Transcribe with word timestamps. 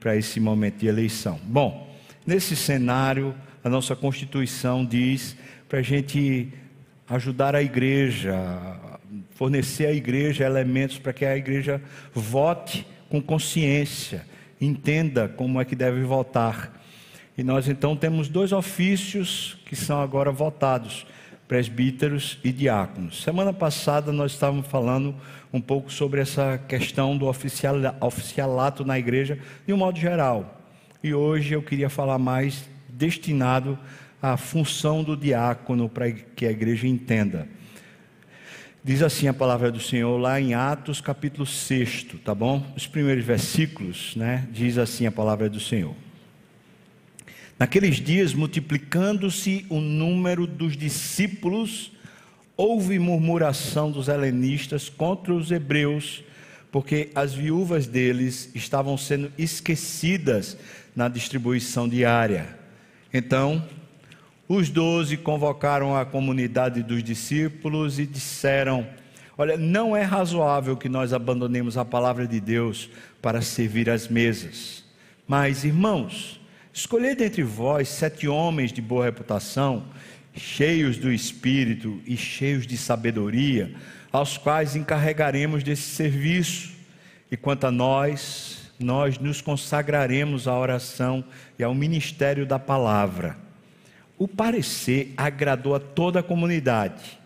para 0.00 0.16
esse 0.16 0.40
momento 0.40 0.78
de 0.78 0.86
eleição. 0.86 1.38
Bom, 1.44 1.92
nesse 2.26 2.54
cenário, 2.54 3.34
a 3.62 3.68
nossa 3.68 3.96
Constituição 3.96 4.84
diz 4.84 5.36
para 5.68 5.80
a 5.80 5.82
gente 5.82 6.52
ajudar 7.08 7.54
a 7.54 7.62
igreja, 7.62 8.34
fornecer 9.30 9.86
à 9.86 9.92
igreja 9.92 10.44
elementos 10.44 10.98
para 10.98 11.12
que 11.12 11.24
a 11.24 11.36
igreja 11.36 11.82
vote 12.14 12.86
com 13.08 13.20
consciência, 13.20 14.24
entenda 14.60 15.28
como 15.28 15.60
é 15.60 15.64
que 15.64 15.74
deve 15.74 16.02
votar. 16.02 16.78
E 17.36 17.42
nós 17.42 17.68
então 17.68 17.96
temos 17.96 18.28
dois 18.28 18.52
ofícios 18.52 19.58
que 19.64 19.76
são 19.76 20.00
agora 20.00 20.30
votados: 20.30 21.06
presbíteros 21.48 22.38
e 22.44 22.52
diáconos. 22.52 23.22
Semana 23.22 23.54
passada 23.54 24.12
nós 24.12 24.32
estávamos 24.32 24.66
falando 24.66 25.14
um 25.50 25.60
pouco 25.60 25.90
sobre 25.90 26.20
essa 26.20 26.58
questão 26.68 27.16
do 27.16 27.26
oficialato 27.26 28.84
na 28.84 28.98
igreja, 28.98 29.38
de 29.66 29.72
um 29.72 29.78
modo 29.78 29.98
geral. 29.98 30.62
E 31.02 31.14
hoje 31.14 31.54
eu 31.54 31.62
queria 31.62 31.88
falar 31.88 32.18
mais 32.18 32.68
destinado 32.88 33.78
à 34.20 34.36
função 34.36 35.02
do 35.02 35.16
diácono 35.16 35.88
para 35.88 36.12
que 36.12 36.44
a 36.44 36.50
igreja 36.50 36.86
entenda. 36.86 37.48
Diz 38.84 39.02
assim 39.02 39.26
a 39.26 39.34
palavra 39.34 39.70
do 39.70 39.80
Senhor 39.80 40.18
lá 40.18 40.40
em 40.40 40.54
Atos 40.54 41.00
capítulo 41.00 41.46
6, 41.46 42.06
tá 42.24 42.34
bom? 42.34 42.64
Os 42.76 42.86
primeiros 42.86 43.24
versículos, 43.24 44.14
né? 44.16 44.46
Diz 44.52 44.76
assim 44.76 45.06
a 45.06 45.12
palavra 45.12 45.48
do 45.48 45.60
Senhor. 45.60 45.94
Naqueles 47.58 47.96
dias, 47.96 48.34
multiplicando-se 48.34 49.66
o 49.68 49.80
número 49.80 50.46
dos 50.46 50.76
discípulos, 50.76 51.90
houve 52.56 52.98
murmuração 53.00 53.90
dos 53.90 54.06
helenistas 54.06 54.88
contra 54.88 55.34
os 55.34 55.50
hebreus, 55.50 56.22
porque 56.70 57.10
as 57.16 57.34
viúvas 57.34 57.86
deles 57.86 58.50
estavam 58.54 58.96
sendo 58.96 59.32
esquecidas 59.36 60.56
na 60.94 61.08
distribuição 61.08 61.88
diária. 61.88 62.56
Então, 63.12 63.66
os 64.48 64.70
doze 64.70 65.16
convocaram 65.16 65.96
a 65.96 66.04
comunidade 66.04 66.82
dos 66.82 67.02
discípulos 67.02 67.98
e 67.98 68.06
disseram: 68.06 68.86
Olha, 69.36 69.56
não 69.56 69.96
é 69.96 70.02
razoável 70.02 70.76
que 70.76 70.88
nós 70.88 71.12
abandonemos 71.12 71.76
a 71.76 71.84
palavra 71.84 72.26
de 72.26 72.40
Deus 72.40 72.88
para 73.20 73.42
servir 73.42 73.90
às 73.90 74.06
mesas. 74.06 74.84
Mas, 75.26 75.64
irmãos, 75.64 76.37
escolhei 76.78 77.16
dentre 77.16 77.42
vós 77.42 77.88
sete 77.88 78.28
homens 78.28 78.72
de 78.72 78.80
boa 78.80 79.04
reputação, 79.04 79.86
cheios 80.32 80.96
do 80.96 81.12
espírito 81.12 82.00
e 82.06 82.16
cheios 82.16 82.68
de 82.68 82.76
sabedoria, 82.76 83.74
aos 84.12 84.38
quais 84.38 84.76
encarregaremos 84.76 85.64
desse 85.64 85.82
serviço. 85.82 86.70
E 87.32 87.36
quanto 87.36 87.66
a 87.66 87.72
nós, 87.72 88.70
nós 88.78 89.18
nos 89.18 89.40
consagraremos 89.40 90.46
à 90.46 90.56
oração 90.56 91.24
e 91.58 91.64
ao 91.64 91.74
ministério 91.74 92.46
da 92.46 92.60
palavra. 92.60 93.36
O 94.16 94.28
parecer 94.28 95.12
agradou 95.16 95.74
a 95.74 95.80
toda 95.80 96.20
a 96.20 96.22
comunidade 96.22 97.18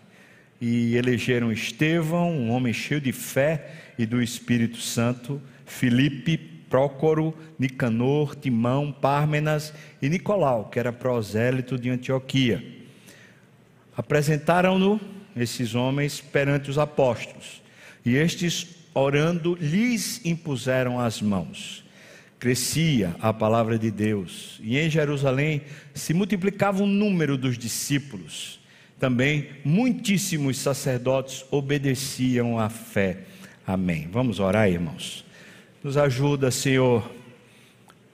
e 0.59 0.95
elegeram 0.95 1.51
Estevão, 1.51 2.31
um 2.31 2.49
homem 2.49 2.73
cheio 2.73 2.99
de 2.99 3.11
fé 3.11 3.71
e 3.99 4.05
do 4.07 4.19
Espírito 4.19 4.77
Santo, 4.77 5.39
Filipe, 5.63 6.52
Prócoro, 6.73 7.35
Nicanor, 7.59 8.33
Timão, 8.33 8.91
Pármenas 8.91 9.71
e 10.01 10.09
Nicolau, 10.09 10.69
que 10.71 10.79
era 10.79 10.91
prosélito 10.91 11.77
de 11.77 11.91
Antioquia. 11.91 12.65
Apresentaram-no, 13.95 14.99
esses 15.37 15.75
homens, 15.75 16.19
perante 16.19 16.71
os 16.71 16.79
apóstolos, 16.79 17.61
e 18.03 18.15
estes, 18.15 18.75
orando, 18.91 19.55
lhes 19.61 20.19
impuseram 20.25 20.99
as 20.99 21.21
mãos 21.21 21.83
crescia 22.39 23.15
a 23.21 23.31
palavra 23.31 23.79
de 23.79 23.89
Deus, 23.89 24.59
e 24.61 24.77
em 24.77 24.89
Jerusalém 24.89 25.61
se 25.93 26.13
multiplicava 26.13 26.83
o 26.83 26.87
número 26.87 27.37
dos 27.37 27.57
discípulos. 27.57 28.59
Também 28.99 29.47
muitíssimos 29.63 30.57
sacerdotes 30.57 31.45
obedeciam 31.51 32.59
à 32.59 32.67
fé. 32.67 33.19
Amém. 33.65 34.09
Vamos 34.11 34.41
orar, 34.41 34.67
irmãos. 34.67 35.23
Nos 35.83 35.97
ajuda, 35.97 36.49
Senhor. 36.49 37.11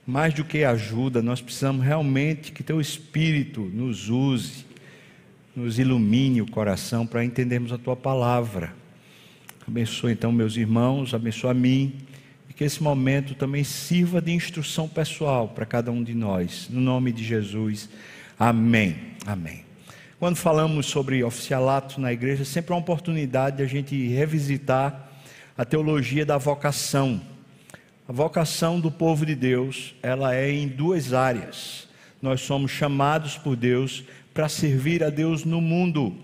Mais 0.06 0.34
do 0.34 0.44
que 0.44 0.64
ajuda, 0.64 1.22
nós 1.22 1.40
precisamos 1.40 1.84
realmente 1.84 2.50
que 2.50 2.62
Teu 2.62 2.80
Espírito 2.80 3.60
nos 3.60 4.08
use, 4.08 4.66
nos 5.54 5.78
ilumine 5.78 6.42
o 6.42 6.50
coração 6.50 7.06
para 7.06 7.24
entendermos 7.24 7.72
a 7.72 7.78
Tua 7.78 7.94
palavra. 7.94 8.74
Abençoa 9.66 10.10
então 10.10 10.32
meus 10.32 10.56
irmãos, 10.56 11.14
abençoa 11.14 11.52
a 11.52 11.54
mim 11.54 11.94
que 12.60 12.64
esse 12.64 12.82
momento 12.82 13.34
também 13.34 13.64
sirva 13.64 14.20
de 14.20 14.32
instrução 14.32 14.86
pessoal 14.86 15.48
para 15.48 15.64
cada 15.64 15.90
um 15.90 16.04
de 16.04 16.12
nós. 16.14 16.68
No 16.68 16.78
nome 16.78 17.10
de 17.10 17.24
Jesus. 17.24 17.88
Amém. 18.38 18.96
Amém. 19.24 19.64
Quando 20.18 20.36
falamos 20.36 20.84
sobre 20.84 21.24
oficialato 21.24 21.98
na 21.98 22.12
igreja, 22.12 22.44
sempre 22.44 22.72
é 22.72 22.74
uma 22.74 22.82
oportunidade 22.82 23.56
de 23.56 23.62
a 23.62 23.66
gente 23.66 24.08
revisitar 24.08 25.08
a 25.56 25.64
teologia 25.64 26.26
da 26.26 26.36
vocação. 26.36 27.18
A 28.10 28.12
vocação 28.12 28.80
do 28.80 28.90
povo 28.90 29.24
de 29.24 29.36
Deus, 29.36 29.94
ela 30.02 30.34
é 30.34 30.50
em 30.50 30.66
duas 30.66 31.12
áreas. 31.12 31.86
Nós 32.20 32.40
somos 32.40 32.72
chamados 32.72 33.38
por 33.38 33.54
Deus 33.54 34.02
para 34.34 34.48
servir 34.48 35.04
a 35.04 35.10
Deus 35.10 35.44
no 35.44 35.60
mundo. 35.60 36.16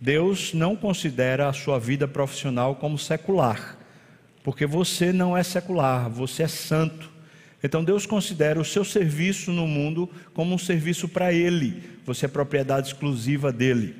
Deus 0.00 0.52
não 0.52 0.74
considera 0.74 1.48
a 1.48 1.52
sua 1.52 1.78
vida 1.78 2.08
profissional 2.08 2.74
como 2.74 2.98
secular 2.98 3.78
porque 4.48 4.64
você 4.64 5.12
não 5.12 5.36
é 5.36 5.42
secular, 5.42 6.08
você 6.08 6.44
é 6.44 6.48
santo. 6.48 7.10
Então 7.62 7.84
Deus 7.84 8.06
considera 8.06 8.58
o 8.58 8.64
seu 8.64 8.82
serviço 8.82 9.52
no 9.52 9.66
mundo 9.66 10.08
como 10.32 10.54
um 10.54 10.58
serviço 10.58 11.06
para 11.06 11.34
Ele, 11.34 11.82
você 12.06 12.24
é 12.24 12.28
propriedade 12.28 12.88
exclusiva 12.88 13.52
dele. 13.52 13.94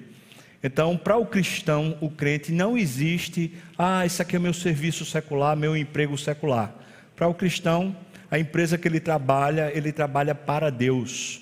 Então, 0.62 0.96
para 0.96 1.18
o 1.18 1.26
cristão, 1.26 1.98
o 2.00 2.08
crente, 2.08 2.50
não 2.50 2.78
existe, 2.78 3.52
ah, 3.76 4.06
isso 4.06 4.22
aqui 4.22 4.36
é 4.36 4.38
meu 4.38 4.54
serviço 4.54 5.04
secular, 5.04 5.54
meu 5.54 5.76
emprego 5.76 6.16
secular. 6.16 6.74
Para 7.18 7.26
o 7.26 7.34
cristão, 7.34 7.96
a 8.30 8.38
empresa 8.38 8.78
que 8.78 8.86
ele 8.86 9.00
trabalha, 9.00 9.72
ele 9.74 9.90
trabalha 9.90 10.36
para 10.36 10.70
Deus. 10.70 11.40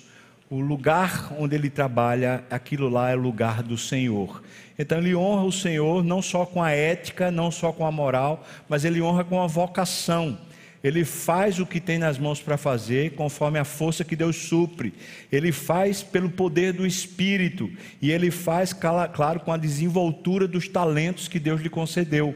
O 0.49 0.59
lugar 0.59 1.31
onde 1.37 1.53
ele 1.53 1.69
trabalha, 1.69 2.43
aquilo 2.49 2.89
lá 2.89 3.11
é 3.11 3.15
o 3.15 3.19
lugar 3.19 3.61
do 3.61 3.77
Senhor. 3.77 4.41
Então 4.79 4.97
ele 4.97 5.13
honra 5.13 5.43
o 5.43 5.51
Senhor 5.51 6.03
não 6.03 6.19
só 6.19 6.47
com 6.47 6.63
a 6.63 6.71
ética, 6.71 7.29
não 7.29 7.51
só 7.51 7.71
com 7.71 7.85
a 7.85 7.91
moral, 7.91 8.43
mas 8.67 8.85
ele 8.85 9.03
honra 9.03 9.23
com 9.23 9.39
a 9.39 9.45
vocação. 9.45 10.39
Ele 10.83 11.05
faz 11.05 11.59
o 11.59 11.65
que 11.65 11.79
tem 11.79 11.99
nas 11.99 12.17
mãos 12.17 12.41
para 12.41 12.57
fazer, 12.57 13.11
conforme 13.11 13.59
a 13.59 13.63
força 13.63 14.03
que 14.03 14.15
Deus 14.15 14.35
supre. 14.35 14.95
Ele 15.31 15.51
faz 15.51 16.01
pelo 16.01 16.29
poder 16.29 16.73
do 16.73 16.87
Espírito. 16.87 17.69
E 18.01 18.11
ele 18.11 18.31
faz, 18.31 18.73
claro, 18.73 19.41
com 19.41 19.53
a 19.53 19.57
desenvoltura 19.57 20.47
dos 20.47 20.67
talentos 20.67 21.27
que 21.27 21.39
Deus 21.39 21.61
lhe 21.61 21.69
concedeu. 21.69 22.35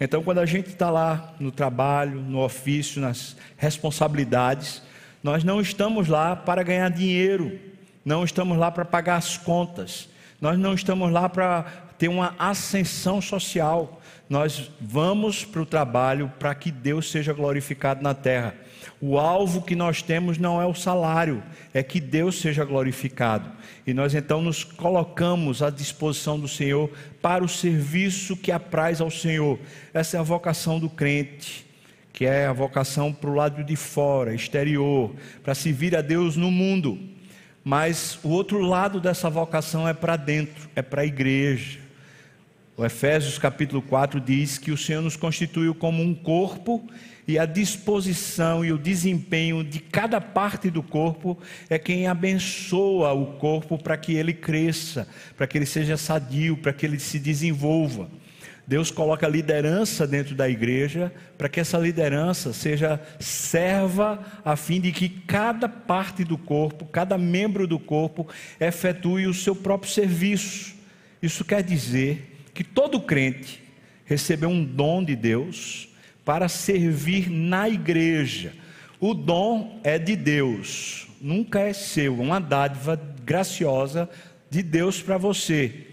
Então, 0.00 0.22
quando 0.22 0.38
a 0.38 0.46
gente 0.46 0.68
está 0.68 0.90
lá 0.90 1.34
no 1.40 1.50
trabalho, 1.50 2.20
no 2.20 2.42
ofício, 2.42 3.00
nas 3.00 3.36
responsabilidades, 3.56 4.82
nós 5.22 5.42
não 5.42 5.60
estamos 5.60 6.06
lá 6.08 6.36
para 6.36 6.62
ganhar 6.62 6.88
dinheiro, 6.90 7.58
não 8.04 8.22
estamos 8.24 8.56
lá 8.56 8.70
para 8.70 8.84
pagar 8.84 9.16
as 9.16 9.36
contas, 9.36 10.08
nós 10.40 10.56
não 10.56 10.74
estamos 10.74 11.10
lá 11.10 11.28
para 11.28 11.64
ter 11.98 12.08
uma 12.08 12.34
ascensão 12.38 13.20
social. 13.20 14.00
Nós 14.30 14.70
vamos 14.80 15.44
para 15.44 15.62
o 15.62 15.66
trabalho 15.66 16.32
para 16.38 16.54
que 16.54 16.70
Deus 16.70 17.10
seja 17.10 17.32
glorificado 17.32 18.02
na 18.02 18.14
terra. 18.14 18.54
O 19.00 19.18
alvo 19.18 19.62
que 19.62 19.76
nós 19.76 20.02
temos 20.02 20.38
não 20.38 20.60
é 20.60 20.66
o 20.66 20.74
salário, 20.74 21.42
é 21.72 21.82
que 21.82 22.00
Deus 22.00 22.40
seja 22.40 22.64
glorificado. 22.64 23.50
E 23.86 23.94
nós 23.94 24.14
então 24.14 24.42
nos 24.42 24.64
colocamos 24.64 25.62
à 25.62 25.70
disposição 25.70 26.38
do 26.38 26.48
Senhor 26.48 26.90
para 27.22 27.44
o 27.44 27.48
serviço 27.48 28.36
que 28.36 28.50
apraz 28.50 29.00
ao 29.00 29.10
Senhor. 29.10 29.58
Essa 29.94 30.16
é 30.16 30.20
a 30.20 30.24
vocação 30.24 30.80
do 30.80 30.90
crente 30.90 31.68
que 32.18 32.26
é 32.26 32.46
a 32.46 32.52
vocação 32.52 33.12
para 33.12 33.30
o 33.30 33.34
lado 33.34 33.62
de 33.62 33.76
fora, 33.76 34.34
exterior, 34.34 35.14
para 35.40 35.54
servir 35.54 35.94
a 35.94 36.00
Deus 36.00 36.34
no 36.34 36.50
mundo. 36.50 36.98
Mas 37.62 38.18
o 38.24 38.30
outro 38.30 38.58
lado 38.58 39.00
dessa 39.00 39.30
vocação 39.30 39.88
é 39.88 39.94
para 39.94 40.16
dentro, 40.16 40.68
é 40.74 40.82
para 40.82 41.02
a 41.02 41.06
igreja. 41.06 41.78
O 42.76 42.84
Efésios 42.84 43.38
capítulo 43.38 43.80
4 43.80 44.20
diz 44.20 44.58
que 44.58 44.72
o 44.72 44.76
Senhor 44.76 45.00
nos 45.00 45.14
constituiu 45.14 45.76
como 45.76 46.02
um 46.02 46.12
corpo 46.12 46.84
e 47.28 47.38
a 47.38 47.44
disposição 47.44 48.64
e 48.64 48.72
o 48.72 48.78
desempenho 48.78 49.62
de 49.62 49.80
cada 49.80 50.18
parte 50.18 50.70
do 50.70 50.82
corpo 50.82 51.38
é 51.68 51.78
quem 51.78 52.06
abençoa 52.06 53.12
o 53.12 53.34
corpo 53.34 53.76
para 53.76 53.98
que 53.98 54.14
ele 54.14 54.32
cresça, 54.32 55.06
para 55.36 55.46
que 55.46 55.58
ele 55.58 55.66
seja 55.66 55.98
sadio, 55.98 56.56
para 56.56 56.72
que 56.72 56.86
ele 56.86 56.98
se 56.98 57.18
desenvolva. 57.18 58.08
Deus 58.66 58.90
coloca 58.90 59.28
liderança 59.28 60.06
dentro 60.06 60.34
da 60.34 60.48
igreja 60.48 61.12
para 61.36 61.50
que 61.50 61.60
essa 61.60 61.76
liderança 61.76 62.54
seja 62.54 62.98
serva 63.20 64.24
a 64.42 64.56
fim 64.56 64.80
de 64.80 64.90
que 64.90 65.10
cada 65.10 65.68
parte 65.68 66.24
do 66.24 66.38
corpo, 66.38 66.86
cada 66.86 67.18
membro 67.18 67.66
do 67.66 67.78
corpo 67.78 68.26
efetue 68.58 69.26
o 69.26 69.34
seu 69.34 69.54
próprio 69.54 69.92
serviço. 69.92 70.74
Isso 71.22 71.44
quer 71.44 71.62
dizer 71.62 72.46
que 72.54 72.64
todo 72.64 73.00
crente 73.00 73.62
recebeu 74.06 74.48
um 74.48 74.64
dom 74.64 75.04
de 75.04 75.14
Deus 75.14 75.88
para 76.28 76.46
servir 76.46 77.30
na 77.30 77.70
igreja. 77.70 78.52
O 79.00 79.14
dom 79.14 79.80
é 79.82 79.98
de 79.98 80.14
Deus, 80.14 81.08
nunca 81.22 81.60
é 81.60 81.72
seu, 81.72 82.16
é 82.16 82.20
uma 82.20 82.38
dádiva 82.38 83.00
graciosa 83.24 84.10
de 84.50 84.62
Deus 84.62 85.00
para 85.00 85.16
você. 85.16 85.86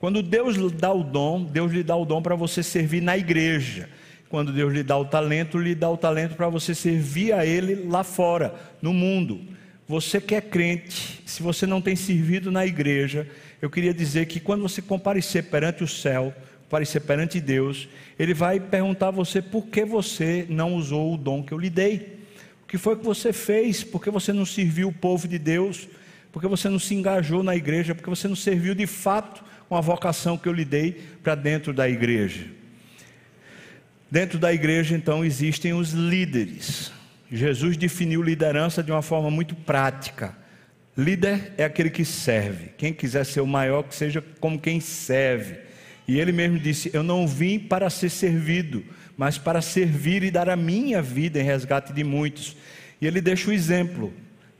Quando 0.00 0.22
Deus 0.22 0.56
lhe 0.56 0.70
dá 0.70 0.90
o 0.90 1.04
dom, 1.04 1.44
Deus 1.44 1.70
lhe 1.70 1.82
dá 1.82 1.94
o 1.94 2.06
dom 2.06 2.22
para 2.22 2.34
você 2.34 2.62
servir 2.62 3.02
na 3.02 3.18
igreja. 3.18 3.86
Quando 4.30 4.50
Deus 4.50 4.72
lhe 4.72 4.82
dá 4.82 4.96
o 4.96 5.04
talento, 5.04 5.58
lhe 5.58 5.74
dá 5.74 5.90
o 5.90 5.98
talento 5.98 6.36
para 6.36 6.48
você 6.48 6.74
servir 6.74 7.34
a 7.34 7.44
Ele 7.44 7.86
lá 7.86 8.02
fora, 8.02 8.54
no 8.80 8.94
mundo. 8.94 9.42
Você 9.86 10.22
que 10.22 10.34
é 10.34 10.40
crente, 10.40 11.22
se 11.26 11.42
você 11.42 11.66
não 11.66 11.82
tem 11.82 11.96
servido 11.96 12.50
na 12.50 12.64
igreja, 12.64 13.28
eu 13.60 13.68
queria 13.68 13.92
dizer 13.92 14.24
que 14.24 14.40
quando 14.40 14.62
você 14.62 14.80
comparecer 14.80 15.50
perante 15.50 15.84
o 15.84 15.88
céu, 15.88 16.34
comparecer 16.72 17.02
perante 17.02 17.38
Deus, 17.38 17.86
Ele 18.18 18.32
vai 18.32 18.58
perguntar 18.58 19.08
a 19.08 19.10
você 19.10 19.42
por 19.42 19.66
que 19.66 19.84
você 19.84 20.46
não 20.48 20.74
usou 20.74 21.12
o 21.12 21.18
dom 21.18 21.42
que 21.42 21.52
eu 21.52 21.58
lhe 21.58 21.68
dei. 21.68 22.18
O 22.64 22.66
que 22.66 22.78
foi 22.78 22.96
que 22.96 23.04
você 23.04 23.30
fez? 23.30 23.84
Por 23.84 24.02
que 24.02 24.10
você 24.10 24.32
não 24.32 24.46
serviu 24.46 24.88
o 24.88 24.92
povo 24.92 25.28
de 25.28 25.38
Deus? 25.38 25.86
Por 26.32 26.40
que 26.40 26.48
você 26.48 26.70
não 26.70 26.78
se 26.78 26.94
engajou 26.94 27.42
na 27.42 27.54
igreja? 27.54 27.94
Por 27.94 28.02
que 28.02 28.08
você 28.08 28.26
não 28.26 28.34
serviu 28.34 28.74
de 28.74 28.86
fato 28.86 29.44
com 29.68 29.76
a 29.76 29.82
vocação 29.82 30.38
que 30.38 30.48
eu 30.48 30.52
lhe 30.54 30.64
dei 30.64 30.92
para 31.22 31.34
dentro 31.34 31.74
da 31.74 31.86
igreja? 31.86 32.46
Dentro 34.10 34.38
da 34.38 34.50
igreja, 34.50 34.96
então, 34.96 35.22
existem 35.22 35.74
os 35.74 35.92
líderes. 35.92 36.90
Jesus 37.30 37.76
definiu 37.76 38.22
liderança 38.22 38.82
de 38.82 38.90
uma 38.90 39.02
forma 39.02 39.30
muito 39.30 39.54
prática. 39.54 40.34
Líder 40.96 41.52
é 41.58 41.64
aquele 41.64 41.90
que 41.90 42.04
serve. 42.04 42.70
Quem 42.78 42.94
quiser 42.94 43.26
ser 43.26 43.42
o 43.42 43.46
maior, 43.46 43.82
que 43.82 43.94
seja 43.94 44.24
como 44.40 44.58
quem 44.58 44.80
serve. 44.80 45.71
E 46.06 46.18
ele 46.18 46.32
mesmo 46.32 46.58
disse: 46.58 46.90
Eu 46.92 47.02
não 47.02 47.26
vim 47.26 47.58
para 47.58 47.88
ser 47.90 48.10
servido, 48.10 48.84
mas 49.16 49.38
para 49.38 49.62
servir 49.62 50.22
e 50.22 50.30
dar 50.30 50.48
a 50.48 50.56
minha 50.56 51.00
vida 51.00 51.40
em 51.40 51.44
resgate 51.44 51.92
de 51.92 52.02
muitos. 52.02 52.56
E 53.00 53.06
ele 53.06 53.20
deixa 53.20 53.50
o 53.50 53.52
exemplo. 53.52 54.12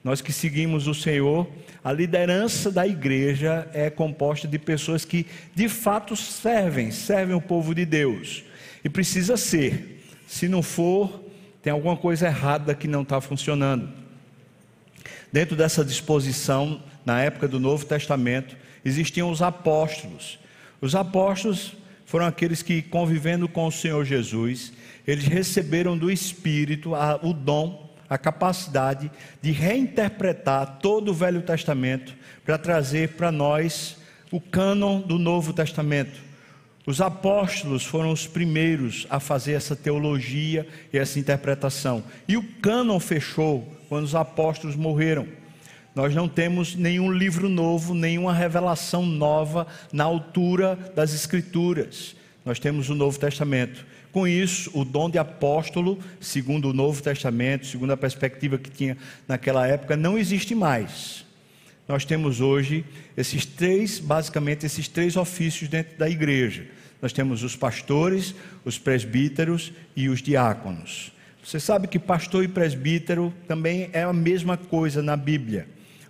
Nós 0.04 0.20
que 0.20 0.32
seguimos 0.32 0.88
o 0.88 0.94
Senhor, 0.94 1.48
a 1.84 1.92
liderança 1.92 2.72
da 2.72 2.86
igreja 2.86 3.68
é 3.72 3.88
composta 3.88 4.48
de 4.48 4.58
pessoas 4.58 5.04
que 5.04 5.26
de 5.54 5.68
fato 5.68 6.16
servem, 6.16 6.90
servem 6.90 7.36
o 7.36 7.40
povo 7.40 7.72
de 7.72 7.84
Deus. 7.84 8.42
E 8.84 8.88
precisa 8.88 9.36
ser. 9.36 10.02
Se 10.26 10.48
não 10.48 10.62
for, 10.62 11.24
tem 11.62 11.72
alguma 11.72 11.96
coisa 11.96 12.26
errada 12.26 12.74
que 12.74 12.88
não 12.88 13.02
está 13.02 13.20
funcionando. 13.20 13.88
Dentro 15.30 15.54
dessa 15.54 15.84
disposição, 15.84 16.82
na 17.06 17.22
época 17.22 17.46
do 17.46 17.60
Novo 17.60 17.86
Testamento, 17.86 18.56
existiam 18.84 19.30
os 19.30 19.40
apóstolos. 19.40 20.38
Os 20.82 20.96
apóstolos 20.96 21.74
foram 22.04 22.26
aqueles 22.26 22.60
que, 22.60 22.82
convivendo 22.82 23.48
com 23.48 23.68
o 23.68 23.72
Senhor 23.72 24.04
Jesus, 24.04 24.72
eles 25.06 25.24
receberam 25.24 25.96
do 25.96 26.10
Espírito 26.10 26.94
a, 26.94 27.20
o 27.22 27.32
dom, 27.32 27.88
a 28.10 28.18
capacidade 28.18 29.08
de 29.40 29.52
reinterpretar 29.52 30.80
todo 30.82 31.12
o 31.12 31.14
Velho 31.14 31.40
Testamento 31.40 32.14
para 32.44 32.58
trazer 32.58 33.10
para 33.10 33.30
nós 33.30 33.96
o 34.32 34.40
cânon 34.40 35.00
do 35.00 35.18
Novo 35.20 35.52
Testamento. 35.52 36.20
Os 36.84 37.00
apóstolos 37.00 37.84
foram 37.84 38.10
os 38.10 38.26
primeiros 38.26 39.06
a 39.08 39.20
fazer 39.20 39.52
essa 39.52 39.76
teologia 39.76 40.66
e 40.92 40.98
essa 40.98 41.20
interpretação. 41.20 42.02
E 42.26 42.36
o 42.36 42.42
cânon 42.60 42.98
fechou 42.98 43.72
quando 43.88 44.04
os 44.04 44.16
apóstolos 44.16 44.74
morreram. 44.74 45.28
Nós 45.94 46.14
não 46.14 46.26
temos 46.26 46.74
nenhum 46.74 47.12
livro 47.12 47.48
novo, 47.48 47.92
nenhuma 47.92 48.32
revelação 48.32 49.04
nova 49.04 49.66
na 49.92 50.04
altura 50.04 50.78
das 50.94 51.12
Escrituras. 51.12 52.16
Nós 52.44 52.58
temos 52.58 52.88
o 52.88 52.94
Novo 52.94 53.18
Testamento. 53.18 53.84
Com 54.10 54.26
isso, 54.26 54.70
o 54.74 54.84
dom 54.84 55.10
de 55.10 55.18
apóstolo, 55.18 55.98
segundo 56.20 56.70
o 56.70 56.72
Novo 56.72 57.02
Testamento, 57.02 57.66
segundo 57.66 57.92
a 57.92 57.96
perspectiva 57.96 58.58
que 58.58 58.70
tinha 58.70 58.96
naquela 59.28 59.66
época, 59.66 59.96
não 59.96 60.18
existe 60.18 60.54
mais. 60.54 61.26
Nós 61.86 62.04
temos 62.04 62.40
hoje 62.40 62.84
esses 63.16 63.44
três, 63.44 63.98
basicamente, 63.98 64.64
esses 64.64 64.88
três 64.88 65.16
ofícios 65.16 65.68
dentro 65.68 65.98
da 65.98 66.08
igreja. 66.08 66.66
Nós 67.02 67.12
temos 67.12 67.42
os 67.42 67.54
pastores, 67.54 68.34
os 68.64 68.78
presbíteros 68.78 69.72
e 69.94 70.08
os 70.08 70.22
diáconos. 70.22 71.12
Você 71.44 71.58
sabe 71.58 71.88
que 71.88 71.98
pastor 71.98 72.44
e 72.44 72.48
presbítero 72.48 73.32
também 73.48 73.90
é 73.92 74.02
a 74.02 74.12
mesma 74.12 74.56
coisa 74.56 75.02
na 75.02 75.16
Bíblia. 75.16 75.66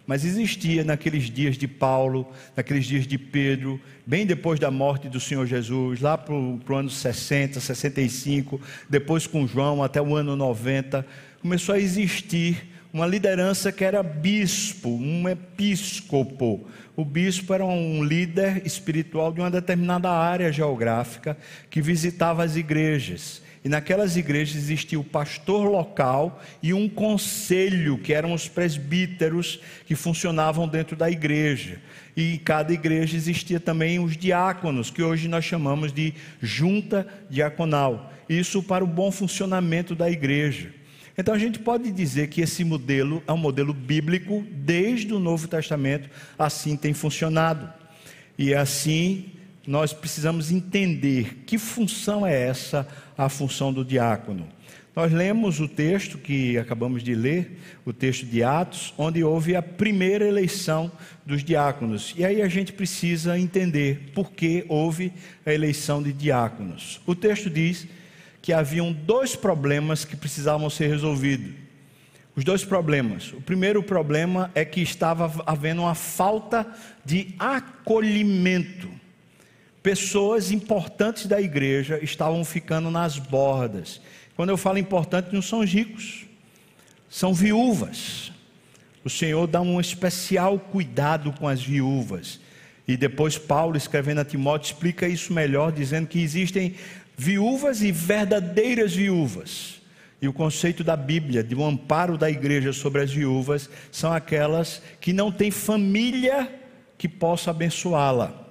Mas 0.07 0.25
existia 0.25 0.83
naqueles 0.85 1.25
dias 1.25 1.57
de 1.57 1.69
Paulo, 1.69 2.27
naqueles 2.57 2.85
dias 2.85 3.07
de 3.07 3.17
Pedro, 3.17 3.81
bem 4.05 4.27
depois 4.27 4.59
da 4.59 4.71
morte 4.71 5.09
do 5.09 5.21
Senhor 5.21 5.47
Jesus, 5.47 6.01
lá 6.01 6.19
para 6.19 6.35
o 6.35 6.61
ano 6.75 6.91
60, 6.91 7.61
65, 7.61 8.61
depois 8.89 9.27
com 9.27 9.47
João 9.47 9.83
até 9.83 10.03
o 10.03 10.17
ano 10.17 10.35
90, 10.35 11.07
começou 11.41 11.75
a 11.75 11.79
existir 11.79 12.69
uma 12.93 13.07
liderança 13.07 13.73
que 13.73 13.85
era 13.85 14.03
bispo, 14.03 14.91
um 14.91 15.29
episcopo. 15.29 16.69
O 16.95 17.05
bispo 17.05 17.55
era 17.55 17.65
um 17.65 18.05
líder 18.05 18.67
espiritual 18.67 19.33
de 19.33 19.41
uma 19.41 19.51
determinada 19.51 20.11
área 20.11 20.53
geográfica 20.53 21.37
que 21.71 21.81
visitava 21.81 22.45
as 22.45 22.55
igrejas. 22.55 23.42
E 23.65 23.69
naquelas 23.69 24.17
igrejas 24.17 24.57
existia 24.57 24.99
o 24.99 25.05
pastor 25.05 25.71
local 25.71 26.43
e 26.61 26.75
um 26.75 26.89
conselho, 26.89 27.97
que 27.97 28.13
eram 28.13 28.33
os 28.33 28.49
presbíteros 28.49 29.61
que 29.87 29.95
funcionavam 29.95 30.67
dentro 30.67 30.97
da 30.97 31.09
igreja. 31.09 31.81
E 32.17 32.35
em 32.35 32.39
cada 32.39 32.73
igreja 32.73 33.17
existia 33.17 33.61
também 33.61 34.01
os 34.01 34.17
diáconos, 34.17 34.91
que 34.91 35.03
hoje 35.03 35.29
nós 35.29 35.45
chamamos 35.45 35.93
de 35.93 36.13
junta 36.41 37.07
diaconal. 37.31 38.13
Isso 38.29 38.63
para 38.63 38.83
o 38.83 38.87
bom 38.87 39.13
funcionamento 39.13 39.95
da 39.95 40.11
igreja. 40.11 40.73
Então 41.17 41.35
a 41.35 41.39
gente 41.39 41.59
pode 41.59 41.93
dizer 41.93 42.29
que 42.29 42.41
esse 42.41 42.65
modelo 42.65 43.23
é 43.29 43.33
um 43.33 43.37
modelo 43.37 43.73
bíblico, 43.73 44.45
desde 44.51 45.13
o 45.15 45.21
Novo 45.21 45.47
Testamento, 45.47 46.11
assim 46.37 46.77
tem 46.77 46.93
funcionado. 46.93 47.73
E 48.37 48.55
assim 48.55 49.31
nós 49.67 49.93
precisamos 49.93 50.51
entender 50.51 51.43
que 51.47 51.59
função 51.59 52.27
é 52.27 52.49
essa, 52.49 52.87
a 53.17 53.29
função 53.29 53.73
do 53.73 53.85
diácono. 53.85 54.49
Nós 54.95 55.11
lemos 55.11 55.59
o 55.59 55.67
texto 55.67 56.19
que 56.19 56.59
acabamos 56.59 57.03
de 57.03 57.15
ler, 57.15 57.59
o 57.85 57.95
texto 57.95 58.27
de 58.27 58.43
Atos, 58.43 58.93
onde 58.99 59.25
houve 59.25 59.57
a 59.57 59.63
primeira 59.63 60.27
eleição 60.27 60.93
dos 61.25 61.43
diáconos. 61.43 62.15
E 62.17 62.25
aí 62.25 62.43
a 62.43 62.49
gente 62.49 62.75
precisa 62.75 63.39
entender 63.39 64.11
por 64.15 64.33
que 64.33 64.67
houve 64.69 65.11
a 65.47 65.53
eleição 65.53 66.03
de 66.03 66.13
diáconos. 66.13 67.01
O 67.07 67.15
texto 67.15 67.49
diz 67.49 67.87
que 68.43 68.53
haviam 68.53 68.93
dois 68.93 69.35
problemas 69.35 70.05
que 70.05 70.15
precisavam 70.15 70.69
ser 70.69 70.89
resolvidos. 70.89 71.55
Os 72.37 72.45
dois 72.45 72.65
problemas. 72.65 73.33
O 73.33 73.41
primeiro 73.41 73.83
problema 73.83 74.51
é 74.55 74.65
que 74.65 74.83
estava 74.83 75.43
havendo 75.47 75.83
uma 75.83 75.95
falta 75.95 76.67
de 77.03 77.35
acolhimento. 77.39 79.02
Pessoas 79.83 80.53
importantes 80.53 81.27
da 81.27 81.41
igreja 81.41 81.99
estavam 82.03 82.45
ficando 82.45 82.91
nas 82.91 83.19
bordas. 83.19 84.01
Quando 84.37 84.51
eu 84.51 84.57
falo 84.57 84.79
importante, 84.79 85.33
não 85.33 85.43
são 85.43 85.61
os 85.61 85.73
ricos, 85.73 86.25
são 87.11 87.35
viúvas. 87.35 88.33
O 89.05 89.11
Senhor 89.11 89.47
dá 89.47 89.61
um 89.61 89.81
especial 89.81 90.59
cuidado 90.59 91.33
com 91.33 91.49
as 91.49 91.63
viúvas. 91.63 92.41
E 92.87 92.97
depois 92.97 93.37
Paulo, 93.37 93.77
escrevendo 93.77 94.21
a 94.21 94.25
Timóteo, 94.25 94.73
explica 94.73 95.09
isso 95.09 95.33
melhor, 95.33 95.73
dizendo 95.73 96.07
que 96.07 96.21
existem 96.21 96.75
viúvas 97.17 97.83
e 97.83 97.91
verdadeiras 97.91 98.95
viúvas. 98.95 99.81
E 100.21 100.29
o 100.29 100.33
conceito 100.33 100.85
da 100.85 100.97
Bíblia, 100.97 101.43
de 101.43 101.55
um 101.55 101.67
amparo 101.67 102.17
da 102.17 102.31
igreja 102.31 102.73
sobre 102.73 103.03
as 103.03 103.13
viúvas, 103.13 103.69
são 103.91 104.13
aquelas 104.13 104.81
que 105.01 105.13
não 105.13 105.33
têm 105.33 105.51
família 105.51 106.49
que 106.97 107.09
possa 107.09 107.51
abençoá-la. 107.51 108.42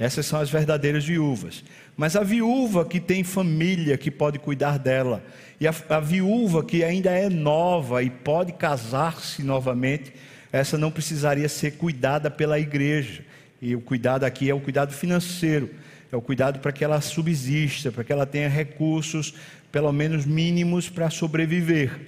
Essas 0.00 0.26
são 0.26 0.40
as 0.40 0.50
verdadeiras 0.50 1.04
viúvas. 1.04 1.62
Mas 1.96 2.16
a 2.16 2.24
viúva 2.24 2.84
que 2.84 2.98
tem 2.98 3.22
família 3.22 3.96
que 3.96 4.10
pode 4.10 4.40
cuidar 4.40 4.78
dela, 4.78 5.22
e 5.60 5.68
a, 5.68 5.74
a 5.90 6.00
viúva 6.00 6.64
que 6.64 6.82
ainda 6.82 7.10
é 7.10 7.28
nova 7.28 8.02
e 8.02 8.10
pode 8.10 8.52
casar-se 8.54 9.44
novamente, 9.44 10.12
essa 10.50 10.76
não 10.76 10.90
precisaria 10.90 11.48
ser 11.48 11.72
cuidada 11.72 12.28
pela 12.28 12.58
igreja. 12.58 13.22
E 13.62 13.76
o 13.76 13.80
cuidado 13.80 14.24
aqui 14.24 14.50
é 14.50 14.54
o 14.54 14.60
cuidado 14.60 14.92
financeiro 14.92 15.70
é 16.12 16.16
o 16.16 16.20
cuidado 16.20 16.58
para 16.58 16.72
que 16.72 16.82
ela 16.82 17.00
subsista, 17.00 17.92
para 17.92 18.02
que 18.02 18.12
ela 18.12 18.26
tenha 18.26 18.48
recursos, 18.48 19.34
pelo 19.70 19.92
menos 19.92 20.26
mínimos, 20.26 20.88
para 20.88 21.08
sobreviver. 21.08 21.98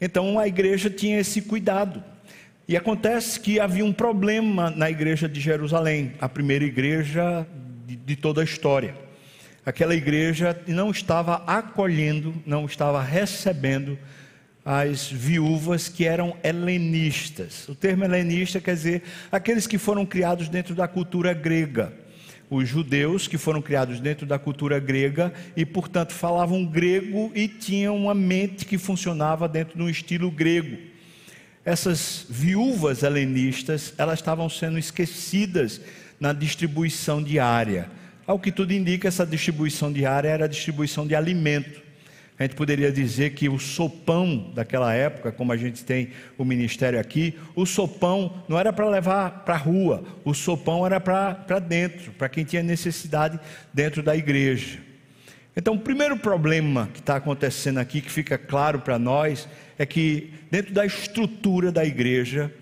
Então 0.00 0.38
a 0.38 0.48
igreja 0.48 0.90
tinha 0.90 1.20
esse 1.20 1.42
cuidado. 1.42 2.02
E 2.70 2.76
acontece 2.76 3.40
que 3.40 3.58
havia 3.58 3.84
um 3.84 3.92
problema 3.92 4.70
na 4.70 4.88
igreja 4.88 5.28
de 5.28 5.40
Jerusalém, 5.40 6.12
a 6.20 6.28
primeira 6.28 6.64
igreja 6.64 7.44
de, 7.84 7.96
de 7.96 8.14
toda 8.14 8.42
a 8.42 8.44
história. 8.44 8.94
Aquela 9.66 9.92
igreja 9.92 10.56
não 10.68 10.92
estava 10.92 11.42
acolhendo, 11.48 12.32
não 12.46 12.66
estava 12.66 13.02
recebendo 13.02 13.98
as 14.64 15.10
viúvas 15.10 15.88
que 15.88 16.04
eram 16.04 16.36
helenistas. 16.44 17.68
O 17.68 17.74
termo 17.74 18.04
helenista 18.04 18.60
quer 18.60 18.76
dizer 18.76 19.02
aqueles 19.32 19.66
que 19.66 19.76
foram 19.76 20.06
criados 20.06 20.48
dentro 20.48 20.72
da 20.72 20.86
cultura 20.86 21.34
grega 21.34 21.92
os 22.48 22.68
judeus 22.68 23.28
que 23.28 23.38
foram 23.38 23.62
criados 23.62 24.00
dentro 24.00 24.26
da 24.26 24.36
cultura 24.38 24.80
grega 24.80 25.32
e, 25.56 25.64
portanto, 25.64 26.12
falavam 26.12 26.64
grego 26.64 27.30
e 27.32 27.46
tinham 27.46 27.96
uma 27.96 28.12
mente 28.14 28.66
que 28.66 28.76
funcionava 28.76 29.48
dentro 29.48 29.76
de 29.76 29.82
um 29.84 29.88
estilo 29.88 30.30
grego. 30.32 30.89
Essas 31.64 32.24
viúvas 32.28 33.02
helenistas, 33.02 33.92
elas 33.98 34.18
estavam 34.18 34.48
sendo 34.48 34.78
esquecidas 34.78 35.80
na 36.18 36.32
distribuição 36.32 37.22
diária. 37.22 37.90
Ao 38.26 38.38
que 38.38 38.50
tudo 38.50 38.72
indica, 38.72 39.08
essa 39.08 39.26
distribuição 39.26 39.92
diária 39.92 40.28
era 40.28 40.44
a 40.46 40.48
distribuição 40.48 41.06
de 41.06 41.14
alimento. 41.14 41.82
A 42.38 42.44
gente 42.44 42.54
poderia 42.54 42.90
dizer 42.90 43.34
que 43.34 43.50
o 43.50 43.58
sopão 43.58 44.50
daquela 44.54 44.94
época, 44.94 45.30
como 45.30 45.52
a 45.52 45.56
gente 45.58 45.84
tem 45.84 46.08
o 46.38 46.44
ministério 46.44 46.98
aqui, 46.98 47.38
o 47.54 47.66
sopão 47.66 48.42
não 48.48 48.58
era 48.58 48.72
para 48.72 48.88
levar 48.88 49.44
para 49.44 49.54
a 49.54 49.58
rua, 49.58 50.02
o 50.24 50.32
sopão 50.32 50.86
era 50.86 50.98
para 50.98 51.58
dentro, 51.58 52.12
para 52.12 52.30
quem 52.30 52.42
tinha 52.42 52.62
necessidade 52.62 53.38
dentro 53.74 54.02
da 54.02 54.16
igreja. 54.16 54.78
Então, 55.56 55.74
o 55.74 55.80
primeiro 55.80 56.16
problema 56.16 56.88
que 56.92 57.00
está 57.00 57.16
acontecendo 57.16 57.78
aqui, 57.78 58.00
que 58.00 58.10
fica 58.10 58.38
claro 58.38 58.80
para 58.80 58.98
nós, 58.98 59.48
é 59.78 59.84
que 59.84 60.32
dentro 60.50 60.72
da 60.72 60.86
estrutura 60.86 61.72
da 61.72 61.84
igreja, 61.84 62.52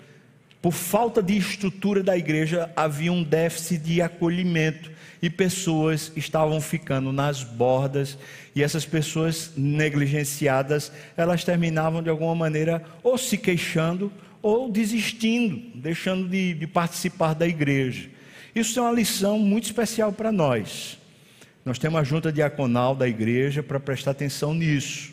por 0.62 0.72
falta 0.72 1.22
de 1.22 1.36
estrutura 1.36 2.02
da 2.02 2.16
igreja, 2.16 2.70
havia 2.74 3.12
um 3.12 3.22
déficit 3.22 3.78
de 3.78 4.02
acolhimento 4.02 4.90
e 5.20 5.28
pessoas 5.28 6.12
estavam 6.16 6.60
ficando 6.60 7.12
nas 7.12 7.42
bordas 7.42 8.18
e 8.54 8.62
essas 8.62 8.86
pessoas 8.86 9.52
negligenciadas, 9.56 10.90
elas 11.16 11.44
terminavam 11.44 12.02
de 12.02 12.08
alguma 12.08 12.34
maneira 12.34 12.82
ou 13.02 13.18
se 13.18 13.36
queixando 13.36 14.12
ou 14.40 14.70
desistindo, 14.70 15.60
deixando 15.74 16.28
de, 16.28 16.54
de 16.54 16.66
participar 16.66 17.34
da 17.34 17.46
igreja. 17.46 18.08
Isso 18.54 18.78
é 18.78 18.82
uma 18.82 18.92
lição 18.92 19.38
muito 19.38 19.64
especial 19.64 20.12
para 20.12 20.32
nós. 20.32 20.98
Nós 21.64 21.78
temos 21.78 22.00
a 22.00 22.04
junta 22.04 22.32
diaconal 22.32 22.94
da 22.94 23.08
igreja 23.08 23.62
para 23.62 23.78
prestar 23.78 24.12
atenção 24.12 24.54
nisso. 24.54 25.12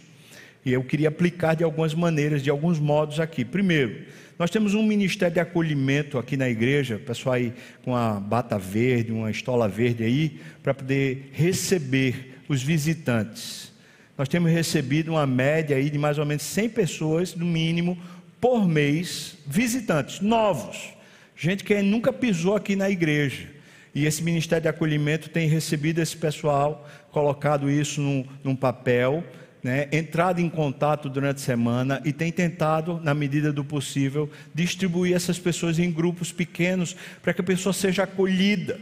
E 0.66 0.74
eu 0.74 0.84
queria 0.84 1.10
aplicar 1.10 1.54
de 1.56 1.64
algumas 1.64 1.94
maneiras, 1.94 2.42
de 2.42 2.50
alguns 2.50 2.80
modos 2.80 3.20
aqui. 3.20 3.46
Primeiro, 3.46 4.06
nós 4.38 4.50
temos 4.50 4.74
um 4.74 4.84
ministério 4.84 5.34
de 5.34 5.40
acolhimento 5.40 6.18
aqui 6.18 6.36
na 6.36 6.50
igreja, 6.50 6.98
pessoal 6.98 7.36
aí 7.36 7.54
com 7.84 7.96
a 7.96 8.20
bata 8.20 8.58
verde, 8.58 9.12
uma 9.12 9.30
estola 9.30 9.68
verde 9.70 10.04
aí, 10.04 10.40
para 10.64 10.74
poder 10.74 11.30
receber 11.32 12.40
os 12.50 12.62
visitantes. 12.62 13.72
Nós 14.18 14.28
temos 14.28 14.52
recebido 14.52 15.12
uma 15.12 15.28
média 15.28 15.78
aí 15.78 15.90
de 15.90 15.98
mais 15.98 16.18
ou 16.18 16.25
menos 16.25 16.44
100 16.44 16.70
pessoas, 16.70 17.36
no 17.36 17.46
mínimo, 17.46 17.98
por 18.42 18.68
mês, 18.68 19.38
visitantes 19.46 20.20
novos, 20.20 20.94
gente 21.36 21.64
que 21.64 21.82
nunca 21.82 22.12
pisou 22.12 22.56
aqui 22.56 22.75
na 22.75 22.90
igreja. 22.90 23.55
E 23.96 24.06
esse 24.06 24.22
Ministério 24.22 24.64
de 24.64 24.68
Acolhimento 24.68 25.30
tem 25.30 25.48
recebido 25.48 26.02
esse 26.02 26.18
pessoal, 26.18 26.86
colocado 27.12 27.72
isso 27.72 28.02
num, 28.02 28.25
num 28.44 28.54
papel, 28.54 29.24
né, 29.64 29.88
entrado 29.90 30.42
em 30.42 30.50
contato 30.50 31.10
durante 31.10 31.38
a 31.38 31.44
semana 31.44 32.02
e 32.04 32.12
tem 32.12 32.30
tentado, 32.30 33.00
na 33.02 33.14
medida 33.14 33.54
do 33.54 33.64
possível, 33.64 34.30
distribuir 34.54 35.16
essas 35.16 35.40
pessoas 35.40 35.80
em 35.80 35.90
grupos 35.90 36.32
pequenos 36.32 36.96
para 37.24 37.34
que 37.34 37.40
a 37.40 37.44
pessoa 37.44 37.72
seja 37.72 38.04
acolhida. 38.04 38.78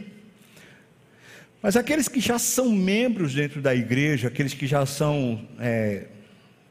Mas 1.62 1.76
aqueles 1.76 2.08
que 2.08 2.20
já 2.20 2.38
são 2.38 2.70
membros 2.70 3.32
dentro 3.32 3.62
da 3.62 3.74
igreja, 3.74 4.28
aqueles 4.28 4.52
que 4.52 4.66
já 4.66 4.84
são, 4.84 5.48
é, 5.60 6.08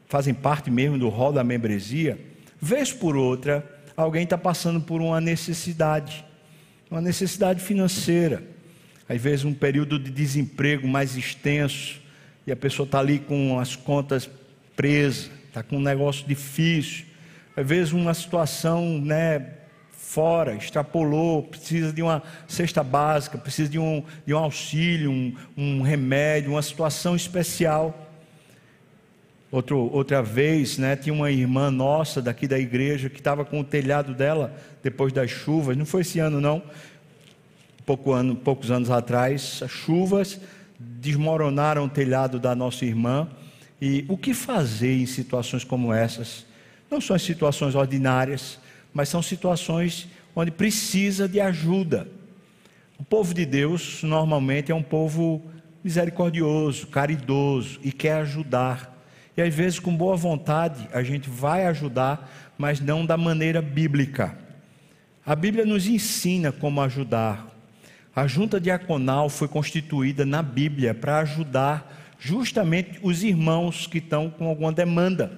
fazem 0.06 0.34
parte 0.34 0.70
mesmo 0.70 0.98
do 0.98 1.08
rol 1.08 1.32
da 1.32 1.42
membresia, 1.42 2.16
vez 2.60 2.92
por 2.92 3.16
outra, 3.16 3.68
alguém 3.96 4.22
está 4.22 4.36
passando 4.36 4.82
por 4.82 5.00
uma 5.00 5.20
necessidade, 5.20 6.24
uma 6.90 7.00
necessidade 7.00 7.62
financeira, 7.62 8.42
às 9.08 9.20
vezes 9.20 9.44
um 9.44 9.54
período 9.54 9.98
de 9.98 10.10
desemprego 10.10 10.86
mais 10.86 11.16
extenso, 11.16 12.00
e 12.46 12.52
a 12.52 12.56
pessoa 12.56 12.84
está 12.84 12.98
ali 12.98 13.18
com 13.18 13.58
as 13.58 13.74
contas 13.74 14.28
presas, 14.76 15.30
está 15.48 15.62
com 15.62 15.76
um 15.76 15.82
negócio 15.82 16.26
difícil, 16.26 17.06
às 17.56 17.66
vezes 17.66 17.92
uma 17.92 18.12
situação 18.12 18.98
né, 19.00 19.54
fora, 19.90 20.54
extrapolou, 20.54 21.42
precisa 21.42 21.92
de 21.92 22.02
uma 22.02 22.22
cesta 22.46 22.82
básica, 22.82 23.38
precisa 23.38 23.68
de 23.68 23.78
um, 23.78 24.04
de 24.26 24.34
um 24.34 24.38
auxílio, 24.38 25.10
um, 25.10 25.34
um 25.56 25.82
remédio, 25.82 26.52
uma 26.52 26.62
situação 26.62 27.16
especial. 27.16 28.00
Outro, 29.54 29.88
outra 29.92 30.20
vez, 30.20 30.78
né, 30.78 30.96
tinha 30.96 31.12
uma 31.12 31.30
irmã 31.30 31.70
nossa 31.70 32.20
daqui 32.20 32.48
da 32.48 32.58
igreja 32.58 33.08
que 33.08 33.20
estava 33.20 33.44
com 33.44 33.60
o 33.60 33.64
telhado 33.64 34.12
dela 34.12 34.52
depois 34.82 35.12
das 35.12 35.30
chuvas, 35.30 35.76
não 35.76 35.86
foi 35.86 36.00
esse 36.00 36.18
ano 36.18 36.40
não, 36.40 36.60
pouco 37.86 38.10
ano, 38.10 38.34
poucos 38.34 38.72
anos 38.72 38.90
atrás, 38.90 39.60
as 39.62 39.70
chuvas 39.70 40.40
desmoronaram 40.76 41.84
o 41.84 41.88
telhado 41.88 42.40
da 42.40 42.52
nossa 42.52 42.84
irmã. 42.84 43.28
E 43.80 44.04
o 44.08 44.18
que 44.18 44.34
fazer 44.34 45.00
em 45.00 45.06
situações 45.06 45.62
como 45.62 45.92
essas? 45.92 46.44
Não 46.90 47.00
são 47.00 47.14
as 47.14 47.22
situações 47.22 47.76
ordinárias, 47.76 48.58
mas 48.92 49.08
são 49.08 49.22
situações 49.22 50.08
onde 50.34 50.50
precisa 50.50 51.28
de 51.28 51.40
ajuda. 51.40 52.08
O 52.98 53.04
povo 53.04 53.32
de 53.32 53.46
Deus 53.46 54.02
normalmente 54.02 54.72
é 54.72 54.74
um 54.74 54.82
povo 54.82 55.40
misericordioso, 55.84 56.88
caridoso 56.88 57.78
e 57.84 57.92
quer 57.92 58.14
ajudar. 58.14 58.93
E 59.36 59.42
às 59.42 59.54
vezes, 59.54 59.78
com 59.78 59.94
boa 59.96 60.16
vontade, 60.16 60.88
a 60.92 61.02
gente 61.02 61.28
vai 61.28 61.66
ajudar, 61.66 62.30
mas 62.56 62.80
não 62.80 63.04
da 63.04 63.16
maneira 63.16 63.60
bíblica. 63.60 64.38
A 65.26 65.34
Bíblia 65.34 65.64
nos 65.64 65.86
ensina 65.86 66.52
como 66.52 66.80
ajudar. 66.80 67.48
A 68.14 68.26
junta 68.26 68.60
diaconal 68.60 69.28
foi 69.28 69.48
constituída 69.48 70.24
na 70.24 70.42
Bíblia 70.42 70.94
para 70.94 71.18
ajudar 71.18 72.14
justamente 72.18 72.98
os 73.02 73.24
irmãos 73.24 73.86
que 73.86 73.98
estão 73.98 74.30
com 74.30 74.46
alguma 74.46 74.70
demanda, 74.70 75.32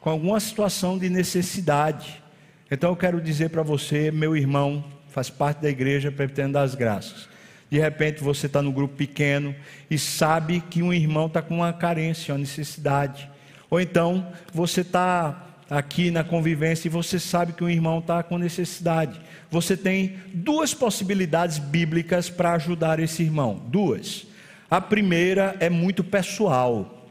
com 0.00 0.10
alguma 0.10 0.40
situação 0.40 0.98
de 0.98 1.08
necessidade. 1.08 2.22
Então 2.70 2.90
eu 2.90 2.96
quero 2.96 3.20
dizer 3.20 3.50
para 3.50 3.62
você, 3.62 4.10
meu 4.10 4.36
irmão, 4.36 4.84
faz 5.08 5.30
parte 5.30 5.62
da 5.62 5.70
igreja 5.70 6.10
Presbiteriana 6.10 6.54
das 6.54 6.74
Graças. 6.74 7.28
De 7.70 7.78
repente 7.78 8.22
você 8.22 8.46
está 8.46 8.62
no 8.62 8.72
grupo 8.72 8.96
pequeno 8.96 9.54
e 9.90 9.98
sabe 9.98 10.60
que 10.60 10.82
um 10.82 10.92
irmão 10.92 11.26
está 11.26 11.42
com 11.42 11.56
uma 11.56 11.72
carência, 11.72 12.32
uma 12.32 12.40
necessidade. 12.40 13.28
Ou 13.70 13.80
então 13.80 14.32
você 14.52 14.80
está 14.80 15.48
aqui 15.68 16.10
na 16.10 16.24
convivência 16.24 16.88
e 16.88 16.90
você 16.90 17.18
sabe 17.18 17.52
que 17.52 17.62
um 17.62 17.68
irmão 17.68 17.98
está 17.98 18.22
com 18.22 18.38
necessidade. 18.38 19.20
Você 19.50 19.76
tem 19.76 20.18
duas 20.32 20.72
possibilidades 20.72 21.58
bíblicas 21.58 22.30
para 22.30 22.52
ajudar 22.52 23.00
esse 23.00 23.22
irmão. 23.22 23.62
Duas. 23.66 24.26
A 24.70 24.80
primeira 24.80 25.56
é 25.60 25.68
muito 25.68 26.02
pessoal. 26.02 27.08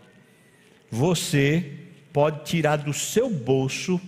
Você 0.90 1.74
pode 2.12 2.46
tirar 2.46 2.78
do 2.78 2.94
seu 2.94 3.30
bolso 3.30 4.02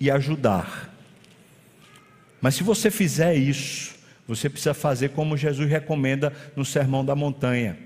e 0.00 0.10
ajudar. 0.10 0.94
Mas 2.40 2.54
se 2.54 2.62
você 2.62 2.90
fizer 2.90 3.34
isso, 3.34 3.97
você 4.28 4.50
precisa 4.50 4.74
fazer 4.74 5.08
como 5.08 5.38
Jesus 5.38 5.68
recomenda 5.70 6.30
no 6.54 6.64
Sermão 6.64 7.02
da 7.02 7.16
Montanha. 7.16 7.78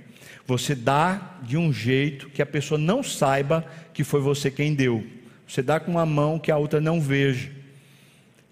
Você 0.45 0.75
dá 0.75 1.39
de 1.43 1.57
um 1.57 1.73
jeito 1.73 2.29
que 2.31 2.43
a 2.43 2.47
pessoa 2.47 2.77
não 2.77 3.01
saiba 3.01 3.65
que 3.95 4.03
foi 4.03 4.21
você 4.21 4.51
quem 4.51 4.75
deu. 4.75 5.07
Você 5.47 5.63
dá 5.63 5.79
com 5.79 5.93
uma 5.93 6.05
mão 6.05 6.41
que 6.41 6.51
a 6.51 6.57
outra 6.57 6.81
não 6.81 7.01
veja. 7.01 7.49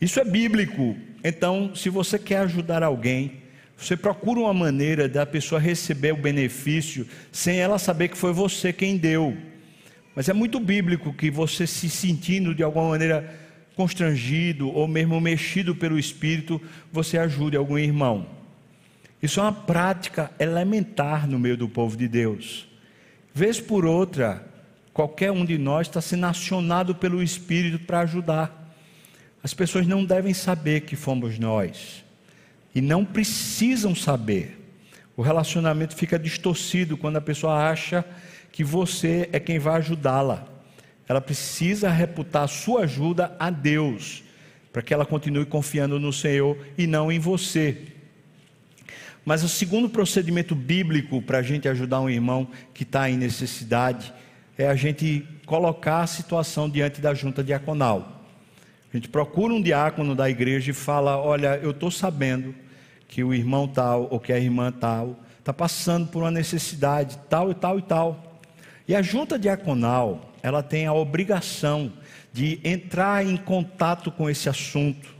Isso 0.01 0.21
é 0.21 0.25
bíblico. 0.25 0.97
Então, 1.25 1.75
se 1.75 1.91
você 1.91 2.17
quer 2.17 2.39
ajudar 2.39 2.85
alguém, 2.85 3.41
você 3.77 3.97
procura 3.97 4.41
uma 4.41 4.55
maneira 4.55 5.09
da 5.09 5.27
pessoa 5.27 5.61
receber 5.61 6.13
o 6.13 6.17
benefício 6.17 7.09
sem 7.33 7.59
ela 7.59 7.79
saber 7.79 8.09
que 8.09 8.17
foi 8.17 8.33
você 8.33 8.73
quem 8.73 8.97
deu. 8.97 9.37
Mas 10.15 10.29
é 10.29 10.33
muito 10.33 10.61
bíblico 10.61 11.13
que 11.13 11.31
você 11.31 11.67
se 11.67 11.91
sentindo 11.91 12.55
de 12.55 12.63
alguma 12.63 12.91
maneira 12.91 13.50
constrangido 13.83 14.71
ou 14.71 14.87
mesmo 14.87 15.21
mexido 15.21 15.75
pelo 15.75 15.99
Espírito, 15.99 16.61
você 16.93 17.19
ajude 17.19 17.57
algum 17.57 17.79
irmão. 17.79 18.27
Isso 19.23 19.41
é 19.41 19.43
uma 19.43 19.53
prática 19.53 20.31
elementar 20.39 21.29
no 21.29 21.39
meio 21.39 21.57
do 21.57 21.69
povo 21.69 21.97
de 21.97 22.09
Deus. 22.09 22.67
Vez 23.35 23.61
por 23.61 23.85
outra, 23.85 24.51
Qualquer 24.93 25.31
um 25.31 25.45
de 25.45 25.57
nós 25.57 25.87
está 25.87 26.01
sendo 26.01 26.27
acionado 26.27 26.95
pelo 26.95 27.23
Espírito 27.23 27.79
para 27.79 28.01
ajudar. 28.01 28.75
As 29.43 29.55
pessoas 29.55 29.87
não 29.87 30.05
devem 30.05 30.35
saber 30.35 30.83
que 30.83 30.97
fomos 30.97 31.39
nós. 31.39 32.05
E 32.75 32.81
não 32.81 33.05
precisam 33.05 33.95
saber. 33.95 34.59
O 35.17 35.23
relacionamento 35.23 35.97
fica 35.97 36.19
distorcido 36.19 36.97
quando 36.97 37.17
a 37.17 37.21
pessoa 37.21 37.71
acha 37.71 38.05
que 38.53 38.65
você 38.65 39.29
é 39.33 39.41
quem 39.41 39.59
vai 39.59 39.77
ajudá-la. 39.77 40.47
Ela 41.11 41.21
precisa 41.21 41.91
reputar 41.91 42.47
sua 42.47 42.83
ajuda 42.83 43.35
a 43.37 43.51
Deus, 43.51 44.23
para 44.73 44.81
que 44.81 44.95
ela 44.95 45.05
continue 45.05 45.45
confiando 45.45 45.99
no 45.99 46.13
Senhor 46.13 46.57
e 46.79 46.87
não 46.87 47.11
em 47.11 47.19
você. 47.19 47.89
Mas 49.25 49.43
o 49.43 49.49
segundo 49.49 49.89
procedimento 49.89 50.55
bíblico 50.55 51.21
para 51.21 51.39
a 51.39 51.43
gente 51.43 51.67
ajudar 51.67 51.99
um 51.99 52.09
irmão 52.09 52.47
que 52.73 52.85
está 52.85 53.11
em 53.11 53.17
necessidade 53.17 54.15
é 54.57 54.69
a 54.69 54.77
gente 54.77 55.27
colocar 55.47 56.03
a 56.03 56.07
situação 56.07 56.71
diante 56.71 57.01
da 57.01 57.13
junta 57.13 57.43
diaconal. 57.43 58.25
A 58.95 58.97
gente 58.97 59.09
procura 59.09 59.53
um 59.53 59.61
diácono 59.61 60.15
da 60.15 60.31
igreja 60.31 60.71
e 60.71 60.73
fala: 60.73 61.19
Olha, 61.19 61.59
eu 61.61 61.73
estou 61.73 61.91
sabendo 61.91 62.55
que 63.09 63.25
o 63.25 63.35
irmão 63.35 63.67
tal 63.67 64.07
ou 64.13 64.21
que 64.21 64.33
a 64.33 64.39
irmã 64.39 64.71
tal 64.71 65.19
está 65.41 65.53
passando 65.53 66.07
por 66.07 66.23
uma 66.23 66.31
necessidade 66.31 67.19
tal 67.29 67.51
e 67.51 67.55
tal 67.55 67.81
e 67.81 67.83
tal. 67.83 68.41
E 68.87 68.95
a 68.95 69.03
junta 69.03 69.37
diaconal, 69.37 70.30
ela 70.43 70.63
tem 70.63 70.87
a 70.87 70.93
obrigação 70.93 71.93
de 72.33 72.61
entrar 72.65 73.27
em 73.27 73.37
contato 73.37 74.11
com 74.11 74.29
esse 74.29 74.49
assunto 74.49 75.15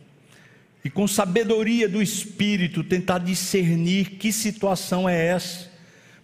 e 0.85 0.89
com 0.89 1.07
sabedoria 1.07 1.89
do 1.89 2.03
espírito 2.03 2.83
tentar 2.83 3.19
discernir 3.19 4.13
que 4.13 4.33
situação 4.33 5.09
é 5.09 5.27
essa. 5.27 5.71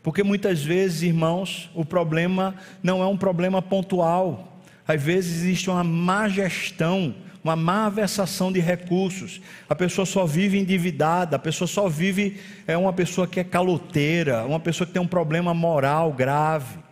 Porque 0.03 0.23
muitas 0.23 0.63
vezes, 0.63 1.03
irmãos, 1.03 1.69
o 1.75 1.85
problema 1.85 2.55
não 2.83 3.03
é 3.03 3.07
um 3.07 3.17
problema 3.17 3.61
pontual. 3.61 4.61
Às 4.87 5.03
vezes 5.03 5.43
existe 5.43 5.69
uma 5.69 5.83
má 5.83 6.29
gestão 6.29 7.15
uma 7.47 7.55
má 7.55 7.89
versação 7.89 8.51
de 8.51 8.59
recursos. 8.59 9.41
A 9.69 9.75
pessoa 9.75 10.05
só 10.05 10.27
vive 10.27 10.59
endividada, 10.59 11.37
a 11.37 11.39
pessoa 11.39 11.69
só 11.69 11.89
vive, 11.89 12.41
é 12.67 12.77
uma 12.77 12.93
pessoa 12.93 13.25
que 13.25 13.39
é 13.39 13.45
caloteira, 13.45 14.45
uma 14.45 14.59
pessoa 14.59 14.85
que 14.85 14.93
tem 14.93 15.01
um 15.01 15.07
problema 15.07 15.55
moral 15.55 16.13
grave. 16.13 16.86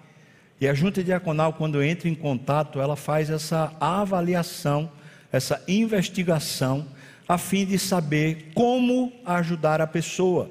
E 0.61 0.69
a 0.69 0.75
junta 0.75 1.03
diaconal, 1.03 1.53
quando 1.53 1.83
entra 1.83 2.09
em 2.09 2.15
contato, 2.15 2.81
ela 2.81 2.97
faz 2.97 3.29
essa 3.29 3.73
avaliação, 3.81 4.91
essa 5.33 5.63
investigação, 5.67 6.87
a 7.29 7.37
fim 7.39 7.65
de 7.65 7.79
saber 7.79 8.51
como 8.55 9.13
ajudar 9.25 9.81
a 9.81 9.87
pessoa. 9.87 10.51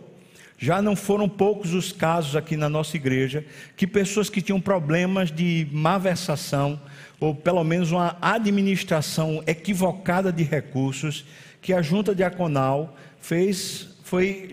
Já 0.58 0.82
não 0.82 0.96
foram 0.96 1.28
poucos 1.28 1.74
os 1.74 1.92
casos 1.92 2.36
aqui 2.36 2.56
na 2.56 2.70
nossa 2.70 2.96
igreja 2.96 3.46
que 3.76 3.86
pessoas 3.86 4.30
que 4.30 4.42
tinham 4.42 4.62
problemas 4.62 5.32
de 5.32 5.68
malversação, 5.72 6.80
ou 7.20 7.36
pelo 7.36 7.64
menos 7.64 7.92
uma 7.92 8.18
administração 8.22 9.44
equivocada 9.46 10.32
de 10.32 10.44
recursos, 10.44 11.26
que 11.62 11.74
a 11.74 11.82
junta 11.82 12.14
diaconal 12.14 12.96
fez 13.20 13.90
foi 14.04 14.52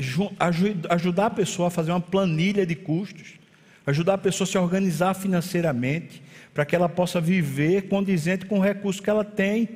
ajudar 0.89 1.27
a 1.27 1.31
pessoa 1.31 1.69
a 1.69 1.71
fazer 1.71 1.91
uma 1.91 2.01
planilha 2.01 2.65
de 2.65 2.75
custos, 2.75 3.40
ajudar 3.91 4.15
a 4.15 4.19
pessoa 4.19 4.47
a 4.47 4.51
se 4.51 4.59
organizar 4.59 5.15
financeiramente, 5.15 6.23
para 6.55 6.65
que 6.65 6.75
ela 6.75 6.89
possa 6.89 7.21
viver 7.21 7.89
condizente 7.89 8.47
com 8.47 8.59
o 8.59 8.63
recurso 8.63 9.03
que 9.03 9.11
ela 9.11 9.25
tem 9.25 9.69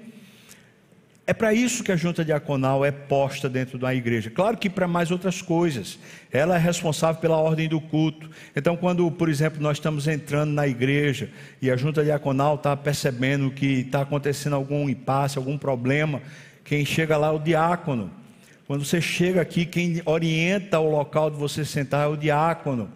é 1.27 1.33
para 1.33 1.55
isso 1.55 1.83
que 1.83 1.91
a 1.91 1.97
junta 1.97 2.23
diaconal 2.23 2.85
é 2.85 2.91
posta 2.91 3.49
dentro 3.49 3.79
da 3.79 3.95
igreja. 3.95 4.31
Claro 4.31 4.59
que 4.59 4.69
para 4.69 4.87
mais 4.87 5.11
outras 5.11 5.41
coisas. 5.41 5.99
Ela 6.31 6.57
é 6.57 6.59
responsável 6.59 7.19
pela 7.19 7.39
ordem 7.39 7.67
do 7.67 7.81
culto. 7.81 8.29
Então, 8.55 8.77
quando, 8.77 9.11
por 9.11 9.31
exemplo, 9.31 9.59
nós 9.63 9.79
estamos 9.79 10.07
entrando 10.07 10.53
na 10.53 10.69
igreja 10.69 11.31
e 11.63 11.71
a 11.71 11.77
junta 11.77 12.05
diaconal 12.05 12.57
está 12.57 12.77
percebendo 12.77 13.51
que 13.51 13.81
está 13.81 14.03
acontecendo 14.03 14.55
algum 14.55 14.87
impasse, 14.87 15.39
algum 15.39 15.57
problema, 15.57 16.21
quem 16.63 16.85
chega 16.85 17.17
lá 17.17 17.29
é 17.29 17.31
o 17.31 17.39
diácono. 17.39 18.11
Quando 18.67 18.85
você 18.85 19.01
chega 19.01 19.41
aqui, 19.41 19.65
quem 19.65 20.03
orienta 20.05 20.79
o 20.79 20.91
local 20.91 21.31
de 21.31 21.39
você 21.39 21.65
sentar 21.65 22.05
é 22.05 22.09
o 22.09 22.17
diácono. 22.17 22.91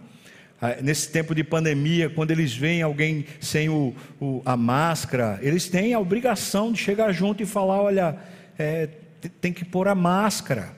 Ah, 0.61 0.77
nesse 0.83 1.11
tempo 1.13 1.37
de 1.37 1.45
pandemia, 1.45 2.11
quando 2.11 2.33
eles 2.33 2.53
veem 2.53 2.83
alguém 2.83 3.25
sem 3.41 3.69
o, 3.69 3.95
o, 4.21 4.43
a 4.45 4.57
máscara, 4.57 5.39
eles 5.41 5.69
têm 5.69 5.95
a 5.95 6.01
obrigação 6.01 6.73
de 6.73 6.79
chegar 6.79 7.13
junto 7.13 7.41
e 7.43 7.47
falar: 7.47 7.81
olha, 7.81 8.19
é, 8.59 8.89
tem 9.41 9.53
que 9.53 9.65
pôr 9.65 9.87
a 9.87 9.95
máscara. 9.95 10.77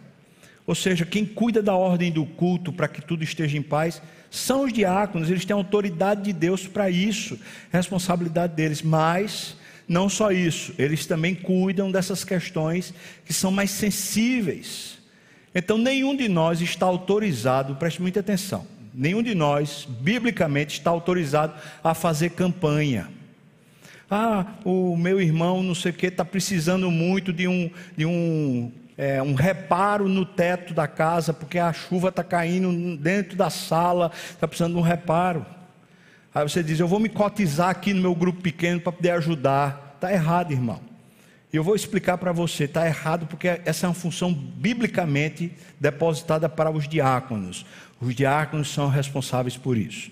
Ou 0.67 0.75
seja, 0.75 1.07
quem 1.07 1.25
cuida 1.25 1.63
da 1.63 1.75
ordem 1.75 2.13
do 2.13 2.27
culto 2.27 2.71
para 2.73 2.87
que 2.87 3.01
tudo 3.01 3.25
esteja 3.25 3.57
em 3.57 3.63
paz 3.63 4.03
são 4.31 4.65
os 4.65 4.73
diáconos, 4.73 5.31
eles 5.31 5.47
têm 5.47 5.55
autoridade 5.55 6.23
de 6.23 6.33
Deus 6.33 6.69
para 6.69 6.91
isso, 6.91 7.39
responsabilidade 7.73 8.55
deles. 8.55 8.83
Mas 8.83 9.57
não 9.89 10.11
só 10.11 10.31
isso, 10.31 10.75
eles 10.79 11.07
também 11.07 11.35
cuidam 11.35 11.91
dessas 11.91 12.23
questões 12.23 12.93
que 13.25 13.33
são 13.33 13.51
mais 13.51 13.71
sensíveis. 13.71 14.99
Então, 15.55 15.79
nenhum 15.79 16.15
de 16.15 16.29
nós 16.29 16.61
está 16.61 16.85
autorizado, 16.85 17.77
preste 17.77 18.03
muita 18.03 18.21
atenção 18.21 18.80
nenhum 18.93 19.23
de 19.23 19.35
nós, 19.35 19.87
biblicamente, 19.89 20.79
está 20.79 20.91
autorizado 20.91 21.55
a 21.83 21.95
fazer 21.95 22.31
campanha. 22.31 23.09
Ah, 24.11 24.45
o 24.65 24.97
meu 24.97 25.21
irmão, 25.21 25.63
não 25.63 25.75
sei 25.75 25.93
o 25.93 25.95
que, 25.95 26.07
está 26.07 26.25
precisando 26.25 26.91
muito 26.91 27.33
de 27.33 27.47
um, 27.47 27.71
de 27.97 28.05
um, 28.05 28.73
é, 28.99 29.23
um 29.23 29.35
reparo 29.35 30.09
no 30.09 30.26
teto 30.26 30.75
da 30.75 30.89
casa, 30.89 31.33
porque 31.33 31.59
a 31.59 31.73
chuva 31.73 32.09
está 32.09 32.25
caindo 32.25 32.97
dentro 32.97 33.37
da 33.37 33.50
sala, 33.50 34.11
está 34.31 34.49
precisando 34.49 34.75
de 34.75 34.79
um 34.79 34.83
reparo. 34.83 35.47
Aí 36.35 36.49
você 36.49 36.63
diz: 36.63 36.81
Eu 36.81 36.89
vou 36.89 36.99
me 36.99 37.09
cotizar 37.09 37.71
aqui 37.71 37.95
no 37.95 38.03
meu 38.03 38.15
grupo 38.15 38.41
pequeno 38.41 38.81
para 38.81 38.93
poder 38.93 39.11
ajudar. 39.11 39.95
Está 39.95 40.13
errado, 40.13 40.53
irmão. 40.53 40.81
E 41.53 41.57
eu 41.57 41.65
vou 41.65 41.75
explicar 41.75 42.17
para 42.17 42.31
você, 42.31 42.65
está 42.65 42.87
errado 42.87 43.26
porque 43.26 43.61
essa 43.65 43.87
é 43.87 43.89
uma 43.89 43.95
função 43.95 44.33
biblicamente 44.33 45.53
depositada 45.81 46.49
para 46.49 46.71
os 46.71 46.89
diáconos. 46.89 47.67
Os 48.00 48.15
diáconos 48.15 48.73
são 48.73 48.89
responsáveis 48.89 49.56
por 49.56 49.76
isso. 49.76 50.10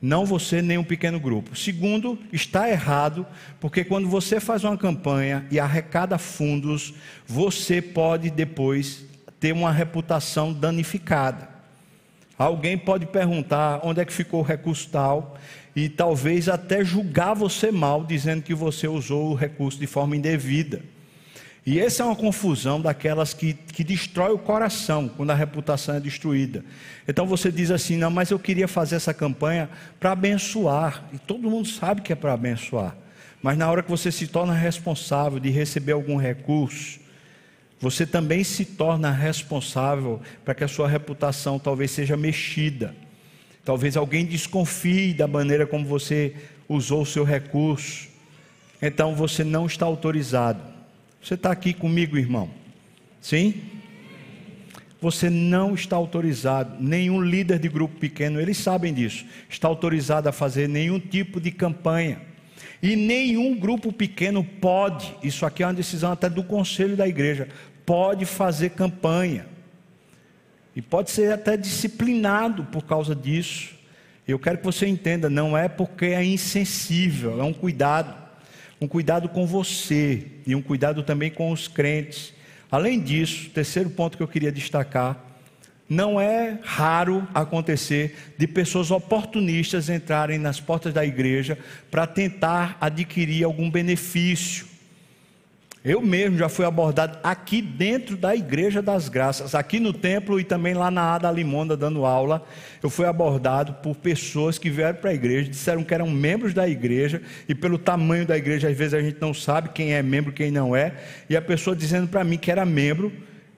Não 0.00 0.26
você 0.26 0.60
nem 0.60 0.76
um 0.76 0.84
pequeno 0.84 1.18
grupo. 1.18 1.56
Segundo, 1.56 2.18
está 2.32 2.68
errado, 2.68 3.26
porque 3.58 3.82
quando 3.82 4.08
você 4.08 4.38
faz 4.38 4.62
uma 4.62 4.76
campanha 4.76 5.46
e 5.50 5.58
arrecada 5.58 6.18
fundos, 6.18 6.94
você 7.26 7.80
pode 7.80 8.30
depois 8.30 9.06
ter 9.40 9.52
uma 9.52 9.72
reputação 9.72 10.52
danificada. 10.52 11.48
Alguém 12.36 12.76
pode 12.76 13.06
perguntar 13.06 13.80
onde 13.82 14.00
é 14.00 14.04
que 14.04 14.12
ficou 14.12 14.40
o 14.40 14.44
recurso 14.44 14.88
tal 14.90 15.38
e 15.74 15.88
talvez 15.88 16.48
até 16.48 16.84
julgar 16.84 17.34
você 17.34 17.72
mal, 17.72 18.04
dizendo 18.04 18.42
que 18.42 18.54
você 18.54 18.86
usou 18.86 19.30
o 19.30 19.34
recurso 19.34 19.78
de 19.78 19.86
forma 19.86 20.16
indevida. 20.16 20.82
E 21.66 21.80
essa 21.80 22.02
é 22.02 22.06
uma 22.06 22.14
confusão 22.14 22.78
daquelas 22.78 23.32
que, 23.32 23.54
que 23.54 23.82
destrói 23.82 24.32
o 24.32 24.38
coração 24.38 25.08
quando 25.08 25.30
a 25.30 25.34
reputação 25.34 25.94
é 25.94 26.00
destruída. 26.00 26.62
Então 27.08 27.26
você 27.26 27.50
diz 27.50 27.70
assim: 27.70 27.96
não, 27.96 28.10
mas 28.10 28.30
eu 28.30 28.38
queria 28.38 28.68
fazer 28.68 28.96
essa 28.96 29.14
campanha 29.14 29.70
para 29.98 30.12
abençoar. 30.12 31.04
E 31.12 31.18
todo 31.18 31.48
mundo 31.48 31.66
sabe 31.66 32.02
que 32.02 32.12
é 32.12 32.16
para 32.16 32.34
abençoar. 32.34 32.94
Mas 33.42 33.56
na 33.56 33.70
hora 33.70 33.82
que 33.82 33.90
você 33.90 34.12
se 34.12 34.26
torna 34.26 34.52
responsável 34.52 35.40
de 35.40 35.48
receber 35.48 35.92
algum 35.92 36.16
recurso, 36.16 37.00
você 37.80 38.06
também 38.06 38.44
se 38.44 38.66
torna 38.66 39.10
responsável 39.10 40.20
para 40.44 40.54
que 40.54 40.64
a 40.64 40.68
sua 40.68 40.88
reputação 40.88 41.58
talvez 41.58 41.90
seja 41.90 42.16
mexida. 42.16 42.94
Talvez 43.64 43.96
alguém 43.96 44.26
desconfie 44.26 45.14
da 45.14 45.26
maneira 45.26 45.66
como 45.66 45.86
você 45.86 46.34
usou 46.68 47.02
o 47.02 47.06
seu 47.06 47.24
recurso. 47.24 48.06
Então 48.82 49.14
você 49.14 49.42
não 49.42 49.64
está 49.64 49.86
autorizado 49.86 50.73
você 51.24 51.34
está 51.34 51.50
aqui 51.50 51.72
comigo, 51.72 52.18
irmão? 52.18 52.50
Sim? 53.18 53.54
Você 55.00 55.30
não 55.30 55.74
está 55.74 55.96
autorizado, 55.96 56.76
nenhum 56.78 57.22
líder 57.22 57.58
de 57.58 57.66
grupo 57.66 57.98
pequeno, 57.98 58.38
eles 58.38 58.58
sabem 58.58 58.92
disso, 58.92 59.24
está 59.48 59.66
autorizado 59.66 60.28
a 60.28 60.32
fazer 60.32 60.68
nenhum 60.68 61.00
tipo 61.00 61.40
de 61.40 61.50
campanha. 61.50 62.20
E 62.82 62.94
nenhum 62.94 63.56
grupo 63.58 63.90
pequeno 63.90 64.44
pode, 64.44 65.16
isso 65.22 65.46
aqui 65.46 65.62
é 65.62 65.66
uma 65.66 65.72
decisão 65.72 66.12
até 66.12 66.28
do 66.28 66.44
conselho 66.44 66.94
da 66.94 67.08
igreja, 67.08 67.48
pode 67.86 68.26
fazer 68.26 68.70
campanha. 68.70 69.46
E 70.76 70.82
pode 70.82 71.10
ser 71.10 71.32
até 71.32 71.56
disciplinado 71.56 72.64
por 72.64 72.84
causa 72.84 73.14
disso. 73.14 73.74
Eu 74.28 74.38
quero 74.38 74.58
que 74.58 74.64
você 74.64 74.86
entenda, 74.86 75.30
não 75.30 75.56
é 75.56 75.70
porque 75.70 76.06
é 76.06 76.22
insensível, 76.22 77.40
é 77.40 77.44
um 77.44 77.52
cuidado 77.54 78.23
um 78.80 78.88
cuidado 78.88 79.28
com 79.28 79.46
você 79.46 80.26
e 80.46 80.54
um 80.54 80.62
cuidado 80.62 81.02
também 81.02 81.30
com 81.30 81.50
os 81.50 81.68
crentes. 81.68 82.32
Além 82.70 83.00
disso, 83.00 83.50
terceiro 83.50 83.90
ponto 83.90 84.16
que 84.16 84.22
eu 84.22 84.28
queria 84.28 84.50
destacar, 84.50 85.34
não 85.88 86.20
é 86.20 86.58
raro 86.62 87.26
acontecer 87.34 88.34
de 88.38 88.46
pessoas 88.46 88.90
oportunistas 88.90 89.88
entrarem 89.88 90.38
nas 90.38 90.60
portas 90.60 90.92
da 90.92 91.04
igreja 91.04 91.58
para 91.90 92.06
tentar 92.06 92.76
adquirir 92.80 93.44
algum 93.44 93.70
benefício. 93.70 94.66
Eu 95.84 96.00
mesmo 96.00 96.38
já 96.38 96.48
fui 96.48 96.64
abordado 96.64 97.18
aqui 97.22 97.60
dentro 97.60 98.16
da 98.16 98.34
Igreja 98.34 98.80
das 98.80 99.10
Graças, 99.10 99.54
aqui 99.54 99.78
no 99.78 99.92
templo 99.92 100.40
e 100.40 100.44
também 100.44 100.72
lá 100.72 100.90
na 100.90 101.14
Ada 101.14 101.30
Limonda 101.30 101.76
dando 101.76 102.06
aula. 102.06 102.42
Eu 102.82 102.88
fui 102.88 103.04
abordado 103.04 103.74
por 103.74 103.94
pessoas 103.94 104.56
que 104.56 104.70
vieram 104.70 104.98
para 104.98 105.10
a 105.10 105.14
igreja, 105.14 105.50
disseram 105.50 105.84
que 105.84 105.92
eram 105.92 106.08
membros 106.08 106.54
da 106.54 106.66
igreja 106.66 107.20
e 107.46 107.54
pelo 107.54 107.76
tamanho 107.76 108.24
da 108.24 108.34
igreja, 108.34 108.70
às 108.70 108.76
vezes 108.78 108.94
a 108.94 109.02
gente 109.02 109.18
não 109.20 109.34
sabe 109.34 109.68
quem 109.74 109.92
é 109.92 110.02
membro, 110.02 110.32
quem 110.32 110.50
não 110.50 110.74
é. 110.74 110.94
E 111.28 111.36
a 111.36 111.42
pessoa 111.42 111.76
dizendo 111.76 112.08
para 112.08 112.24
mim 112.24 112.38
que 112.38 112.50
era 112.50 112.64
membro, 112.64 113.12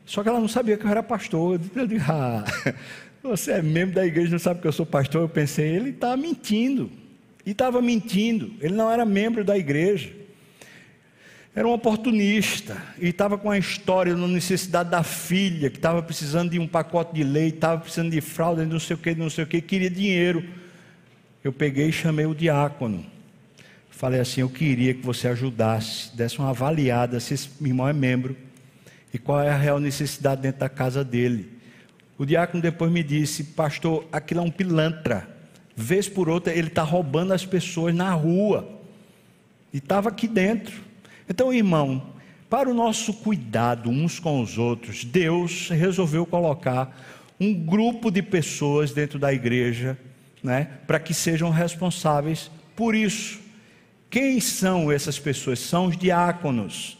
só 0.04 0.24
que 0.24 0.28
ela 0.28 0.40
não 0.40 0.48
sabia 0.48 0.76
que 0.76 0.84
eu 0.84 0.90
era 0.90 1.04
pastor. 1.04 1.60
Eu 1.76 1.86
disse, 1.86 2.06
ah, 2.08 2.42
você 3.22 3.52
é 3.52 3.62
membro 3.62 3.94
da 3.94 4.04
igreja, 4.04 4.32
não 4.32 4.38
sabe 4.40 4.60
que 4.60 4.66
eu 4.66 4.72
sou 4.72 4.84
pastor? 4.84 5.22
Eu 5.22 5.28
pensei, 5.28 5.68
ele 5.68 5.90
está 5.90 6.16
mentindo. 6.16 6.90
E 7.44 7.52
estava 7.52 7.80
mentindo, 7.80 8.50
ele 8.60 8.74
não 8.74 8.90
era 8.90 9.04
membro 9.04 9.44
da 9.44 9.56
igreja. 9.56 10.25
Era 11.56 11.66
um 11.66 11.72
oportunista 11.72 12.76
e 13.00 13.08
estava 13.08 13.38
com 13.38 13.50
a 13.50 13.56
história 13.56 14.14
da 14.14 14.28
necessidade 14.28 14.90
da 14.90 15.02
filha, 15.02 15.70
que 15.70 15.78
estava 15.78 16.02
precisando 16.02 16.50
de 16.50 16.58
um 16.58 16.68
pacote 16.68 17.14
de 17.14 17.24
leite, 17.24 17.54
estava 17.54 17.80
precisando 17.80 18.10
de 18.10 18.20
fralda, 18.20 18.62
não 18.66 18.78
sei 18.78 18.94
o 18.94 18.98
que, 18.98 19.14
não 19.14 19.30
sei 19.30 19.44
o 19.44 19.46
que, 19.46 19.62
queria 19.62 19.88
dinheiro. 19.88 20.44
Eu 21.42 21.54
peguei 21.54 21.88
e 21.88 21.92
chamei 21.92 22.26
o 22.26 22.34
diácono. 22.34 23.06
Falei 23.88 24.20
assim: 24.20 24.42
Eu 24.42 24.50
queria 24.50 24.92
que 24.92 25.00
você 25.00 25.28
ajudasse, 25.28 26.14
desse 26.14 26.38
uma 26.38 26.50
avaliada 26.50 27.18
se 27.20 27.32
esse 27.32 27.48
irmão 27.62 27.88
é 27.88 27.92
membro 27.94 28.36
e 29.14 29.18
qual 29.18 29.40
é 29.40 29.48
a 29.48 29.56
real 29.56 29.80
necessidade 29.80 30.42
dentro 30.42 30.60
da 30.60 30.68
casa 30.68 31.02
dele. 31.02 31.50
O 32.18 32.26
diácono 32.26 32.62
depois 32.62 32.92
me 32.92 33.02
disse, 33.02 33.42
pastor, 33.42 34.06
aquilo 34.12 34.40
é 34.40 34.42
um 34.42 34.50
pilantra. 34.50 35.26
Vez 35.74 36.06
por 36.06 36.28
outra, 36.28 36.52
ele 36.52 36.68
está 36.68 36.82
roubando 36.82 37.32
as 37.32 37.46
pessoas 37.46 37.94
na 37.94 38.10
rua. 38.12 38.78
E 39.72 39.78
estava 39.78 40.10
aqui 40.10 40.28
dentro. 40.28 40.84
Então, 41.28 41.52
irmão, 41.52 42.14
para 42.48 42.70
o 42.70 42.74
nosso 42.74 43.12
cuidado 43.12 43.90
uns 43.90 44.20
com 44.20 44.40
os 44.40 44.56
outros, 44.56 45.04
Deus 45.04 45.68
resolveu 45.68 46.24
colocar 46.24 46.96
um 47.40 47.52
grupo 47.52 48.10
de 48.10 48.22
pessoas 48.22 48.92
dentro 48.92 49.18
da 49.18 49.32
igreja, 49.32 49.98
né, 50.42 50.68
para 50.86 51.00
que 51.00 51.12
sejam 51.12 51.50
responsáveis 51.50 52.50
por 52.74 52.94
isso. 52.94 53.40
Quem 54.08 54.40
são 54.40 54.92
essas 54.92 55.18
pessoas? 55.18 55.58
São 55.58 55.86
os 55.86 55.96
diáconos. 55.96 56.96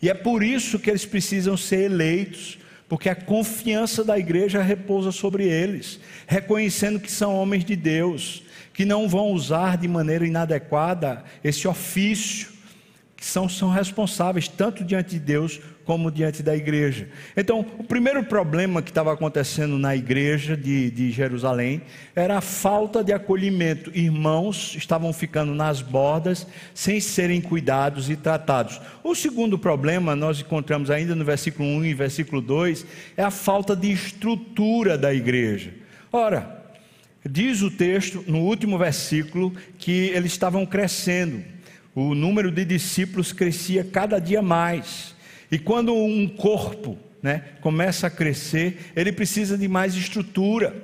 E 0.00 0.08
é 0.08 0.14
por 0.14 0.42
isso 0.42 0.78
que 0.78 0.88
eles 0.88 1.04
precisam 1.04 1.56
ser 1.56 1.90
eleitos, 1.90 2.58
porque 2.88 3.08
a 3.08 3.14
confiança 3.14 4.04
da 4.04 4.18
igreja 4.18 4.62
repousa 4.62 5.10
sobre 5.10 5.44
eles, 5.44 5.98
reconhecendo 6.26 7.00
que 7.00 7.10
são 7.10 7.34
homens 7.34 7.64
de 7.64 7.74
Deus, 7.74 8.44
que 8.72 8.84
não 8.84 9.08
vão 9.08 9.32
usar 9.32 9.76
de 9.76 9.88
maneira 9.88 10.26
inadequada 10.26 11.24
esse 11.42 11.66
ofício, 11.66 12.53
são, 13.24 13.48
são 13.48 13.70
responsáveis 13.70 14.48
tanto 14.48 14.84
diante 14.84 15.10
de 15.10 15.18
Deus 15.18 15.58
como 15.84 16.10
diante 16.10 16.42
da 16.42 16.54
igreja. 16.54 17.08
Então, 17.34 17.66
o 17.78 17.84
primeiro 17.84 18.22
problema 18.22 18.82
que 18.82 18.90
estava 18.90 19.12
acontecendo 19.12 19.78
na 19.78 19.96
igreja 19.96 20.54
de, 20.54 20.90
de 20.90 21.10
Jerusalém 21.10 21.82
era 22.14 22.38
a 22.38 22.40
falta 22.42 23.02
de 23.02 23.12
acolhimento. 23.12 23.90
Irmãos 23.94 24.74
estavam 24.76 25.10
ficando 25.12 25.54
nas 25.54 25.80
bordas 25.80 26.46
sem 26.74 27.00
serem 27.00 27.40
cuidados 27.40 28.10
e 28.10 28.16
tratados. 28.16 28.80
O 29.02 29.14
segundo 29.14 29.58
problema, 29.58 30.14
nós 30.14 30.40
encontramos 30.40 30.90
ainda 30.90 31.14
no 31.14 31.24
versículo 31.24 31.66
1 31.66 31.84
e 31.86 31.94
versículo 31.94 32.42
2, 32.42 32.86
é 33.16 33.22
a 33.22 33.30
falta 33.30 33.74
de 33.74 33.90
estrutura 33.90 34.98
da 34.98 35.14
igreja. 35.14 35.72
Ora, 36.12 36.62
diz 37.28 37.62
o 37.62 37.70
texto 37.70 38.22
no 38.26 38.40
último 38.40 38.76
versículo 38.76 39.52
que 39.78 40.10
eles 40.10 40.32
estavam 40.32 40.66
crescendo. 40.66 41.53
O 41.94 42.14
número 42.14 42.50
de 42.50 42.64
discípulos 42.64 43.32
crescia 43.32 43.84
cada 43.84 44.18
dia 44.18 44.42
mais. 44.42 45.14
E 45.50 45.58
quando 45.58 45.94
um 45.94 46.26
corpo 46.26 46.98
né, 47.22 47.44
começa 47.60 48.08
a 48.08 48.10
crescer, 48.10 48.92
ele 48.96 49.12
precisa 49.12 49.56
de 49.56 49.68
mais 49.68 49.94
estrutura. 49.94 50.74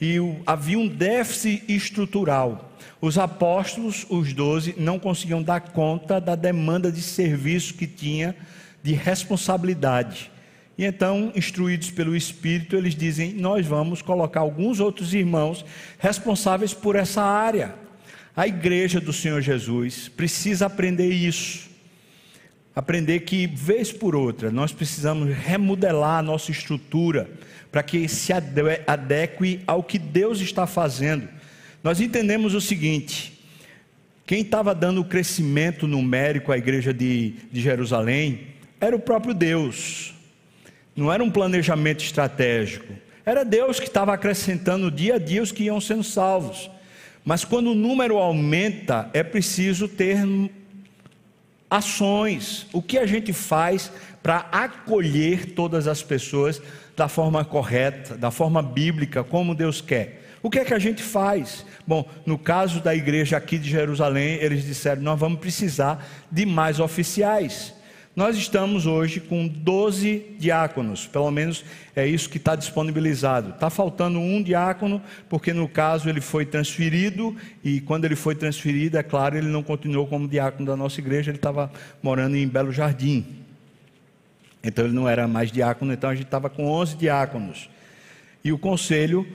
E 0.00 0.18
o, 0.18 0.40
havia 0.44 0.78
um 0.78 0.88
déficit 0.88 1.62
estrutural. 1.68 2.76
Os 3.00 3.16
apóstolos, 3.16 4.04
os 4.10 4.32
doze, 4.32 4.74
não 4.76 4.98
conseguiam 4.98 5.42
dar 5.42 5.60
conta 5.60 6.20
da 6.20 6.34
demanda 6.34 6.90
de 6.90 7.00
serviço 7.00 7.74
que 7.74 7.86
tinha, 7.86 8.34
de 8.82 8.92
responsabilidade. 8.92 10.30
E 10.76 10.84
então, 10.84 11.30
instruídos 11.36 11.90
pelo 11.90 12.16
Espírito, 12.16 12.74
eles 12.74 12.94
dizem: 12.94 13.34
Nós 13.34 13.66
vamos 13.66 14.02
colocar 14.02 14.40
alguns 14.40 14.80
outros 14.80 15.14
irmãos 15.14 15.64
responsáveis 15.98 16.74
por 16.74 16.96
essa 16.96 17.22
área. 17.22 17.74
A 18.40 18.48
igreja 18.48 18.98
do 18.98 19.12
Senhor 19.12 19.42
Jesus 19.42 20.08
precisa 20.08 20.64
aprender 20.64 21.10
isso 21.10 21.68
aprender 22.74 23.20
que, 23.20 23.46
vez 23.46 23.92
por 23.92 24.16
outra, 24.16 24.50
nós 24.50 24.72
precisamos 24.72 25.36
remodelar 25.36 26.20
a 26.20 26.22
nossa 26.22 26.50
estrutura 26.50 27.28
para 27.70 27.82
que 27.82 28.08
se 28.08 28.32
adeque 28.32 29.60
ao 29.66 29.82
que 29.82 29.98
Deus 29.98 30.40
está 30.40 30.66
fazendo. 30.66 31.28
Nós 31.84 32.00
entendemos 32.00 32.54
o 32.54 32.62
seguinte: 32.62 33.38
quem 34.26 34.40
estava 34.40 34.74
dando 34.74 35.02
o 35.02 35.04
crescimento 35.04 35.86
numérico 35.86 36.50
à 36.50 36.56
igreja 36.56 36.94
de, 36.94 37.34
de 37.52 37.60
Jerusalém 37.60 38.46
era 38.80 38.96
o 38.96 39.00
próprio 39.00 39.34
Deus, 39.34 40.14
não 40.96 41.12
era 41.12 41.22
um 41.22 41.30
planejamento 41.30 42.02
estratégico, 42.02 42.94
era 43.22 43.44
Deus 43.44 43.78
que 43.78 43.86
estava 43.86 44.14
acrescentando 44.14 44.90
dia 44.90 45.16
a 45.16 45.18
dia 45.18 45.42
os 45.42 45.52
que 45.52 45.64
iam 45.64 45.78
sendo 45.78 46.02
salvos. 46.02 46.70
Mas 47.24 47.44
quando 47.44 47.72
o 47.72 47.74
número 47.74 48.16
aumenta, 48.18 49.10
é 49.12 49.22
preciso 49.22 49.86
ter 49.86 50.18
ações, 51.70 52.66
o 52.72 52.82
que 52.82 52.98
a 52.98 53.06
gente 53.06 53.32
faz 53.32 53.92
para 54.22 54.46
acolher 54.50 55.52
todas 55.52 55.86
as 55.86 56.02
pessoas 56.02 56.60
da 56.96 57.08
forma 57.08 57.44
correta, 57.44 58.16
da 58.16 58.30
forma 58.30 58.62
bíblica, 58.62 59.22
como 59.22 59.54
Deus 59.54 59.80
quer. 59.80 60.20
O 60.42 60.50
que 60.50 60.58
é 60.58 60.64
que 60.64 60.74
a 60.74 60.78
gente 60.78 61.02
faz? 61.02 61.64
Bom, 61.86 62.08
no 62.24 62.38
caso 62.38 62.80
da 62.80 62.94
igreja 62.94 63.36
aqui 63.36 63.58
de 63.58 63.70
Jerusalém, 63.70 64.38
eles 64.40 64.64
disseram: 64.64 65.02
nós 65.02 65.18
vamos 65.18 65.38
precisar 65.38 66.06
de 66.30 66.46
mais 66.46 66.80
oficiais. 66.80 67.74
Nós 68.20 68.36
estamos 68.36 68.84
hoje 68.84 69.18
com 69.18 69.48
12 69.48 70.36
diáconos, 70.38 71.06
pelo 71.06 71.30
menos 71.30 71.64
é 71.96 72.06
isso 72.06 72.28
que 72.28 72.36
está 72.36 72.54
disponibilizado. 72.54 73.48
Está 73.48 73.70
faltando 73.70 74.18
um 74.18 74.42
diácono, 74.42 75.00
porque 75.26 75.54
no 75.54 75.66
caso 75.66 76.06
ele 76.06 76.20
foi 76.20 76.44
transferido, 76.44 77.34
e 77.64 77.80
quando 77.80 78.04
ele 78.04 78.14
foi 78.14 78.34
transferido, 78.34 78.98
é 78.98 79.02
claro, 79.02 79.38
ele 79.38 79.46
não 79.46 79.62
continuou 79.62 80.06
como 80.06 80.28
diácono 80.28 80.66
da 80.66 80.76
nossa 80.76 81.00
igreja, 81.00 81.30
ele 81.30 81.38
estava 81.38 81.72
morando 82.02 82.36
em 82.36 82.46
Belo 82.46 82.70
Jardim. 82.70 83.24
Então 84.62 84.84
ele 84.84 84.92
não 84.92 85.08
era 85.08 85.26
mais 85.26 85.50
diácono, 85.50 85.90
então 85.90 86.10
a 86.10 86.14
gente 86.14 86.26
estava 86.26 86.50
com 86.50 86.66
11 86.66 86.96
diáconos. 86.96 87.70
E 88.44 88.52
o 88.52 88.58
conselho, 88.58 89.26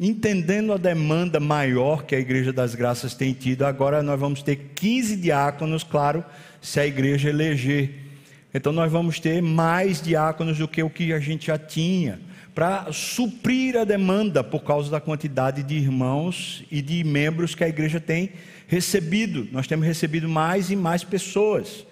entendendo 0.00 0.72
a 0.72 0.78
demanda 0.78 1.38
maior 1.38 2.04
que 2.04 2.14
a 2.14 2.18
Igreja 2.18 2.50
das 2.50 2.74
Graças 2.74 3.12
tem 3.12 3.34
tido, 3.34 3.66
agora 3.66 4.02
nós 4.02 4.18
vamos 4.18 4.42
ter 4.42 4.70
15 4.74 5.18
diáconos, 5.18 5.84
claro 5.84 6.24
se 6.62 6.80
a 6.80 6.86
igreja 6.86 7.28
eleger. 7.28 8.05
Então 8.54 8.72
nós 8.72 8.90
vamos 8.90 9.20
ter 9.20 9.42
mais 9.42 10.00
diáconos 10.00 10.58
do 10.58 10.66
que 10.66 10.82
o 10.82 10.90
que 10.90 11.12
a 11.12 11.20
gente 11.20 11.48
já 11.48 11.58
tinha, 11.58 12.18
para 12.54 12.90
suprir 12.90 13.76
a 13.76 13.84
demanda 13.84 14.42
por 14.42 14.64
causa 14.64 14.90
da 14.90 14.98
quantidade 14.98 15.62
de 15.62 15.74
irmãos 15.74 16.64
e 16.70 16.80
de 16.80 17.04
membros 17.04 17.54
que 17.54 17.62
a 17.62 17.68
igreja 17.68 18.00
tem 18.00 18.32
recebido. 18.66 19.46
Nós 19.52 19.66
temos 19.66 19.86
recebido 19.86 20.28
mais 20.28 20.70
e 20.70 20.76
mais 20.76 21.04
pessoas. 21.04 21.86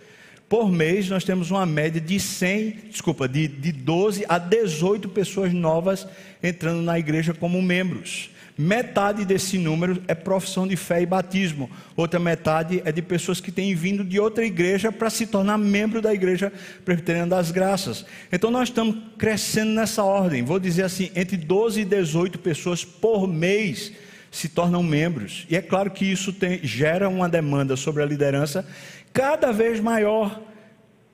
Por 0.48 0.70
mês 0.70 1.08
nós 1.08 1.24
temos 1.24 1.50
uma 1.50 1.66
média 1.66 2.00
de 2.00 2.18
100, 2.18 2.70
desculpa, 2.90 3.28
de, 3.28 3.48
de 3.48 3.72
12 3.72 4.24
a 4.28 4.38
18 4.38 5.08
pessoas 5.08 5.52
novas 5.52 6.06
entrando 6.42 6.80
na 6.80 6.98
igreja 6.98 7.34
como 7.34 7.60
membros. 7.60 8.30
Metade 8.56 9.24
desse 9.24 9.58
número 9.58 10.00
é 10.06 10.14
profissão 10.14 10.66
de 10.66 10.76
fé 10.76 11.02
e 11.02 11.06
batismo. 11.06 11.68
Outra 11.96 12.20
metade 12.20 12.80
é 12.84 12.92
de 12.92 13.02
pessoas 13.02 13.40
que 13.40 13.50
têm 13.50 13.74
vindo 13.74 14.04
de 14.04 14.20
outra 14.20 14.46
igreja 14.46 14.92
para 14.92 15.10
se 15.10 15.26
tornar 15.26 15.58
membro 15.58 16.00
da 16.00 16.14
igreja 16.14 16.52
presbiteriana 16.84 17.34
das 17.34 17.50
graças. 17.50 18.06
Então 18.30 18.52
nós 18.52 18.68
estamos 18.68 18.96
crescendo 19.18 19.72
nessa 19.72 20.04
ordem. 20.04 20.44
Vou 20.44 20.60
dizer 20.60 20.84
assim, 20.84 21.10
entre 21.16 21.36
12 21.36 21.80
e 21.80 21.84
18 21.84 22.38
pessoas 22.38 22.84
por 22.84 23.26
mês 23.26 23.92
se 24.30 24.48
tornam 24.48 24.84
membros. 24.84 25.46
E 25.50 25.56
é 25.56 25.62
claro 25.62 25.90
que 25.90 26.04
isso 26.04 26.32
tem, 26.32 26.60
gera 26.62 27.08
uma 27.08 27.28
demanda 27.28 27.74
sobre 27.74 28.04
a 28.04 28.06
liderança 28.06 28.64
cada 29.12 29.52
vez 29.52 29.80
maior. 29.80 30.40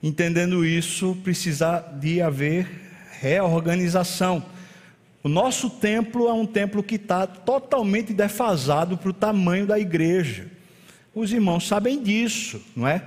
Entendendo 0.02 0.64
isso, 0.64 1.16
precisa 1.24 1.80
de 2.00 2.20
haver 2.20 2.66
reorganização. 3.18 4.44
O 5.22 5.28
nosso 5.28 5.68
templo 5.68 6.28
é 6.28 6.32
um 6.32 6.46
templo 6.46 6.82
que 6.82 6.94
está 6.94 7.26
totalmente 7.26 8.14
defasado 8.14 8.96
para 8.96 9.10
o 9.10 9.12
tamanho 9.12 9.66
da 9.66 9.78
igreja. 9.78 10.46
Os 11.14 11.30
irmãos 11.30 11.66
sabem 11.66 12.02
disso, 12.02 12.62
não 12.74 12.88
é? 12.88 13.02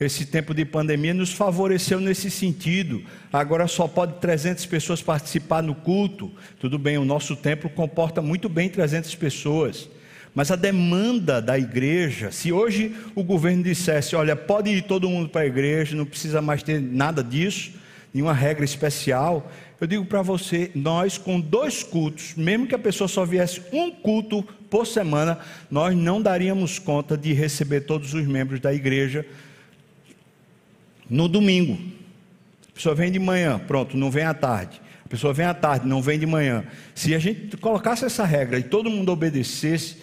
Esse 0.00 0.26
tempo 0.26 0.52
de 0.52 0.64
pandemia 0.64 1.14
nos 1.14 1.32
favoreceu 1.32 2.00
nesse 2.00 2.28
sentido. 2.28 3.04
Agora 3.32 3.68
só 3.68 3.86
pode 3.86 4.14
300 4.14 4.66
pessoas 4.66 5.00
participar 5.00 5.62
no 5.62 5.76
culto. 5.76 6.32
Tudo 6.58 6.76
bem, 6.76 6.98
o 6.98 7.04
nosso 7.04 7.36
templo 7.36 7.70
comporta 7.70 8.20
muito 8.20 8.48
bem 8.48 8.68
300 8.68 9.14
pessoas. 9.14 9.88
Mas 10.34 10.50
a 10.50 10.56
demanda 10.56 11.40
da 11.40 11.56
igreja, 11.56 12.32
se 12.32 12.50
hoje 12.50 12.96
o 13.14 13.22
governo 13.22 13.62
dissesse, 13.62 14.16
olha, 14.16 14.34
pode 14.34 14.70
ir 14.70 14.82
todo 14.82 15.08
mundo 15.08 15.28
para 15.28 15.42
a 15.42 15.46
igreja, 15.46 15.94
não 15.94 16.06
precisa 16.06 16.42
mais 16.42 16.62
ter 16.64 16.80
nada 16.80 17.22
disso, 17.22 17.70
nenhuma 18.12 18.32
regra 18.32 18.64
especial, 18.64 19.48
eu 19.82 19.86
digo 19.88 20.04
para 20.04 20.22
você, 20.22 20.70
nós 20.76 21.18
com 21.18 21.40
dois 21.40 21.82
cultos, 21.82 22.34
mesmo 22.36 22.68
que 22.68 22.74
a 22.76 22.78
pessoa 22.78 23.08
só 23.08 23.24
viesse 23.24 23.60
um 23.72 23.90
culto 23.90 24.44
por 24.70 24.86
semana, 24.86 25.40
nós 25.68 25.92
não 25.96 26.22
daríamos 26.22 26.78
conta 26.78 27.18
de 27.18 27.32
receber 27.32 27.80
todos 27.80 28.14
os 28.14 28.24
membros 28.24 28.60
da 28.60 28.72
igreja 28.72 29.26
no 31.10 31.26
domingo. 31.26 31.76
A 32.68 32.72
pessoa 32.72 32.94
vem 32.94 33.10
de 33.10 33.18
manhã, 33.18 33.58
pronto, 33.58 33.96
não 33.96 34.08
vem 34.08 34.22
à 34.22 34.32
tarde. 34.32 34.80
A 35.04 35.08
pessoa 35.08 35.34
vem 35.34 35.46
à 35.46 35.52
tarde, 35.52 35.84
não 35.84 36.00
vem 36.00 36.16
de 36.16 36.26
manhã. 36.26 36.64
Se 36.94 37.12
a 37.12 37.18
gente 37.18 37.56
colocasse 37.56 38.04
essa 38.04 38.24
regra 38.24 38.60
e 38.60 38.62
todo 38.62 38.88
mundo 38.88 39.10
obedecesse, 39.10 39.96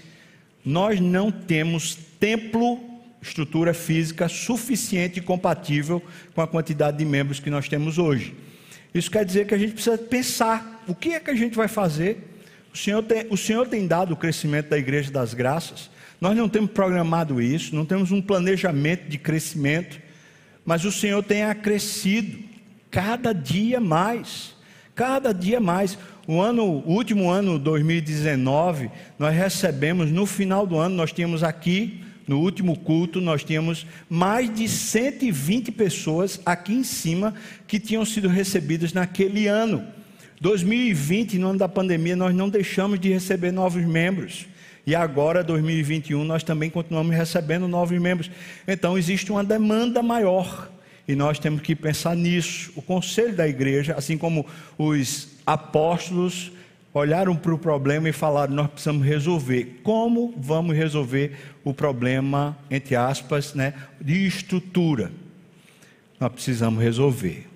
nós 0.65 0.99
não 0.99 1.31
temos 1.31 1.95
templo, 2.19 2.81
estrutura 3.21 3.73
física 3.73 4.27
suficiente 4.27 5.19
e 5.19 5.21
compatível 5.21 6.03
com 6.35 6.41
a 6.41 6.47
quantidade 6.47 6.97
de 6.97 7.05
membros 7.05 7.39
que 7.39 7.49
nós 7.49 7.69
temos 7.69 7.97
hoje. 7.97 8.35
Isso 8.93 9.09
quer 9.11 9.23
dizer 9.23 9.45
que 9.45 9.53
a 9.53 9.57
gente 9.57 9.73
precisa 9.73 9.97
pensar: 9.97 10.83
o 10.87 10.95
que 10.95 11.13
é 11.13 11.19
que 11.19 11.31
a 11.31 11.35
gente 11.35 11.55
vai 11.55 11.67
fazer? 11.67 12.29
O 12.73 12.77
Senhor 12.77 13.03
tem, 13.03 13.27
o 13.29 13.37
Senhor 13.37 13.67
tem 13.67 13.87
dado 13.87 14.13
o 14.13 14.17
crescimento 14.17 14.69
da 14.69 14.77
Igreja 14.77 15.11
das 15.11 15.33
Graças. 15.33 15.89
Nós 16.19 16.35
não 16.35 16.49
temos 16.49 16.71
programado 16.71 17.41
isso, 17.41 17.75
não 17.75 17.85
temos 17.85 18.11
um 18.11 18.21
planejamento 18.21 19.07
de 19.07 19.17
crescimento, 19.17 19.99
mas 20.65 20.83
o 20.85 20.91
Senhor 20.91 21.23
tem 21.23 21.43
acrescido 21.43 22.37
cada 22.91 23.33
dia 23.33 23.79
mais. 23.79 24.55
Cada 24.93 25.31
dia 25.33 25.59
mais. 25.59 25.97
O 26.27 26.41
ano, 26.41 26.63
o 26.63 26.91
último 26.91 27.29
ano, 27.29 27.57
2019, 27.57 28.91
nós 29.17 29.35
recebemos 29.35 30.11
no 30.11 30.25
final 30.25 30.67
do 30.67 30.77
ano, 30.77 30.95
nós 30.95 31.11
tínhamos 31.11 31.43
aqui 31.43 32.03
no 32.29 32.39
último 32.41 32.77
culto, 32.77 33.19
nós 33.19 33.43
tínhamos 33.43 33.87
mais 34.07 34.53
de 34.53 34.69
120 34.69 35.71
pessoas 35.71 36.39
aqui 36.45 36.71
em 36.75 36.83
cima 36.83 37.33
que 37.65 37.79
tinham 37.79 38.05
sido 38.05 38.27
recebidas 38.27 38.93
naquele 38.93 39.47
ano. 39.47 39.83
2020, 40.39 41.39
no 41.39 41.47
ano 41.47 41.57
da 41.57 41.67
pandemia, 41.67 42.15
nós 42.15 42.35
não 42.35 42.47
deixamos 42.47 42.99
de 42.99 43.09
receber 43.09 43.51
novos 43.51 43.83
membros. 43.83 44.45
E 44.85 44.93
agora, 44.93 45.43
2021, 45.43 46.23
nós 46.23 46.43
também 46.43 46.69
continuamos 46.69 47.15
recebendo 47.15 47.67
novos 47.67 47.99
membros. 47.99 48.29
Então, 48.67 48.95
existe 48.95 49.31
uma 49.31 49.43
demanda 49.43 50.03
maior. 50.03 50.69
E 51.07 51.15
nós 51.15 51.39
temos 51.39 51.63
que 51.63 51.75
pensar 51.75 52.15
nisso. 52.15 52.71
O 52.75 52.81
conselho 52.83 53.35
da 53.35 53.47
igreja, 53.47 53.95
assim 53.97 54.19
como 54.19 54.45
os 54.77 55.29
apóstolos, 55.47 56.51
olharam 56.93 57.35
para 57.35 57.53
o 57.53 57.57
problema 57.57 58.09
e 58.09 58.13
falaram: 58.13 58.53
nós 58.53 58.67
precisamos 58.67 59.05
resolver. 59.05 59.79
Como 59.83 60.33
vamos 60.37 60.75
resolver 60.75 61.35
o 61.63 61.73
problema, 61.73 62.57
entre 62.69 62.95
aspas, 62.95 63.53
né, 63.53 63.73
de 63.99 64.25
estrutura? 64.25 65.11
Nós 66.19 66.31
precisamos 66.31 66.83
resolver. 66.83 67.47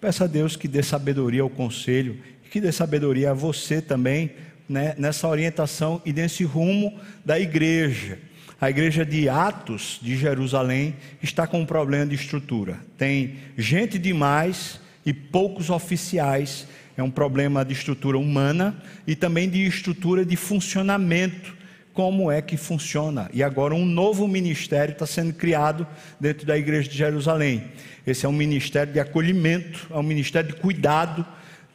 Peça 0.00 0.24
a 0.24 0.26
Deus 0.26 0.56
que 0.56 0.68
dê 0.68 0.82
sabedoria 0.82 1.42
ao 1.42 1.50
conselho, 1.50 2.18
que 2.50 2.60
dê 2.60 2.70
sabedoria 2.70 3.30
a 3.30 3.34
você 3.34 3.80
também, 3.80 4.30
né, 4.68 4.94
nessa 4.98 5.26
orientação 5.26 6.00
e 6.04 6.12
nesse 6.12 6.44
rumo 6.44 6.98
da 7.24 7.40
igreja. 7.40 8.18
A 8.58 8.70
igreja 8.70 9.04
de 9.04 9.28
Atos 9.28 9.98
de 10.00 10.16
Jerusalém 10.16 10.96
está 11.22 11.46
com 11.46 11.60
um 11.60 11.66
problema 11.66 12.06
de 12.06 12.14
estrutura. 12.14 12.78
Tem 12.96 13.36
gente 13.56 13.98
demais 13.98 14.80
e 15.04 15.12
poucos 15.12 15.68
oficiais 15.68 16.66
é 16.96 17.02
um 17.02 17.10
problema 17.10 17.64
de 17.64 17.72
estrutura 17.72 18.16
humana 18.16 18.74
e 19.06 19.14
também 19.14 19.48
de 19.48 19.64
estrutura 19.64 20.24
de 20.24 20.36
funcionamento. 20.36 21.54
Como 21.92 22.30
é 22.30 22.42
que 22.42 22.56
funciona? 22.56 23.30
E 23.32 23.42
agora 23.42 23.74
um 23.74 23.84
novo 23.84 24.26
ministério 24.26 24.92
está 24.92 25.06
sendo 25.06 25.32
criado 25.32 25.86
dentro 26.20 26.46
da 26.46 26.56
igreja 26.56 26.88
de 26.88 26.96
Jerusalém. 26.96 27.64
Esse 28.06 28.26
é 28.26 28.28
um 28.28 28.32
ministério 28.32 28.92
de 28.92 29.00
acolhimento, 29.00 29.86
é 29.90 29.96
um 29.96 30.02
ministério 30.02 30.50
de 30.50 30.56
cuidado 30.56 31.26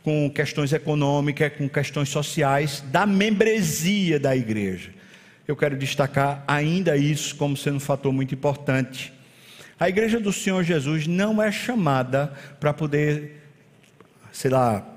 com 0.03 0.29
questões 0.29 0.73
econômicas, 0.73 1.53
com 1.57 1.69
questões 1.69 2.09
sociais, 2.09 2.83
da 2.91 3.05
membresia 3.05 4.19
da 4.19 4.35
igreja. 4.35 4.89
Eu 5.47 5.55
quero 5.55 5.75
destacar 5.75 6.43
ainda 6.47 6.95
isso 6.95 7.35
como 7.35 7.57
sendo 7.57 7.77
um 7.77 7.79
fator 7.79 8.11
muito 8.11 8.33
importante. 8.33 9.13
A 9.79 9.89
igreja 9.89 10.19
do 10.19 10.31
Senhor 10.31 10.63
Jesus 10.63 11.07
não 11.07 11.41
é 11.41 11.51
chamada 11.51 12.33
para 12.59 12.71
poder, 12.73 13.41
sei 14.31 14.51
lá, 14.51 14.90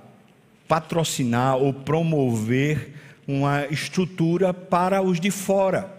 patrocinar 0.69 1.57
ou 1.57 1.73
promover 1.73 2.95
uma 3.27 3.67
estrutura 3.67 4.53
para 4.53 5.03
os 5.03 5.19
de 5.19 5.31
fora, 5.31 5.93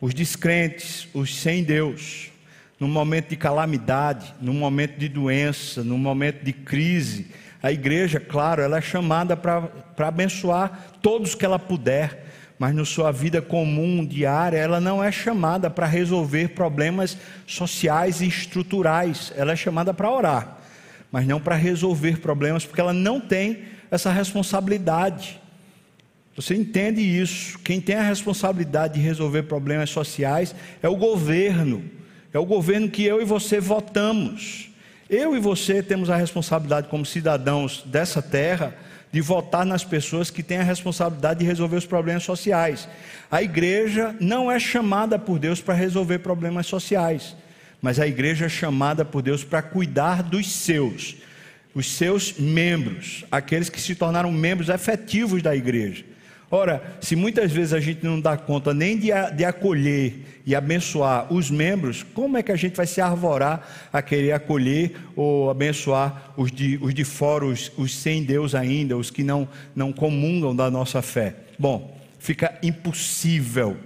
os 0.00 0.12
descrentes, 0.12 1.08
os 1.14 1.36
sem 1.40 1.62
Deus. 1.62 2.30
No 2.78 2.88
momento 2.88 3.28
de 3.28 3.36
calamidade, 3.36 4.34
no 4.40 4.52
momento 4.52 4.98
de 4.98 5.08
doença, 5.08 5.84
no 5.84 5.96
momento 5.96 6.44
de 6.44 6.52
crise, 6.52 7.28
a 7.62 7.70
igreja, 7.70 8.18
claro, 8.18 8.60
ela 8.60 8.78
é 8.78 8.80
chamada 8.80 9.36
para 9.36 9.70
abençoar 9.98 10.96
todos 11.00 11.36
que 11.36 11.44
ela 11.44 11.60
puder, 11.60 12.26
mas 12.58 12.74
na 12.74 12.84
sua 12.84 13.12
vida 13.12 13.40
comum, 13.40 14.04
diária, 14.04 14.58
ela 14.58 14.80
não 14.80 15.02
é 15.02 15.12
chamada 15.12 15.70
para 15.70 15.86
resolver 15.86 16.48
problemas 16.48 17.16
sociais 17.46 18.20
e 18.20 18.26
estruturais, 18.26 19.32
ela 19.36 19.52
é 19.52 19.56
chamada 19.56 19.94
para 19.94 20.10
orar 20.10 20.61
mas 21.12 21.26
não 21.26 21.38
para 21.38 21.54
resolver 21.54 22.18
problemas, 22.18 22.64
porque 22.64 22.80
ela 22.80 22.94
não 22.94 23.20
tem 23.20 23.64
essa 23.90 24.10
responsabilidade. 24.10 25.38
Você 26.34 26.54
entende 26.54 27.02
isso? 27.02 27.58
Quem 27.58 27.78
tem 27.78 27.96
a 27.96 28.02
responsabilidade 28.02 28.94
de 28.94 29.00
resolver 29.00 29.42
problemas 29.42 29.90
sociais 29.90 30.54
é 30.82 30.88
o 30.88 30.96
governo. 30.96 31.84
É 32.32 32.38
o 32.38 32.46
governo 32.46 32.88
que 32.88 33.04
eu 33.04 33.20
e 33.20 33.26
você 33.26 33.60
votamos. 33.60 34.70
Eu 35.10 35.36
e 35.36 35.38
você 35.38 35.82
temos 35.82 36.08
a 36.08 36.16
responsabilidade, 36.16 36.88
como 36.88 37.04
cidadãos 37.04 37.82
dessa 37.84 38.22
terra, 38.22 38.74
de 39.12 39.20
votar 39.20 39.66
nas 39.66 39.84
pessoas 39.84 40.30
que 40.30 40.42
têm 40.42 40.56
a 40.56 40.62
responsabilidade 40.62 41.40
de 41.40 41.46
resolver 41.46 41.76
os 41.76 41.84
problemas 41.84 42.22
sociais. 42.22 42.88
A 43.30 43.42
igreja 43.42 44.16
não 44.18 44.50
é 44.50 44.58
chamada 44.58 45.18
por 45.18 45.38
Deus 45.38 45.60
para 45.60 45.74
resolver 45.74 46.20
problemas 46.20 46.66
sociais 46.66 47.36
mas 47.82 47.98
a 47.98 48.06
igreja 48.06 48.46
é 48.46 48.48
chamada 48.48 49.04
por 49.04 49.20
Deus 49.20 49.42
para 49.42 49.60
cuidar 49.60 50.22
dos 50.22 50.50
seus, 50.50 51.16
os 51.74 51.90
seus 51.90 52.38
membros, 52.38 53.24
aqueles 53.28 53.68
que 53.68 53.80
se 53.80 53.96
tornaram 53.96 54.30
membros 54.30 54.68
efetivos 54.68 55.42
da 55.42 55.54
igreja. 55.54 56.04
Ora, 56.48 56.82
se 57.00 57.16
muitas 57.16 57.50
vezes 57.50 57.72
a 57.72 57.80
gente 57.80 58.04
não 58.04 58.20
dá 58.20 58.36
conta 58.36 58.72
nem 58.72 58.96
de, 58.96 59.08
de 59.34 59.44
acolher 59.44 60.42
e 60.44 60.54
abençoar 60.54 61.32
os 61.32 61.50
membros, 61.50 62.02
como 62.02 62.36
é 62.36 62.42
que 62.42 62.52
a 62.52 62.56
gente 62.56 62.76
vai 62.76 62.86
se 62.86 63.00
arvorar 63.00 63.88
a 63.90 64.02
querer 64.02 64.32
acolher 64.32 64.94
ou 65.16 65.50
abençoar 65.50 66.34
os 66.36 66.52
de, 66.52 66.78
os 66.82 66.94
de 66.94 67.04
fora, 67.04 67.46
os, 67.46 67.72
os 67.76 67.96
sem 67.96 68.22
Deus 68.22 68.54
ainda, 68.54 68.96
os 68.96 69.10
que 69.10 69.24
não, 69.24 69.48
não 69.74 69.92
comungam 69.92 70.54
da 70.54 70.70
nossa 70.70 71.00
fé? 71.00 71.34
Bom, 71.58 71.98
fica 72.18 72.58
impossível 72.62 73.76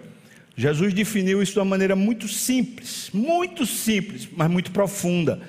Jesus 0.57 0.95
definiu 0.95 1.43
isso 1.43 1.53
de 1.53 1.59
uma 1.59 1.67
maneira 1.67 1.95
muito 1.95 2.27
simples, 2.27 3.11
muito 3.13 3.67
simples, 3.67 4.27
mas 4.35 4.51
muito 4.51 4.71
profunda. 4.71 5.41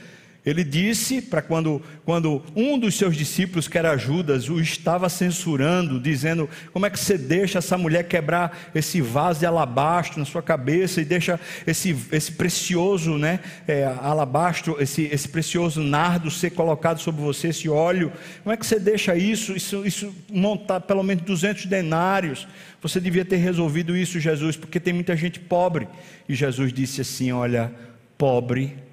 Ele 0.47 0.63
disse 0.63 1.21
para 1.21 1.41
quando, 1.41 1.81
quando 2.05 2.41
um 2.55 2.79
dos 2.79 2.95
seus 2.95 3.17
discípulos, 3.17 3.67
que 3.67 3.77
era 3.77 3.97
Judas, 3.97 4.47
o 4.47 4.61
estava 4.61 5.09
censurando, 5.09 5.99
dizendo: 5.99 6.49
Como 6.71 6.85
é 6.85 6.89
que 6.89 6.97
você 6.97 7.17
deixa 7.17 7.57
essa 7.57 7.77
mulher 7.77 8.07
quebrar 8.07 8.57
esse 8.73 9.01
vaso 9.01 9.41
de 9.41 9.45
alabastro 9.45 10.19
na 10.19 10.25
sua 10.25 10.41
cabeça 10.41 11.01
e 11.01 11.05
deixa 11.05 11.37
esse, 11.67 11.93
esse 12.13 12.31
precioso 12.31 13.17
né, 13.17 13.41
é, 13.67 13.93
alabastro, 14.01 14.77
esse, 14.79 15.03
esse 15.11 15.27
precioso 15.27 15.83
nardo 15.83 16.31
ser 16.31 16.51
colocado 16.51 16.99
sobre 16.99 17.21
você, 17.21 17.49
esse 17.49 17.67
óleo? 17.67 18.09
Como 18.41 18.53
é 18.53 18.55
que 18.55 18.65
você 18.65 18.79
deixa 18.79 19.17
isso? 19.17 19.53
Isso, 19.53 19.85
isso 19.85 20.15
montar 20.31 20.79
pelo 20.79 21.03
menos 21.03 21.25
200 21.25 21.65
denários. 21.65 22.47
Você 22.81 23.01
devia 23.01 23.25
ter 23.25 23.35
resolvido 23.35 23.97
isso, 23.97 24.17
Jesus, 24.17 24.55
porque 24.55 24.79
tem 24.79 24.93
muita 24.93 25.13
gente 25.13 25.41
pobre. 25.41 25.89
E 26.29 26.33
Jesus 26.33 26.71
disse 26.71 27.01
assim: 27.01 27.33
Olha, 27.33 27.69
pobre 28.17 28.86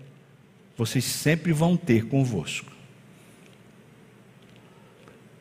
vocês 0.76 1.04
sempre 1.04 1.52
vão 1.52 1.76
ter 1.76 2.06
convosco. 2.06 2.72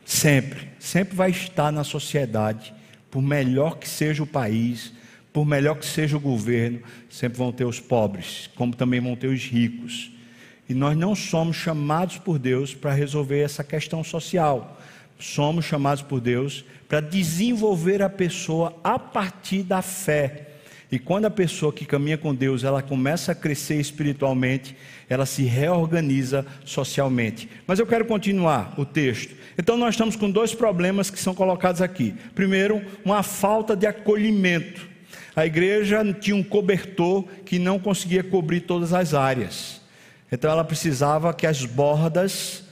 Sempre, 0.05 0.69
sempre 0.79 1.15
vai 1.15 1.31
estar 1.31 1.71
na 1.71 1.83
sociedade, 1.83 2.73
por 3.09 3.21
melhor 3.21 3.77
que 3.77 3.87
seja 3.87 4.21
o 4.21 4.27
país, 4.27 4.93
por 5.31 5.45
melhor 5.45 5.75
que 5.75 5.85
seja 5.85 6.17
o 6.17 6.19
governo, 6.19 6.81
sempre 7.09 7.37
vão 7.37 7.51
ter 7.51 7.65
os 7.65 7.79
pobres, 7.79 8.49
como 8.55 8.75
também 8.75 8.99
vão 8.99 9.15
ter 9.15 9.27
os 9.27 9.43
ricos. 9.45 10.11
E 10.69 10.73
nós 10.73 10.95
não 10.95 11.15
somos 11.15 11.57
chamados 11.57 12.17
por 12.17 12.37
Deus 12.37 12.73
para 12.73 12.93
resolver 12.93 13.39
essa 13.39 13.63
questão 13.63 14.03
social. 14.03 14.79
Somos 15.19 15.65
chamados 15.65 16.03
por 16.03 16.19
Deus 16.19 16.63
para 16.87 17.01
desenvolver 17.01 18.01
a 18.01 18.09
pessoa 18.09 18.79
a 18.83 18.99
partir 18.99 19.63
da 19.63 19.81
fé 19.81 20.52
e 20.93 20.99
quando 20.99 21.25
a 21.25 21.31
pessoa 21.31 21.73
que 21.73 21.87
caminha 21.87 22.19
com 22.19 22.35
Deus, 22.35 22.63
ela 22.63 22.79
começa 22.79 23.31
a 23.31 23.35
crescer 23.35 23.81
espiritualmente, 23.81 24.77
ela 25.09 25.25
se 25.25 25.41
reorganiza 25.41 26.45
socialmente. 26.63 27.49
Mas 27.65 27.79
eu 27.79 27.87
quero 27.87 28.05
continuar 28.05 28.75
o 28.77 28.85
texto. 28.85 29.33
Então 29.57 29.75
nós 29.75 29.95
estamos 29.95 30.15
com 30.15 30.29
dois 30.29 30.53
problemas 30.53 31.09
que 31.09 31.19
são 31.19 31.33
colocados 31.33 31.81
aqui. 31.81 32.13
Primeiro, 32.35 32.79
uma 33.03 33.23
falta 33.23 33.75
de 33.75 33.87
acolhimento. 33.87 34.87
A 35.35 35.47
igreja 35.47 36.03
tinha 36.13 36.35
um 36.35 36.43
cobertor 36.43 37.25
que 37.43 37.57
não 37.57 37.79
conseguia 37.79 38.23
cobrir 38.23 38.59
todas 38.59 38.93
as 38.93 39.15
áreas. 39.15 39.81
Então 40.31 40.51
ela 40.51 40.63
precisava 40.63 41.33
que 41.33 41.47
as 41.47 41.65
bordas 41.65 42.62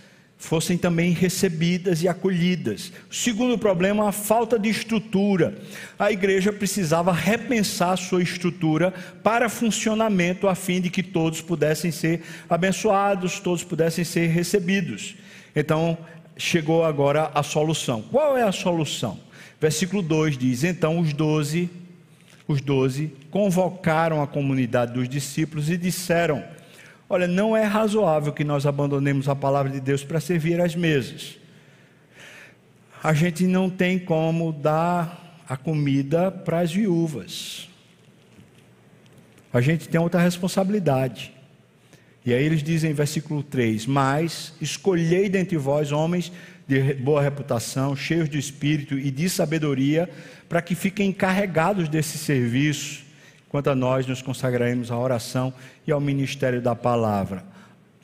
fossem 0.42 0.76
também 0.76 1.12
recebidas 1.12 2.02
e 2.02 2.08
acolhidas. 2.08 2.92
O 3.10 3.14
segundo 3.14 3.60
problema, 3.60 4.10
a 4.10 4.12
falta 4.12 4.58
de 4.58 4.70
estrutura. 4.70 5.56
A 6.00 6.12
igreja 6.12 6.52
precisava 6.52 7.14
repensar 7.14 7.96
sua 7.96 8.24
estrutura 8.24 8.92
para 9.22 9.48
funcionamento, 9.48 10.48
a 10.48 10.56
fim 10.56 10.82
de 10.82 10.90
que 10.90 11.04
todos 11.04 11.42
pudessem 11.42 11.92
ser 11.92 12.24
abençoados, 12.50 13.40
todos 13.40 13.64
pudessem 13.64 14.04
ser 14.04 14.28
recebidos. 14.30 15.16
Então, 15.56 15.96
chegou 16.36 16.84
agora 16.84 17.30
a 17.36 17.44
solução. 17.44 18.02
Qual 18.02 18.36
é 18.36 18.42
a 18.42 18.52
solução? 18.52 19.20
Versículo 19.60 20.02
2 20.02 20.40
diz: 20.40 20.64
Então 20.64 20.98
os 20.98 21.14
doze, 21.14 21.70
os 22.48 22.62
doze 22.62 23.14
convocaram 23.30 24.24
a 24.24 24.28
comunidade 24.28 24.94
dos 24.94 25.08
discípulos 25.08 25.70
e 25.70 25.78
disseram: 25.78 26.44
Olha, 27.14 27.28
não 27.28 27.58
é 27.58 27.66
razoável 27.66 28.32
que 28.32 28.42
nós 28.42 28.66
abandonemos 28.66 29.28
a 29.28 29.36
palavra 29.36 29.70
de 29.70 29.82
Deus 29.82 30.02
para 30.02 30.22
servir 30.22 30.62
às 30.62 30.78
mesas. 30.78 31.38
A 33.04 33.14
gente 33.14 33.46
não 33.46 33.70
tem 33.70 34.00
como 34.00 34.54
dar 34.54 35.44
a 35.46 35.58
comida 35.58 36.32
para 36.32 36.62
as 36.62 36.72
viúvas. 36.72 37.68
A 39.52 39.60
gente 39.60 39.90
tem 39.90 40.00
outra 40.00 40.22
responsabilidade. 40.22 41.34
E 42.26 42.34
aí 42.34 42.46
eles 42.46 42.64
dizem, 42.64 42.94
versículo 42.94 43.44
3: 43.44 43.86
Mas 43.88 44.54
escolhei 44.62 45.28
dentre 45.28 45.58
vós 45.58 45.92
homens 45.92 46.32
de 46.66 46.94
boa 46.94 47.22
reputação, 47.22 47.94
cheios 47.94 48.30
de 48.30 48.40
espírito 48.40 48.98
e 48.98 49.12
de 49.12 49.30
sabedoria, 49.30 50.10
para 50.48 50.62
que 50.62 50.76
fiquem 50.76 51.10
encarregados 51.10 51.90
desse 51.90 52.18
serviço, 52.18 53.04
quanto 53.52 53.70
a 53.70 53.76
nós 53.76 54.08
nos 54.08 54.22
consagraremos 54.22 54.92
à 54.92 54.98
oração 54.98 55.54
e 55.86 55.92
ao 55.92 56.00
ministério 56.00 56.62
da 56.62 56.74
palavra. 56.74 57.44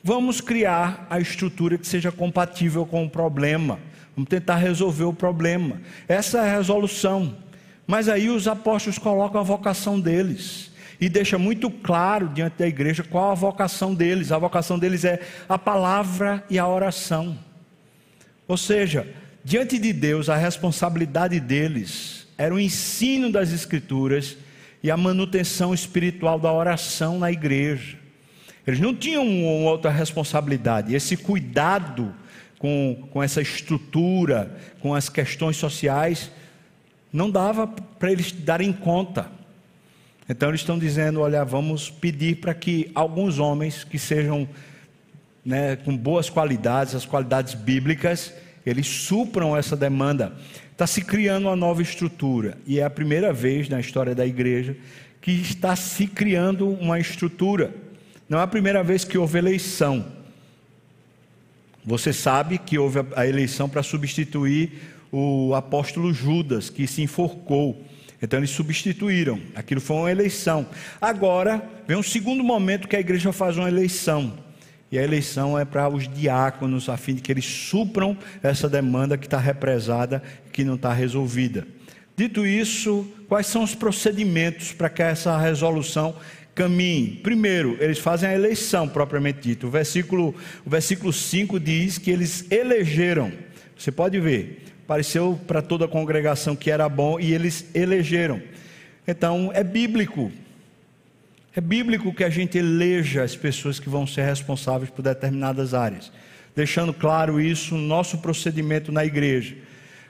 Vamos 0.04 0.42
criar 0.42 1.06
a 1.08 1.18
estrutura 1.18 1.78
que 1.78 1.86
seja 1.86 2.12
compatível 2.12 2.84
com 2.84 3.02
o 3.06 3.08
problema. 3.08 3.78
Vamos 4.14 4.28
tentar 4.28 4.56
resolver 4.56 5.04
o 5.04 5.12
problema. 5.14 5.80
Essa 6.06 6.36
é 6.36 6.40
a 6.42 6.56
resolução. 6.58 7.34
Mas 7.86 8.10
aí 8.10 8.28
os 8.28 8.46
apóstolos 8.46 8.98
colocam 8.98 9.40
a 9.40 9.42
vocação 9.42 9.98
deles 9.98 10.70
e 11.00 11.08
deixa 11.08 11.38
muito 11.38 11.70
claro 11.70 12.28
diante 12.28 12.58
da 12.58 12.68
igreja 12.68 13.02
qual 13.02 13.30
a 13.30 13.34
vocação 13.34 13.94
deles. 13.94 14.30
A 14.30 14.36
vocação 14.36 14.78
deles 14.78 15.02
é 15.02 15.18
a 15.48 15.56
palavra 15.56 16.44
e 16.50 16.58
a 16.58 16.68
oração. 16.68 17.38
Ou 18.46 18.58
seja, 18.58 19.08
diante 19.42 19.78
de 19.78 19.94
Deus, 19.94 20.28
a 20.28 20.36
responsabilidade 20.36 21.40
deles 21.40 22.28
era 22.36 22.54
o 22.54 22.60
ensino 22.60 23.32
das 23.32 23.50
Escrituras 23.50 24.36
e 24.82 24.90
a 24.90 24.96
manutenção 24.96 25.74
espiritual 25.74 26.38
da 26.38 26.52
oração 26.52 27.18
na 27.18 27.30
igreja. 27.32 27.96
Eles 28.66 28.80
não 28.80 28.94
tinham 28.94 29.26
uma 29.26 29.70
outra 29.70 29.90
responsabilidade. 29.90 30.94
Esse 30.94 31.16
cuidado 31.16 32.14
com, 32.58 33.08
com 33.10 33.22
essa 33.22 33.40
estrutura, 33.40 34.56
com 34.80 34.94
as 34.94 35.08
questões 35.08 35.56
sociais, 35.56 36.30
não 37.12 37.30
dava 37.30 37.66
para 37.66 38.12
eles 38.12 38.32
darem 38.32 38.72
conta. 38.72 39.30
Então 40.28 40.50
eles 40.50 40.60
estão 40.60 40.78
dizendo: 40.78 41.20
olha, 41.20 41.44
vamos 41.44 41.88
pedir 41.90 42.36
para 42.36 42.52
que 42.52 42.90
alguns 42.94 43.38
homens 43.38 43.84
que 43.84 43.98
sejam 43.98 44.46
né, 45.44 45.76
com 45.76 45.96
boas 45.96 46.28
qualidades, 46.28 46.94
as 46.94 47.06
qualidades 47.06 47.54
bíblicas, 47.54 48.34
eles 48.66 48.86
supram 48.86 49.56
essa 49.56 49.74
demanda. 49.74 50.34
Está 50.78 50.86
se 50.86 51.02
criando 51.02 51.46
uma 51.46 51.56
nova 51.56 51.82
estrutura, 51.82 52.56
e 52.64 52.78
é 52.78 52.84
a 52.84 52.88
primeira 52.88 53.32
vez 53.32 53.68
na 53.68 53.80
história 53.80 54.14
da 54.14 54.24
igreja 54.24 54.76
que 55.20 55.32
está 55.32 55.74
se 55.74 56.06
criando 56.06 56.68
uma 56.68 57.00
estrutura. 57.00 57.74
Não 58.28 58.38
é 58.38 58.42
a 58.44 58.46
primeira 58.46 58.84
vez 58.84 59.02
que 59.02 59.18
houve 59.18 59.38
eleição. 59.38 60.06
Você 61.84 62.12
sabe 62.12 62.58
que 62.58 62.78
houve 62.78 63.00
a 63.16 63.26
eleição 63.26 63.68
para 63.68 63.82
substituir 63.82 64.70
o 65.10 65.52
apóstolo 65.52 66.14
Judas, 66.14 66.70
que 66.70 66.86
se 66.86 67.02
enforcou. 67.02 67.84
Então 68.22 68.38
eles 68.38 68.50
substituíram. 68.50 69.40
Aquilo 69.56 69.80
foi 69.80 69.96
uma 69.96 70.12
eleição. 70.12 70.64
Agora 71.00 71.60
vem 71.88 71.96
um 71.96 72.04
segundo 72.04 72.44
momento 72.44 72.86
que 72.86 72.94
a 72.94 73.00
igreja 73.00 73.32
faz 73.32 73.56
uma 73.56 73.66
eleição. 73.66 74.32
E 74.90 74.98
a 74.98 75.02
eleição 75.02 75.58
é 75.58 75.64
para 75.64 75.88
os 75.88 76.08
diáconos, 76.08 76.88
a 76.88 76.96
fim 76.96 77.14
de 77.14 77.20
que 77.20 77.30
eles 77.30 77.44
supram 77.44 78.16
essa 78.42 78.68
demanda 78.68 79.18
que 79.18 79.26
está 79.26 79.38
represada, 79.38 80.22
que 80.52 80.64
não 80.64 80.76
está 80.76 80.92
resolvida. 80.92 81.66
Dito 82.16 82.46
isso, 82.46 83.06
quais 83.28 83.46
são 83.46 83.62
os 83.62 83.74
procedimentos 83.74 84.72
para 84.72 84.88
que 84.88 85.02
essa 85.02 85.36
resolução 85.38 86.16
caminhe? 86.54 87.20
Primeiro, 87.22 87.76
eles 87.78 87.98
fazem 87.98 88.28
a 88.28 88.34
eleição 88.34 88.88
propriamente 88.88 89.40
dita. 89.40 89.66
O 89.66 89.70
versículo, 89.70 90.34
o 90.64 90.70
versículo 90.70 91.12
5 91.12 91.60
diz 91.60 91.98
que 91.98 92.10
eles 92.10 92.50
elegeram. 92.50 93.30
Você 93.76 93.92
pode 93.92 94.18
ver, 94.18 94.64
pareceu 94.86 95.38
para 95.46 95.62
toda 95.62 95.84
a 95.84 95.88
congregação 95.88 96.56
que 96.56 96.70
era 96.70 96.88
bom 96.88 97.20
e 97.20 97.32
eles 97.32 97.66
elegeram. 97.74 98.42
Então, 99.06 99.50
é 99.54 99.62
bíblico. 99.62 100.32
É 101.56 101.60
bíblico 101.60 102.12
que 102.12 102.22
a 102.22 102.30
gente 102.30 102.58
eleja 102.58 103.22
as 103.22 103.34
pessoas 103.34 103.80
que 103.80 103.88
vão 103.88 104.06
ser 104.06 104.22
responsáveis 104.22 104.90
por 104.90 105.02
determinadas 105.02 105.72
áreas, 105.72 106.12
deixando 106.54 106.92
claro 106.92 107.40
isso 107.40 107.74
no 107.74 107.86
nosso 107.86 108.18
procedimento 108.18 108.92
na 108.92 109.04
igreja. 109.04 109.56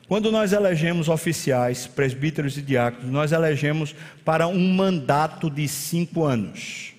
Quando 0.09 0.33
nós 0.33 0.53
elegemos 0.53 1.09
oficiais, 1.09 1.87
presbíteros 1.87 2.57
e 2.57 2.63
diáconos, 2.63 3.11
nós 3.11 3.31
elegemos 3.31 3.95
para 4.25 4.49
um 4.49 4.73
mandato 4.75 5.49
de 5.49 5.69
cinco 5.69 6.25
anos. 6.25 6.95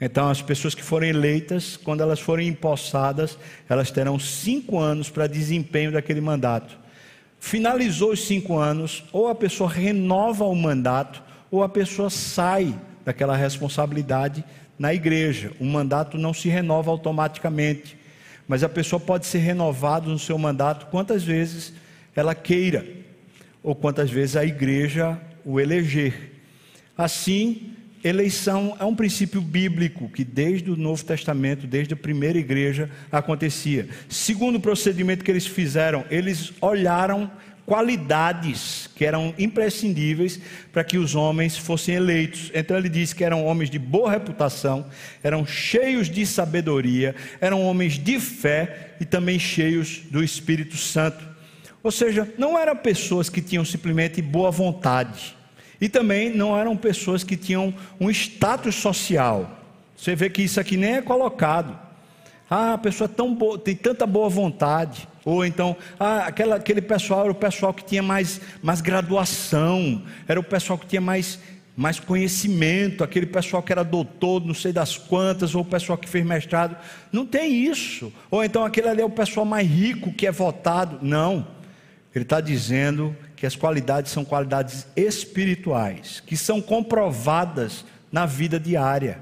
Então, 0.00 0.30
as 0.30 0.40
pessoas 0.40 0.74
que 0.74 0.82
forem 0.82 1.10
eleitas, 1.10 1.76
quando 1.76 2.02
elas 2.02 2.20
forem 2.20 2.48
empossadas, 2.48 3.36
elas 3.68 3.90
terão 3.90 4.18
cinco 4.18 4.78
anos 4.78 5.10
para 5.10 5.26
desempenho 5.26 5.92
daquele 5.92 6.22
mandato. 6.22 6.78
Finalizou 7.38 8.12
os 8.12 8.24
cinco 8.26 8.56
anos, 8.56 9.04
ou 9.12 9.28
a 9.28 9.34
pessoa 9.34 9.68
renova 9.68 10.44
o 10.44 10.54
mandato, 10.54 11.22
ou 11.50 11.62
a 11.62 11.68
pessoa 11.68 12.08
sai 12.08 12.74
daquela 13.10 13.36
responsabilidade 13.36 14.44
na 14.78 14.94
igreja. 14.94 15.50
O 15.58 15.64
mandato 15.64 16.16
não 16.16 16.32
se 16.32 16.48
renova 16.48 16.92
automaticamente, 16.92 17.96
mas 18.46 18.62
a 18.62 18.68
pessoa 18.68 19.00
pode 19.00 19.26
ser 19.26 19.38
renovada 19.38 20.08
no 20.08 20.18
seu 20.18 20.38
mandato 20.38 20.86
quantas 20.86 21.24
vezes 21.24 21.72
ela 22.14 22.36
queira, 22.36 22.86
ou 23.64 23.74
quantas 23.74 24.10
vezes 24.10 24.36
a 24.36 24.44
igreja 24.44 25.20
o 25.44 25.58
eleger. 25.58 26.34
Assim, 26.96 27.72
eleição 28.04 28.76
é 28.78 28.84
um 28.84 28.94
princípio 28.94 29.40
bíblico 29.40 30.08
que 30.08 30.22
desde 30.22 30.70
o 30.70 30.76
Novo 30.76 31.04
Testamento, 31.04 31.66
desde 31.66 31.94
a 31.94 31.96
primeira 31.96 32.38
igreja, 32.38 32.88
acontecia. 33.10 33.88
Segundo 34.08 34.60
procedimento 34.60 35.24
que 35.24 35.32
eles 35.32 35.48
fizeram, 35.48 36.04
eles 36.10 36.52
olharam 36.60 37.28
qualidades 37.70 38.90
que 38.96 39.04
eram 39.04 39.32
imprescindíveis 39.38 40.40
para 40.72 40.82
que 40.82 40.98
os 40.98 41.14
homens 41.14 41.56
fossem 41.56 41.94
eleitos. 41.94 42.50
Então 42.52 42.76
ele 42.76 42.88
diz 42.88 43.12
que 43.12 43.22
eram 43.22 43.46
homens 43.46 43.70
de 43.70 43.78
boa 43.78 44.10
reputação, 44.10 44.86
eram 45.22 45.46
cheios 45.46 46.10
de 46.10 46.26
sabedoria, 46.26 47.14
eram 47.40 47.62
homens 47.62 47.96
de 47.96 48.18
fé 48.18 48.96
e 49.00 49.04
também 49.04 49.38
cheios 49.38 50.00
do 50.10 50.20
Espírito 50.20 50.76
Santo. 50.76 51.24
Ou 51.80 51.92
seja, 51.92 52.28
não 52.36 52.58
eram 52.58 52.74
pessoas 52.74 53.28
que 53.28 53.40
tinham 53.40 53.64
simplesmente 53.64 54.20
boa 54.20 54.50
vontade 54.50 55.36
e 55.80 55.88
também 55.88 56.28
não 56.28 56.58
eram 56.58 56.76
pessoas 56.76 57.22
que 57.22 57.36
tinham 57.36 57.72
um 58.00 58.10
status 58.10 58.74
social. 58.74 59.48
Você 59.96 60.16
vê 60.16 60.28
que 60.28 60.42
isso 60.42 60.58
aqui 60.58 60.76
nem 60.76 60.94
é 60.94 61.02
colocado. 61.02 61.78
Ah, 62.50 62.72
a 62.72 62.78
pessoa 62.78 63.08
é 63.08 63.14
tão 63.14 63.32
boa, 63.32 63.56
tem 63.56 63.76
tanta 63.76 64.08
boa 64.08 64.28
vontade. 64.28 65.06
Ou 65.24 65.44
então, 65.44 65.76
ah, 65.98 66.26
aquela, 66.26 66.56
aquele 66.56 66.80
pessoal 66.80 67.22
era 67.22 67.30
o 67.30 67.34
pessoal 67.34 67.74
que 67.74 67.84
tinha 67.84 68.02
mais, 68.02 68.40
mais 68.62 68.80
graduação, 68.80 70.02
era 70.26 70.40
o 70.40 70.42
pessoal 70.42 70.78
que 70.78 70.86
tinha 70.86 71.00
mais, 71.00 71.38
mais 71.76 72.00
conhecimento, 72.00 73.04
aquele 73.04 73.26
pessoal 73.26 73.62
que 73.62 73.70
era 73.70 73.82
doutor, 73.82 74.44
não 74.44 74.54
sei 74.54 74.72
das 74.72 74.96
quantas, 74.96 75.54
ou 75.54 75.62
o 75.62 75.64
pessoal 75.64 75.98
que 75.98 76.08
fez 76.08 76.24
mestrado. 76.24 76.76
Não 77.12 77.26
tem 77.26 77.64
isso. 77.64 78.12
Ou 78.30 78.42
então 78.42 78.64
aquele 78.64 78.88
ali 78.88 79.02
é 79.02 79.04
o 79.04 79.10
pessoal 79.10 79.44
mais 79.44 79.68
rico 79.68 80.12
que 80.12 80.26
é 80.26 80.32
votado. 80.32 80.98
Não. 81.02 81.46
Ele 82.14 82.24
está 82.24 82.40
dizendo 82.40 83.14
que 83.36 83.46
as 83.46 83.54
qualidades 83.54 84.10
são 84.10 84.24
qualidades 84.24 84.86
espirituais, 84.96 86.20
que 86.26 86.36
são 86.36 86.60
comprovadas 86.60 87.84
na 88.10 88.26
vida 88.26 88.58
diária. 88.58 89.18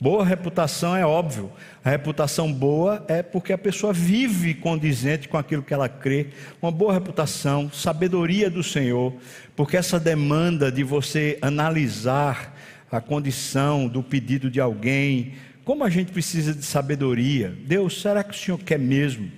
Boa 0.00 0.24
reputação 0.24 0.96
é 0.96 1.04
óbvio. 1.04 1.52
A 1.82 1.88
reputação 1.88 2.52
boa 2.52 3.02
é 3.08 3.22
porque 3.22 3.54
a 3.54 3.58
pessoa 3.58 3.90
vive 3.90 4.52
condizente 4.52 5.28
com 5.28 5.38
aquilo 5.38 5.62
que 5.62 5.72
ela 5.72 5.88
crê. 5.88 6.26
Uma 6.60 6.70
boa 6.70 6.92
reputação, 6.92 7.70
sabedoria 7.72 8.50
do 8.50 8.62
Senhor, 8.62 9.14
porque 9.56 9.78
essa 9.78 9.98
demanda 9.98 10.70
de 10.70 10.84
você 10.84 11.38
analisar 11.40 12.54
a 12.92 13.00
condição 13.00 13.88
do 13.88 14.02
pedido 14.02 14.50
de 14.50 14.60
alguém, 14.60 15.34
como 15.64 15.82
a 15.82 15.88
gente 15.88 16.12
precisa 16.12 16.52
de 16.52 16.64
sabedoria. 16.64 17.56
Deus, 17.64 18.02
será 18.02 18.22
que 18.22 18.34
o 18.34 18.38
Senhor 18.38 18.58
quer 18.58 18.78
mesmo? 18.78 19.30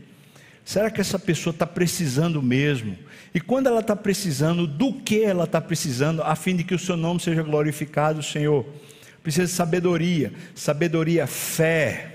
Será 0.65 0.91
que 0.91 1.01
essa 1.01 1.19
pessoa 1.19 1.53
está 1.53 1.67
precisando 1.67 2.43
mesmo? 2.43 2.97
E 3.33 3.41
quando 3.41 3.69
ela 3.69 3.81
está 3.81 3.95
precisando, 3.95 4.67
do 4.67 4.95
que 4.95 5.23
ela 5.23 5.45
está 5.45 5.61
precisando, 5.61 6.23
a 6.23 6.35
fim 6.35 6.57
de 6.57 6.65
que 6.65 6.75
o 6.75 6.79
seu 6.79 6.97
nome 6.97 7.21
seja 7.21 7.43
glorificado, 7.43 8.21
Senhor? 8.23 8.67
Precisa 9.23 9.47
de 9.47 9.53
sabedoria, 9.53 10.33
sabedoria, 10.55 11.27
fé. 11.27 12.12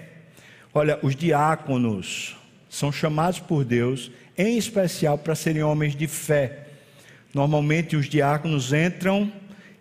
Olha, 0.74 1.00
os 1.02 1.16
diáconos 1.16 2.36
são 2.70 2.92
chamados 2.92 3.40
por 3.40 3.64
Deus, 3.64 4.12
em 4.38 4.58
especial 4.58 5.18
para 5.18 5.36
serem 5.36 5.64
homens 5.64 5.96
de 5.96 6.08
fé. 6.08 6.68
Normalmente 7.34 7.96
os 7.96 8.08
diáconos 8.08 8.74
entram 8.74 9.32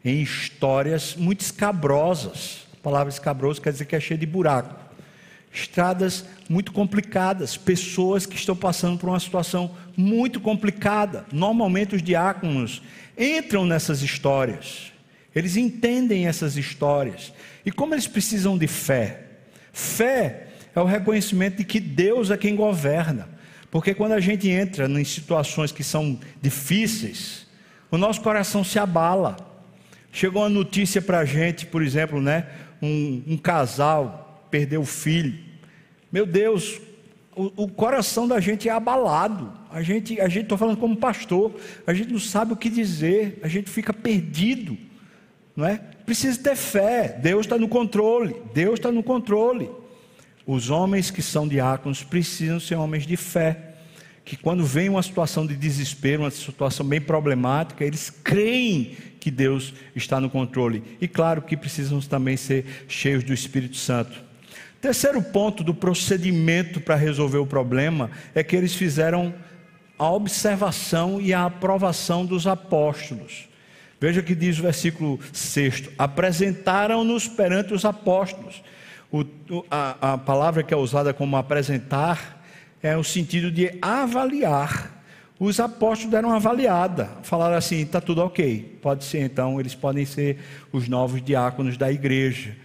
em 0.05 0.23
histórias 0.23 1.15
muito 1.17 1.41
escabrosas. 1.41 2.67
A 2.75 2.83
palavra 2.83 3.13
escabroso 3.13 3.61
quer 3.61 3.73
dizer 3.73 3.85
que 3.87 3.97
é 3.97 4.01
cheio 4.01 4.19
de 4.19 4.27
buraco 4.27 4.87
estradas 5.57 6.25
muito 6.49 6.71
complicadas, 6.71 7.57
pessoas 7.57 8.27
que 8.27 8.37
estão 8.37 8.55
passando 8.55 8.99
por 8.99 9.09
uma 9.09 9.19
situação 9.19 9.75
muito 9.97 10.39
complicada. 10.41 11.25
Normalmente 11.33 11.97
os 11.97 12.03
diáconos 12.03 12.83
entram 13.17 13.65
nessas 13.65 14.03
histórias, 14.03 14.93
eles 15.35 15.57
entendem 15.57 16.27
essas 16.27 16.57
histórias. 16.57 17.33
E 17.65 17.73
como 17.73 17.95
eles 17.95 18.07
precisam 18.07 18.57
de 18.57 18.67
fé? 18.67 19.23
Fé 19.73 20.46
é 20.77 20.81
o 20.81 20.85
reconhecimento 20.85 21.57
de 21.57 21.65
que 21.65 21.81
Deus 21.81 22.31
é 22.31 22.37
quem 22.37 22.55
governa. 22.55 23.29
Porque 23.71 23.95
quando 23.95 24.13
a 24.13 24.21
gente 24.21 24.49
entra 24.49 24.87
em 24.87 25.05
situações 25.05 25.73
que 25.73 25.83
são 25.83 26.21
difíceis, 26.41 27.47
o 27.91 27.97
nosso 27.97 28.21
coração 28.21 28.63
se 28.63 28.79
abala. 28.79 29.37
Chegou 30.13 30.43
uma 30.43 30.51
notícia 30.51 31.01
para 31.01 31.21
a 31.21 31.25
gente, 31.25 31.65
por 31.65 31.83
exemplo, 31.83 32.21
né? 32.21 32.47
Um, 32.83 33.23
um 33.27 33.37
casal 33.39 34.47
perdeu 34.51 34.83
o 34.83 34.87
filho. 34.87 35.39
Meu 36.13 36.27
Deus, 36.27 36.79
o, 37.35 37.65
o 37.65 37.69
coração 37.69 38.29
da 38.29 38.39
gente 38.39 38.69
é 38.69 38.73
abalado. 38.73 39.53
A 39.71 39.83
gente, 39.83 40.21
a 40.21 40.29
gente, 40.29 40.45
estou 40.45 40.59
falando 40.59 40.77
como 40.77 40.97
pastor, 40.97 41.55
a 41.87 41.95
gente 41.95 42.13
não 42.13 42.21
sabe 42.21 42.53
o 42.53 42.57
que 42.57 42.69
dizer, 42.69 43.39
a 43.43 43.49
gente 43.49 43.71
fica 43.71 43.95
perdido, 43.95 44.77
não 45.55 45.67
é? 45.67 45.81
Precisa 46.05 46.39
ter 46.39 46.55
fé. 46.55 47.19
Deus 47.21 47.47
está 47.47 47.57
no 47.57 47.67
controle. 47.67 48.37
Deus 48.53 48.75
está 48.75 48.93
no 48.93 49.03
controle. 49.03 49.71
Os 50.47 50.71
homens 50.71 51.11
que 51.11 51.23
são 51.23 51.49
diáconos 51.49 52.05
precisam 52.05 52.61
ser 52.61 52.77
homens 52.77 53.07
de 53.07 53.17
fé 53.17 53.75
que 54.27 54.37
quando 54.37 54.65
vem 54.65 54.89
uma 54.89 55.03
situação 55.05 55.47
de 55.47 55.55
desespero, 55.55 56.25
uma 56.25 56.31
situação 56.33 56.85
bem 56.85 57.01
problemática, 57.01 57.85
eles 57.85 58.11
creem 58.11 58.97
que 59.21 59.31
Deus 59.31 59.73
está 59.95 60.21
no 60.21 60.29
controle. 60.29 60.83
E 61.01 61.07
claro 61.07 61.43
que 61.43 61.57
precisam 61.57 62.01
também 62.01 62.37
ser 62.37 62.85
cheios 62.89 63.23
do 63.23 63.33
Espírito 63.33 63.77
Santo. 63.77 64.25
Terceiro 64.81 65.23
ponto 65.23 65.63
do 65.63 65.73
procedimento 65.73 66.81
para 66.81 66.97
resolver 66.97 67.39
o 67.39 67.47
problema 67.47 68.11
é 68.35 68.43
que 68.43 68.57
eles 68.57 68.75
fizeram 68.75 69.33
a 69.97 70.11
observação 70.11 71.21
e 71.21 71.33
a 71.33 71.45
aprovação 71.45 72.27
dos 72.27 72.49
apóstolos. 72.49 73.49
Veja 74.01 74.23
que 74.23 74.35
diz 74.35 74.59
o 74.59 74.63
versículo 74.63 75.21
6: 75.33 75.91
apresentaram-nos 75.97 77.29
perante 77.29 77.73
os 77.73 77.85
apóstolos. 77.85 78.61
O, 79.13 79.25
a, 79.71 80.13
a 80.15 80.19
palavra 80.19 80.63
que 80.63 80.75
é 80.75 80.77
usada 80.77 81.15
como 81.15 81.37
apresentar 81.37 82.43
é 82.83 82.97
o 82.97 83.05
sentido 83.05 83.51
de 83.51 83.77
avaliar. 83.81 84.93
Os 85.39 85.61
apóstolos 85.61 86.11
deram 86.11 86.31
uma 86.31 86.37
avaliada, 86.37 87.11
falaram 87.23 87.57
assim: 87.57 87.81
está 87.83 88.01
tudo 88.01 88.23
ok, 88.23 88.79
pode 88.81 89.05
ser, 89.05 89.21
então 89.21 89.61
eles 89.61 89.75
podem 89.75 90.07
ser 90.07 90.39
os 90.73 90.89
novos 90.89 91.23
diáconos 91.23 91.77
da 91.77 91.93
igreja. 91.93 92.57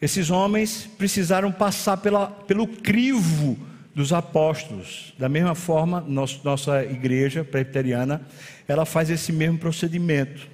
Esses 0.00 0.30
homens 0.30 0.88
precisaram 0.98 1.52
passar 1.52 1.98
pela, 1.98 2.26
pelo 2.26 2.66
crivo 2.66 3.58
dos 3.94 4.12
apóstolos. 4.12 5.14
Da 5.18 5.28
mesma 5.28 5.54
forma, 5.54 6.00
nosso, 6.00 6.40
nossa 6.44 6.82
igreja 6.82 7.44
presbiteriana, 7.44 8.22
ela 8.66 8.84
faz 8.84 9.08
esse 9.10 9.32
mesmo 9.32 9.58
procedimento. 9.58 10.48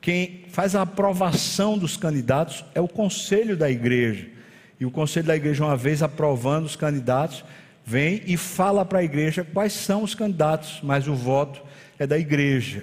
Quem 0.00 0.44
faz 0.48 0.74
a 0.74 0.82
aprovação 0.82 1.78
dos 1.78 1.96
candidatos 1.96 2.64
é 2.74 2.80
o 2.80 2.88
conselho 2.88 3.56
da 3.56 3.70
igreja. 3.70 4.31
E 4.82 4.84
o 4.84 4.90
conselho 4.90 5.28
da 5.28 5.36
igreja, 5.36 5.64
uma 5.64 5.76
vez 5.76 6.02
aprovando 6.02 6.66
os 6.66 6.74
candidatos, 6.74 7.44
vem 7.84 8.20
e 8.26 8.36
fala 8.36 8.84
para 8.84 8.98
a 8.98 9.04
igreja 9.04 9.44
quais 9.44 9.72
são 9.72 10.02
os 10.02 10.12
candidatos, 10.12 10.80
mas 10.82 11.06
o 11.06 11.14
voto 11.14 11.62
é 12.00 12.04
da 12.04 12.18
igreja. 12.18 12.82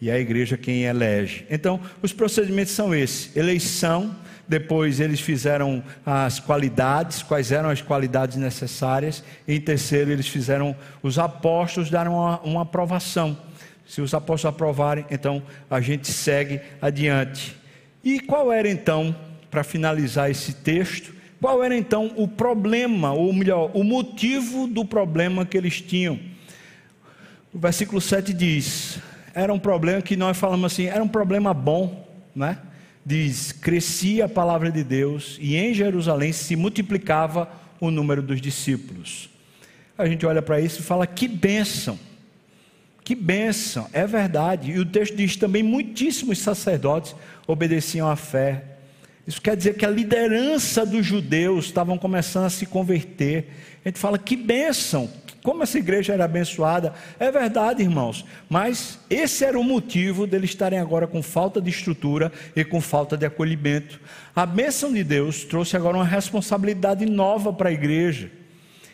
E 0.00 0.08
é 0.08 0.14
a 0.14 0.18
igreja 0.18 0.56
quem 0.56 0.84
elege. 0.84 1.44
Então, 1.50 1.78
os 2.00 2.10
procedimentos 2.10 2.72
são 2.72 2.94
esses: 2.94 3.36
eleição, 3.36 4.16
depois 4.48 4.98
eles 4.98 5.20
fizeram 5.20 5.84
as 6.06 6.40
qualidades, 6.40 7.22
quais 7.22 7.52
eram 7.52 7.68
as 7.68 7.82
qualidades 7.82 8.38
necessárias, 8.38 9.22
em 9.46 9.60
terceiro, 9.60 10.10
eles 10.10 10.28
fizeram, 10.28 10.74
os 11.02 11.18
apóstolos 11.18 11.90
deram 11.90 12.14
uma, 12.14 12.40
uma 12.40 12.62
aprovação. 12.62 13.36
Se 13.86 14.00
os 14.00 14.14
apóstolos 14.14 14.54
aprovarem, 14.54 15.04
então 15.10 15.42
a 15.68 15.82
gente 15.82 16.10
segue 16.10 16.62
adiante. 16.80 17.54
E 18.02 18.20
qual 18.20 18.50
era 18.50 18.70
então, 18.70 19.14
para 19.50 19.62
finalizar 19.62 20.30
esse 20.30 20.54
texto, 20.54 21.14
qual 21.40 21.62
era 21.62 21.76
então 21.76 22.12
o 22.16 22.26
problema, 22.26 23.12
ou 23.12 23.32
melhor, 23.32 23.70
o 23.74 23.84
motivo 23.84 24.66
do 24.66 24.84
problema 24.84 25.44
que 25.44 25.56
eles 25.56 25.80
tinham? 25.80 26.18
O 27.52 27.58
versículo 27.58 28.00
7 28.00 28.32
diz: 28.32 28.98
era 29.34 29.52
um 29.52 29.58
problema 29.58 30.00
que 30.00 30.16
nós 30.16 30.36
falamos 30.36 30.72
assim, 30.72 30.86
era 30.86 31.04
um 31.04 31.08
problema 31.08 31.52
bom, 31.52 32.08
né? 32.34 32.58
Diz: 33.04 33.52
crescia 33.52 34.24
a 34.24 34.28
palavra 34.28 34.72
de 34.72 34.82
Deus 34.82 35.36
e 35.40 35.56
em 35.56 35.74
Jerusalém 35.74 36.32
se 36.32 36.56
multiplicava 36.56 37.48
o 37.78 37.90
número 37.90 38.22
dos 38.22 38.40
discípulos. 38.40 39.28
A 39.98 40.06
gente 40.06 40.24
olha 40.24 40.40
para 40.40 40.60
isso 40.60 40.80
e 40.80 40.82
fala: 40.82 41.06
que 41.06 41.28
bênção, 41.28 41.98
que 43.04 43.14
bênção, 43.14 43.86
é 43.92 44.06
verdade. 44.06 44.72
E 44.72 44.78
o 44.78 44.86
texto 44.86 45.14
diz 45.14 45.36
também: 45.36 45.62
muitíssimos 45.62 46.38
sacerdotes 46.38 47.14
obedeciam 47.46 48.08
à 48.08 48.16
fé 48.16 48.75
isso 49.26 49.42
quer 49.42 49.56
dizer 49.56 49.74
que 49.74 49.84
a 49.84 49.90
liderança 49.90 50.86
dos 50.86 51.04
judeus 51.04 51.64
estavam 51.64 51.98
começando 51.98 52.44
a 52.44 52.50
se 52.50 52.64
converter. 52.64 53.48
A 53.84 53.88
gente 53.88 53.98
fala 53.98 54.18
que 54.18 54.36
bênção, 54.36 55.10
como 55.42 55.64
essa 55.64 55.78
igreja 55.78 56.12
era 56.12 56.24
abençoada. 56.24 56.92
É 57.18 57.30
verdade, 57.30 57.82
irmãos, 57.82 58.24
mas 58.48 59.00
esse 59.10 59.44
era 59.44 59.58
o 59.58 59.64
motivo 59.64 60.28
deles 60.28 60.50
estarem 60.50 60.78
agora 60.78 61.08
com 61.08 61.22
falta 61.22 61.60
de 61.60 61.70
estrutura 61.70 62.30
e 62.54 62.64
com 62.64 62.80
falta 62.80 63.16
de 63.16 63.26
acolhimento. 63.26 64.00
A 64.34 64.46
bênção 64.46 64.92
de 64.92 65.02
Deus 65.02 65.44
trouxe 65.44 65.76
agora 65.76 65.96
uma 65.96 66.04
responsabilidade 66.04 67.04
nova 67.04 67.52
para 67.52 67.68
a 67.68 67.72
igreja. 67.72 68.30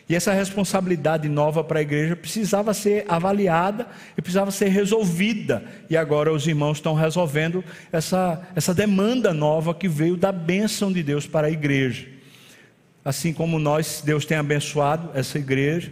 E 0.07 0.15
essa 0.15 0.33
responsabilidade 0.33 1.29
nova 1.29 1.63
para 1.63 1.79
a 1.79 1.81
igreja 1.81 2.15
precisava 2.15 2.73
ser 2.73 3.05
avaliada 3.07 3.87
e 4.17 4.21
precisava 4.21 4.51
ser 4.51 4.67
resolvida. 4.67 5.63
E 5.89 5.95
agora 5.95 6.31
os 6.31 6.45
irmãos 6.45 6.77
estão 6.77 6.93
resolvendo 6.93 7.63
essa, 7.91 8.41
essa 8.53 8.73
demanda 8.73 9.33
nova 9.33 9.73
que 9.73 9.87
veio 9.87 10.17
da 10.17 10.31
bênção 10.31 10.91
de 10.91 11.01
Deus 11.01 11.25
para 11.25 11.47
a 11.47 11.51
igreja. 11.51 12.07
Assim 13.03 13.33
como 13.33 13.57
nós, 13.59 14.01
Deus 14.03 14.25
tem 14.25 14.37
abençoado 14.37 15.09
essa 15.13 15.37
igreja, 15.39 15.91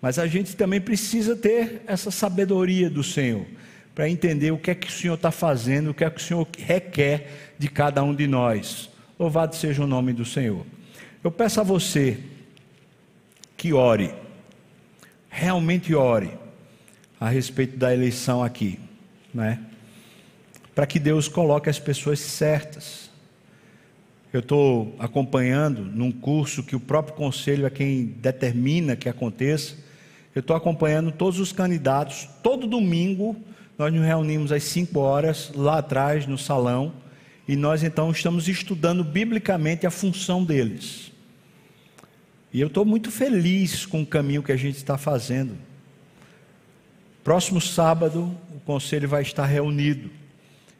mas 0.00 0.18
a 0.18 0.26
gente 0.26 0.56
também 0.56 0.80
precisa 0.80 1.36
ter 1.36 1.82
essa 1.86 2.10
sabedoria 2.10 2.90
do 2.90 3.02
Senhor 3.02 3.46
para 3.94 4.08
entender 4.08 4.50
o 4.50 4.58
que 4.58 4.72
é 4.72 4.74
que 4.74 4.88
o 4.88 4.92
Senhor 4.92 5.14
está 5.14 5.30
fazendo, 5.30 5.90
o 5.90 5.94
que 5.94 6.04
é 6.04 6.10
que 6.10 6.20
o 6.20 6.22
Senhor 6.22 6.46
requer 6.58 7.54
de 7.56 7.68
cada 7.68 8.02
um 8.02 8.12
de 8.14 8.26
nós. 8.26 8.90
Louvado 9.18 9.54
seja 9.54 9.84
o 9.84 9.86
nome 9.86 10.12
do 10.12 10.24
Senhor. 10.24 10.66
Eu 11.22 11.30
peço 11.30 11.60
a 11.60 11.64
você 11.64 12.18
que 13.64 13.72
ore, 13.72 14.12
realmente 15.30 15.94
ore 15.94 16.28
a 17.18 17.30
respeito 17.30 17.78
da 17.78 17.94
eleição 17.94 18.44
aqui, 18.44 18.78
né? 19.32 19.58
Para 20.74 20.86
que 20.86 20.98
Deus 20.98 21.28
coloque 21.28 21.70
as 21.70 21.78
pessoas 21.78 22.20
certas. 22.20 23.08
Eu 24.30 24.40
estou 24.40 24.94
acompanhando 24.98 25.80
num 25.80 26.12
curso 26.12 26.62
que 26.62 26.76
o 26.76 26.80
próprio 26.80 27.16
conselho 27.16 27.64
é 27.64 27.70
quem 27.70 28.04
determina 28.04 28.96
que 28.96 29.08
aconteça. 29.08 29.76
Eu 30.34 30.40
estou 30.40 30.54
acompanhando 30.54 31.10
todos 31.10 31.40
os 31.40 31.50
candidatos. 31.50 32.28
Todo 32.42 32.66
domingo 32.66 33.34
nós 33.78 33.90
nos 33.90 34.04
reunimos 34.04 34.52
às 34.52 34.62
5 34.64 35.00
horas 35.00 35.50
lá 35.54 35.78
atrás 35.78 36.26
no 36.26 36.36
salão 36.36 36.92
e 37.48 37.56
nós 37.56 37.82
então 37.82 38.10
estamos 38.10 38.46
estudando 38.46 39.02
biblicamente 39.02 39.86
a 39.86 39.90
função 39.90 40.44
deles. 40.44 41.13
E 42.54 42.60
eu 42.60 42.68
estou 42.68 42.84
muito 42.84 43.10
feliz 43.10 43.84
com 43.84 44.02
o 44.02 44.06
caminho 44.06 44.40
que 44.40 44.52
a 44.52 44.56
gente 44.56 44.76
está 44.76 44.96
fazendo. 44.96 45.56
Próximo 47.24 47.60
sábado, 47.60 48.32
o 48.54 48.60
conselho 48.60 49.08
vai 49.08 49.22
estar 49.22 49.44
reunido. 49.44 50.08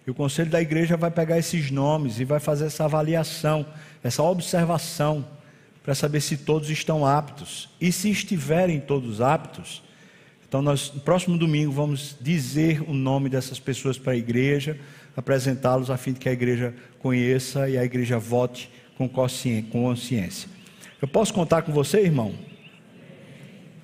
E 0.06 0.10
o 0.10 0.14
conselho 0.14 0.48
da 0.48 0.62
igreja 0.62 0.96
vai 0.96 1.10
pegar 1.10 1.36
esses 1.36 1.72
nomes 1.72 2.20
e 2.20 2.24
vai 2.24 2.38
fazer 2.38 2.66
essa 2.66 2.84
avaliação, 2.84 3.66
essa 4.04 4.22
observação, 4.22 5.26
para 5.82 5.96
saber 5.96 6.20
se 6.20 6.36
todos 6.36 6.70
estão 6.70 7.04
aptos. 7.04 7.68
E 7.80 7.90
se 7.90 8.08
estiverem 8.08 8.78
todos 8.78 9.20
aptos, 9.20 9.82
então 10.48 10.62
nós, 10.62 10.92
no 10.94 11.00
próximo 11.00 11.36
domingo, 11.36 11.72
vamos 11.72 12.14
dizer 12.20 12.88
o 12.88 12.94
nome 12.94 13.28
dessas 13.28 13.58
pessoas 13.58 13.98
para 13.98 14.12
a 14.12 14.16
igreja, 14.16 14.78
apresentá-los 15.16 15.90
a 15.90 15.96
fim 15.96 16.12
de 16.12 16.20
que 16.20 16.28
a 16.28 16.32
igreja 16.32 16.72
conheça 17.00 17.68
e 17.68 17.76
a 17.76 17.84
igreja 17.84 18.16
vote 18.16 18.70
com 18.96 19.08
consciência. 19.08 20.53
Eu 21.04 21.08
posso 21.08 21.34
contar 21.34 21.60
com 21.60 21.70
você, 21.70 22.00
irmão? 22.00 22.34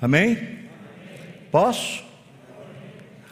Amém? 0.00 0.38
Posso? 1.52 2.02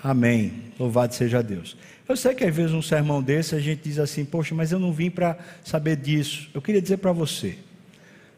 Amém. 0.05 0.65
Louvado 0.79 1.15
seja 1.15 1.43
Deus. 1.43 1.75
Eu 2.07 2.15
sei 2.15 2.35
que 2.35 2.45
às 2.45 2.55
vezes 2.55 2.73
um 2.73 2.83
sermão 2.83 3.23
desse 3.23 3.55
a 3.55 3.59
gente 3.59 3.85
diz 3.85 3.99
assim, 3.99 4.27
poxa, 4.27 4.55
mas 4.55 4.73
eu 4.73 4.79
não 4.79 4.93
vim 4.93 5.09
para 5.09 5.39
saber 5.65 5.97
disso. 5.97 6.51
Eu 6.53 6.61
queria 6.61 6.83
dizer 6.83 6.99
para 6.99 7.13
você, 7.13 7.57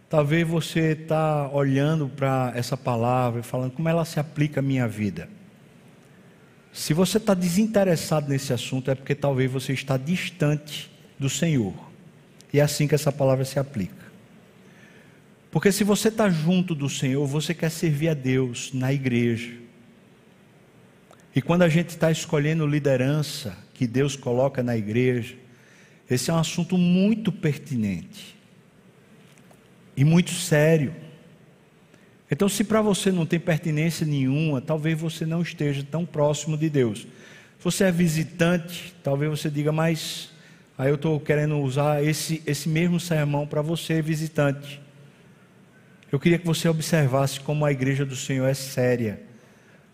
talvez 0.09 0.47
você 0.47 0.93
está 0.93 1.49
olhando 1.49 2.09
para 2.09 2.53
essa 2.55 2.77
palavra 2.77 3.41
e 3.41 3.43
falando 3.43 3.73
como 3.73 3.89
ela 3.89 4.05
se 4.05 4.21
aplica 4.21 4.61
à 4.61 4.63
minha 4.63 4.87
vida. 4.87 5.29
Se 6.73 6.95
você 6.95 7.19
está 7.19 7.35
desinteressado 7.35 8.29
nesse 8.29 8.53
assunto, 8.53 8.89
é 8.89 8.95
porque 8.95 9.17
talvez 9.17 9.51
você 9.51 9.73
está 9.73 9.97
distante 9.97 10.89
do 11.19 11.29
Senhor. 11.29 11.75
E 12.53 12.61
é 12.61 12.63
assim 12.63 12.87
que 12.87 12.95
essa 12.95 13.11
palavra 13.11 13.45
se 13.45 13.59
aplica. 13.59 14.00
Porque 15.51 15.73
se 15.73 15.83
você 15.83 16.09
está 16.09 16.31
junto 16.31 16.75
do 16.75 16.89
Senhor, 16.89 17.27
você 17.27 17.53
quer 17.53 17.71
servir 17.71 18.09
a 18.09 18.15
Deus 18.15 18.73
na 18.73 18.93
igreja. 18.93 19.53
E 21.35 21.43
quando 21.43 21.63
a 21.63 21.69
gente 21.69 21.91
está 21.91 22.11
escolhendo 22.11 22.67
liderança 22.67 23.57
que 23.75 23.87
Deus 23.87 24.15
coloca 24.17 24.63
na 24.63 24.77
igreja, 24.77 25.35
esse 26.09 26.31
é 26.31 26.35
um 26.35 26.39
assunto 26.39 26.77
muito 26.77 27.31
pertinente 27.31 28.37
e 29.97 30.05
muito 30.05 30.31
sério. 30.31 30.95
Então, 32.31 32.49
se 32.49 32.63
para 32.63 32.81
você 32.81 33.11
não 33.11 33.27
tem 33.27 33.41
pertinência 33.41 34.07
nenhuma, 34.07 34.61
talvez 34.61 35.01
você 35.01 35.27
não 35.27 35.43
esteja 35.43 35.85
tão 35.89 36.07
próximo 36.07 36.57
de 36.57 36.71
Deus. 36.71 37.01
Se 37.01 37.65
você 37.65 37.85
é 37.85 37.93
visitante, 37.93 38.95
talvez 39.03 39.31
você 39.31 39.51
diga, 39.51 39.73
mas 39.73 40.31
aí 40.79 40.89
eu 40.89 40.95
estou 40.95 41.19
querendo 41.19 41.59
usar 41.59 42.05
esse, 42.05 42.41
esse 42.47 42.69
mesmo 42.69 43.01
sermão 43.01 43.47
para 43.47 43.63
você, 43.63 44.01
visitante. 44.01 44.81
Eu 46.11 46.19
queria 46.19 46.39
que 46.39 46.47
você 46.47 46.69
observasse 46.69 47.39
como 47.39 47.65
a 47.65 47.71
igreja 47.71 48.05
do 48.05 48.17
Senhor 48.17 48.47
é 48.47 48.55
séria. 48.55 49.21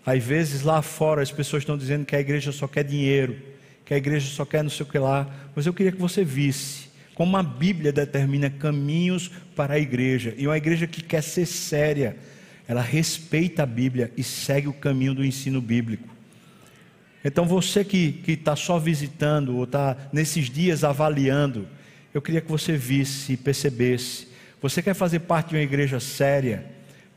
Às 0.05 0.23
vezes 0.23 0.63
lá 0.63 0.81
fora 0.81 1.23
as 1.23 1.31
pessoas 1.31 1.63
estão 1.63 1.77
dizendo 1.77 2.07
que 2.07 2.17
a 2.17 2.21
igreja 2.21 2.53
só 2.53 2.67
quer 2.67 2.85
dinheiro, 2.85 3.37
que 3.85 3.93
a 3.93 3.97
igreja 3.97 4.29
só 4.31 4.45
quer 4.45 4.63
não 4.63 4.71
sei 4.71 4.87
o 4.87 4.89
que 4.89 4.99
lá, 4.99 5.29
mas 5.55 5.67
eu 5.67 5.75
queria 5.75 5.93
que 5.93 6.01
você 6.01 6.25
visse 6.25 6.87
como 7.15 7.35
a 7.39 7.43
Bíblia 7.43 7.91
determina 7.93 8.51
caminhos 8.51 9.31
para 9.55 9.75
a 9.75 9.79
igreja. 9.79 10.35
E 10.37 10.47
uma 10.47 10.57
igreja 10.57 10.87
que 10.87 11.03
quer 11.03 11.23
ser 11.23 11.47
séria, 11.47 12.15
ela 12.69 12.83
respeita 12.83 13.63
a 13.63 13.67
Bíblia 13.67 14.13
e 14.19 14.23
segue 14.23 14.69
o 14.69 14.73
caminho 14.73 15.15
do 15.15 15.25
ensino 15.25 15.61
bíblico. 15.63 16.07
Então 17.25 17.47
você 17.47 17.83
que 17.83 18.23
está 18.27 18.55
só 18.55 18.79
visitando 18.79 19.57
ou 19.57 19.65
está 19.65 19.97
nesses 20.13 20.51
dias 20.51 20.85
avaliando, 20.85 21.67
eu 22.13 22.21
queria 22.21 22.43
que 22.43 22.51
você 22.51 22.77
visse 22.77 23.33
e 23.33 23.37
percebesse 23.37 24.29
você 24.69 24.83
quer 24.83 24.95
fazer 24.95 25.21
parte 25.21 25.51
de 25.51 25.57
uma 25.57 25.63
igreja 25.63 26.01
séria? 26.01 26.67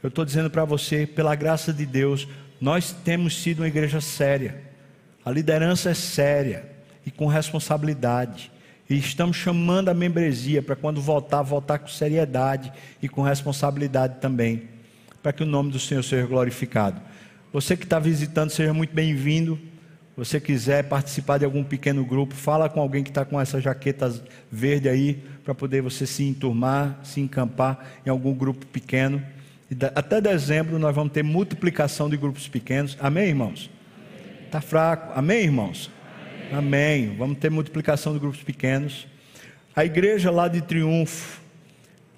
Eu 0.04 0.10
estou 0.10 0.24
dizendo 0.24 0.50
para 0.50 0.64
você, 0.66 1.06
pela 1.08 1.36
graça 1.36 1.74
de 1.74 1.86
Deus, 1.86 2.28
nós 2.62 2.91
temos 2.91 3.41
sido 3.41 3.60
uma 3.60 3.68
igreja 3.68 4.00
séria. 4.00 4.62
A 5.26 5.32
liderança 5.32 5.89
é 5.89 5.93
séria 5.93 6.70
e 7.06 7.12
com 7.12 7.26
responsabilidade. 7.26 8.52
E 8.89 8.97
estamos 8.97 9.36
chamando 9.36 9.89
a 9.89 9.93
membresia 9.93 10.62
para 10.62 10.76
quando 10.76 11.02
voltar, 11.02 11.41
voltar 11.41 11.80
com 11.80 11.88
seriedade 11.88 12.72
e 13.02 13.10
com 13.10 13.22
responsabilidade 13.22 14.20
também, 14.20 14.64
para 15.22 15.34
que 15.34 15.43
o 15.43 15.45
nome 15.45 15.72
do 15.72 15.80
Senhor 15.80 16.04
seja 16.04 16.26
glorificado. 16.26 17.02
Você 17.52 17.76
que 17.76 17.84
está 17.84 18.00
visitando, 18.00 18.52
seja 18.52 18.74
muito 18.74 18.93
bem-vindo 18.93 19.60
você 20.20 20.38
quiser 20.38 20.84
participar 20.84 21.38
de 21.38 21.45
algum 21.45 21.63
pequeno 21.63 22.03
grupo, 22.03 22.36
fala 22.36 22.67
com 22.67 22.82
alguém 22.82 23.05
que 23.05 23.09
está 23.09 23.24
com 23.24 23.39
essa 23.39 23.61
jaqueta 23.61 24.13
verde 24.51 24.89
aí, 24.89 25.24
para 25.45 25.55
poder 25.55 25.82
você 25.82 26.05
se 26.05 26.26
enturmar, 26.26 26.99
se 27.03 27.22
encampar 27.22 27.88
em 28.05 28.09
algum 28.09 28.34
grupo 28.34 28.65
pequeno. 28.65 29.24
Até 29.95 30.20
dezembro 30.20 30.78
nós 30.78 30.93
vamos 30.93 31.13
ter 31.13 31.24
multiplicação 31.24 32.09
de 32.09 32.17
grupos 32.17 32.49
pequenos. 32.49 32.97
Amém, 32.99 33.30
irmãos? 33.30 33.70
Está 34.45 34.59
fraco. 34.59 35.17
Amém, 35.17 35.43
irmãos? 35.43 35.89
Amém. 36.51 37.05
Amém. 37.05 37.15
Vamos 37.17 37.38
ter 37.38 37.49
multiplicação 37.49 38.11
de 38.11 38.20
grupos 38.20 38.43
pequenos. 38.43 39.07
A 39.74 39.86
igreja 39.86 40.30
lá 40.30 40.49
de 40.49 40.59
Triunfo, 40.59 41.39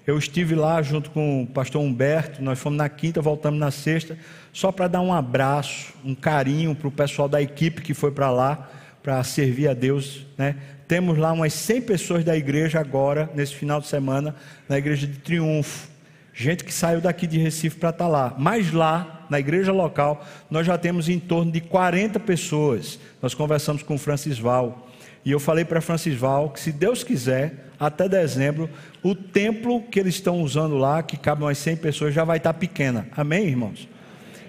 eu 0.06 0.18
estive 0.18 0.54
lá 0.54 0.82
junto 0.82 1.10
com 1.10 1.42
o 1.42 1.46
pastor 1.46 1.80
Humberto, 1.80 2.42
nós 2.42 2.58
fomos 2.58 2.76
na 2.76 2.88
quinta, 2.88 3.20
voltamos 3.20 3.60
na 3.60 3.70
sexta, 3.70 4.18
só 4.52 4.72
para 4.72 4.88
dar 4.88 5.00
um 5.00 5.12
abraço, 5.12 5.92
um 6.04 6.14
carinho 6.14 6.74
para 6.74 6.88
o 6.88 6.90
pessoal 6.90 7.28
da 7.28 7.40
equipe 7.40 7.82
que 7.82 7.94
foi 7.94 8.10
para 8.10 8.30
lá, 8.30 8.68
para 9.02 9.22
servir 9.22 9.68
a 9.68 9.74
Deus. 9.74 10.26
Né? 10.36 10.56
Temos 10.88 11.16
lá 11.16 11.32
umas 11.32 11.52
100 11.52 11.82
pessoas 11.82 12.24
da 12.24 12.36
igreja 12.36 12.80
agora, 12.80 13.30
nesse 13.34 13.54
final 13.54 13.80
de 13.80 13.86
semana, 13.86 14.34
na 14.68 14.76
igreja 14.76 15.06
de 15.06 15.18
Triunfo. 15.18 15.88
Gente 16.34 16.64
que 16.64 16.72
saiu 16.72 17.00
daqui 17.00 17.26
de 17.26 17.38
Recife 17.38 17.76
para 17.76 17.90
estar 17.90 18.04
tá 18.04 18.10
lá. 18.10 18.34
Mas 18.38 18.72
lá, 18.72 19.26
na 19.30 19.38
igreja 19.38 19.70
local, 19.70 20.24
nós 20.50 20.66
já 20.66 20.76
temos 20.78 21.08
em 21.08 21.18
torno 21.18 21.52
de 21.52 21.60
40 21.60 22.18
pessoas. 22.20 22.98
Nós 23.20 23.34
conversamos 23.34 23.82
com 23.82 23.94
o 23.94 23.98
Francis 23.98 24.38
Val. 24.38 24.88
E 25.24 25.30
eu 25.30 25.38
falei 25.38 25.64
para 25.64 25.80
Francis 25.80 26.16
Val 26.16 26.50
que, 26.50 26.58
se 26.58 26.72
Deus 26.72 27.04
quiser, 27.04 27.70
até 27.86 28.08
dezembro, 28.08 28.70
o 29.02 29.12
templo 29.12 29.82
que 29.82 29.98
eles 29.98 30.14
estão 30.14 30.40
usando 30.40 30.76
lá, 30.76 31.02
que 31.02 31.16
cabe 31.16 31.42
umas 31.42 31.58
100 31.58 31.76
pessoas, 31.78 32.14
já 32.14 32.22
vai 32.22 32.36
estar 32.36 32.54
pequena. 32.54 33.08
Amém, 33.16 33.48
irmãos? 33.48 33.88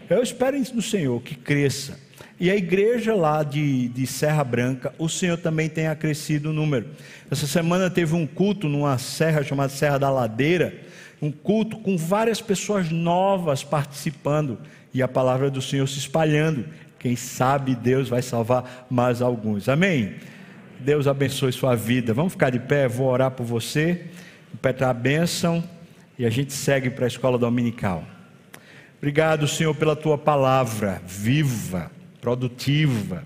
Eu 0.07 0.21
espero 0.21 0.55
no 0.71 0.83
Senhor 0.83 1.19
que 1.19 1.33
cresça. 1.33 1.97
E 2.39 2.51
a 2.51 2.55
igreja 2.55 3.15
lá 3.15 3.41
de, 3.41 3.87
de 3.87 4.05
Serra 4.05 4.43
Branca, 4.43 4.93
o 4.99 5.09
Senhor 5.09 5.37
também 5.37 5.67
tem 5.67 5.87
acrescido 5.87 6.51
o 6.51 6.53
número. 6.53 6.85
Essa 7.31 7.47
semana 7.47 7.89
teve 7.89 8.13
um 8.13 8.27
culto 8.27 8.69
numa 8.69 8.99
serra 8.99 9.43
chamada 9.43 9.69
Serra 9.69 9.97
da 9.97 10.11
Ladeira, 10.11 10.71
um 11.19 11.31
culto 11.31 11.77
com 11.77 11.97
várias 11.97 12.39
pessoas 12.39 12.91
novas 12.91 13.63
participando 13.63 14.59
e 14.93 15.01
a 15.01 15.07
palavra 15.07 15.49
do 15.49 15.61
Senhor 15.61 15.87
se 15.87 15.97
espalhando. 15.97 16.65
Quem 16.99 17.15
sabe 17.15 17.73
Deus 17.73 18.09
vai 18.09 18.21
salvar 18.21 18.85
mais 18.91 19.23
alguns. 19.23 19.67
Amém? 19.67 20.13
Deus 20.83 21.07
abençoe 21.07 21.53
sua 21.53 21.75
vida. 21.75 22.13
Vamos 22.13 22.33
ficar 22.33 22.49
de 22.49 22.59
pé, 22.59 22.89
vou 22.89 23.07
orar 23.07 23.31
por 23.31 23.45
você, 23.45 24.05
pedir 24.61 24.83
a 24.83 24.93
bênção 24.93 25.63
e 26.19 26.25
a 26.25 26.29
gente 26.29 26.51
segue 26.51 26.89
para 26.89 27.05
a 27.05 27.07
escola 27.07 27.37
dominical. 27.37 28.03
Obrigado, 28.97 29.47
Senhor, 29.47 29.73
pela 29.73 29.95
tua 29.95 30.17
palavra 30.17 31.01
viva, 31.07 31.89
produtiva, 32.19 33.23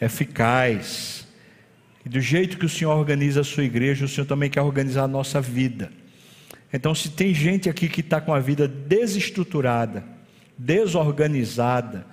eficaz. 0.00 1.28
E 2.04 2.08
do 2.08 2.20
jeito 2.20 2.56
que 2.56 2.64
o 2.64 2.68
Senhor 2.68 2.96
organiza 2.96 3.42
a 3.42 3.44
sua 3.44 3.64
igreja, 3.64 4.06
o 4.06 4.08
Senhor 4.08 4.26
também 4.26 4.48
quer 4.48 4.62
organizar 4.62 5.04
a 5.04 5.08
nossa 5.08 5.38
vida. 5.38 5.90
Então, 6.72 6.94
se 6.94 7.10
tem 7.10 7.34
gente 7.34 7.68
aqui 7.68 7.90
que 7.90 8.00
está 8.00 8.22
com 8.22 8.32
a 8.32 8.40
vida 8.40 8.66
desestruturada, 8.66 10.02
desorganizada, 10.56 12.06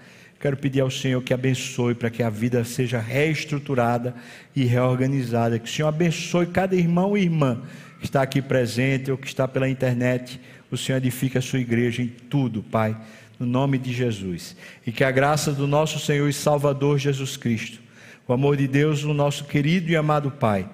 Quero 0.43 0.57
pedir 0.57 0.81
ao 0.81 0.91
Senhor 0.91 1.23
que 1.23 1.33
abençoe 1.33 1.95
para 1.95 2.09
que 2.09 2.21
a 2.21 2.29
vida 2.29 2.65
seja 2.65 2.99
reestruturada 2.99 4.13
e 4.53 4.65
reorganizada. 4.65 5.57
Que 5.57 5.69
o 5.69 5.71
Senhor 5.71 5.87
abençoe 5.87 6.47
cada 6.47 6.75
irmão 6.75 7.17
e 7.17 7.21
irmã 7.21 7.61
que 8.01 8.07
está 8.07 8.21
aqui 8.23 8.41
presente 8.41 9.09
ou 9.09 9.17
que 9.17 9.25
está 9.25 9.47
pela 9.47 9.69
internet. 9.69 10.41
O 10.69 10.75
Senhor 10.75 10.97
edifica 10.97 11.39
a 11.39 11.41
sua 11.41 11.59
igreja 11.59 12.01
em 12.01 12.09
tudo, 12.09 12.61
Pai, 12.61 12.93
no 13.39 13.45
nome 13.45 13.77
de 13.77 13.93
Jesus. 13.93 14.53
E 14.85 14.91
que 14.91 15.05
a 15.05 15.11
graça 15.11 15.53
do 15.53 15.65
nosso 15.65 15.97
Senhor 15.97 16.27
e 16.27 16.33
Salvador 16.33 16.99
Jesus 16.99 17.37
Cristo, 17.37 17.79
o 18.27 18.33
amor 18.33 18.57
de 18.57 18.67
Deus, 18.67 19.05
o 19.05 19.13
nosso 19.13 19.45
querido 19.45 19.91
e 19.91 19.95
amado 19.95 20.29
Pai 20.29 20.67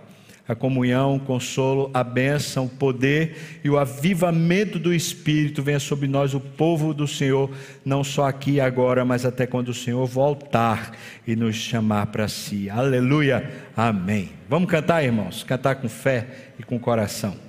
a 0.49 0.55
comunhão, 0.55 1.17
o 1.17 1.19
consolo, 1.19 1.91
a 1.93 2.03
bênção, 2.03 2.65
o 2.65 2.69
poder 2.69 3.59
e 3.63 3.69
o 3.69 3.77
avivamento 3.77 4.79
do 4.79 4.91
Espírito 4.91 5.61
venha 5.61 5.79
sobre 5.79 6.07
nós, 6.07 6.33
o 6.33 6.39
povo 6.39 6.91
do 6.91 7.07
Senhor, 7.07 7.51
não 7.85 8.03
só 8.03 8.27
aqui 8.27 8.53
e 8.53 8.61
agora, 8.61 9.05
mas 9.05 9.27
até 9.27 9.45
quando 9.45 9.69
o 9.69 9.75
Senhor 9.75 10.03
voltar 10.07 10.97
e 11.27 11.35
nos 11.35 11.55
chamar 11.55 12.07
para 12.07 12.27
si. 12.27 12.67
Aleluia. 12.67 13.47
Amém. 13.77 14.31
Vamos 14.49 14.71
cantar, 14.71 15.03
irmãos? 15.03 15.43
Cantar 15.43 15.75
com 15.75 15.87
fé 15.87 16.25
e 16.57 16.63
com 16.63 16.79
coração. 16.79 17.48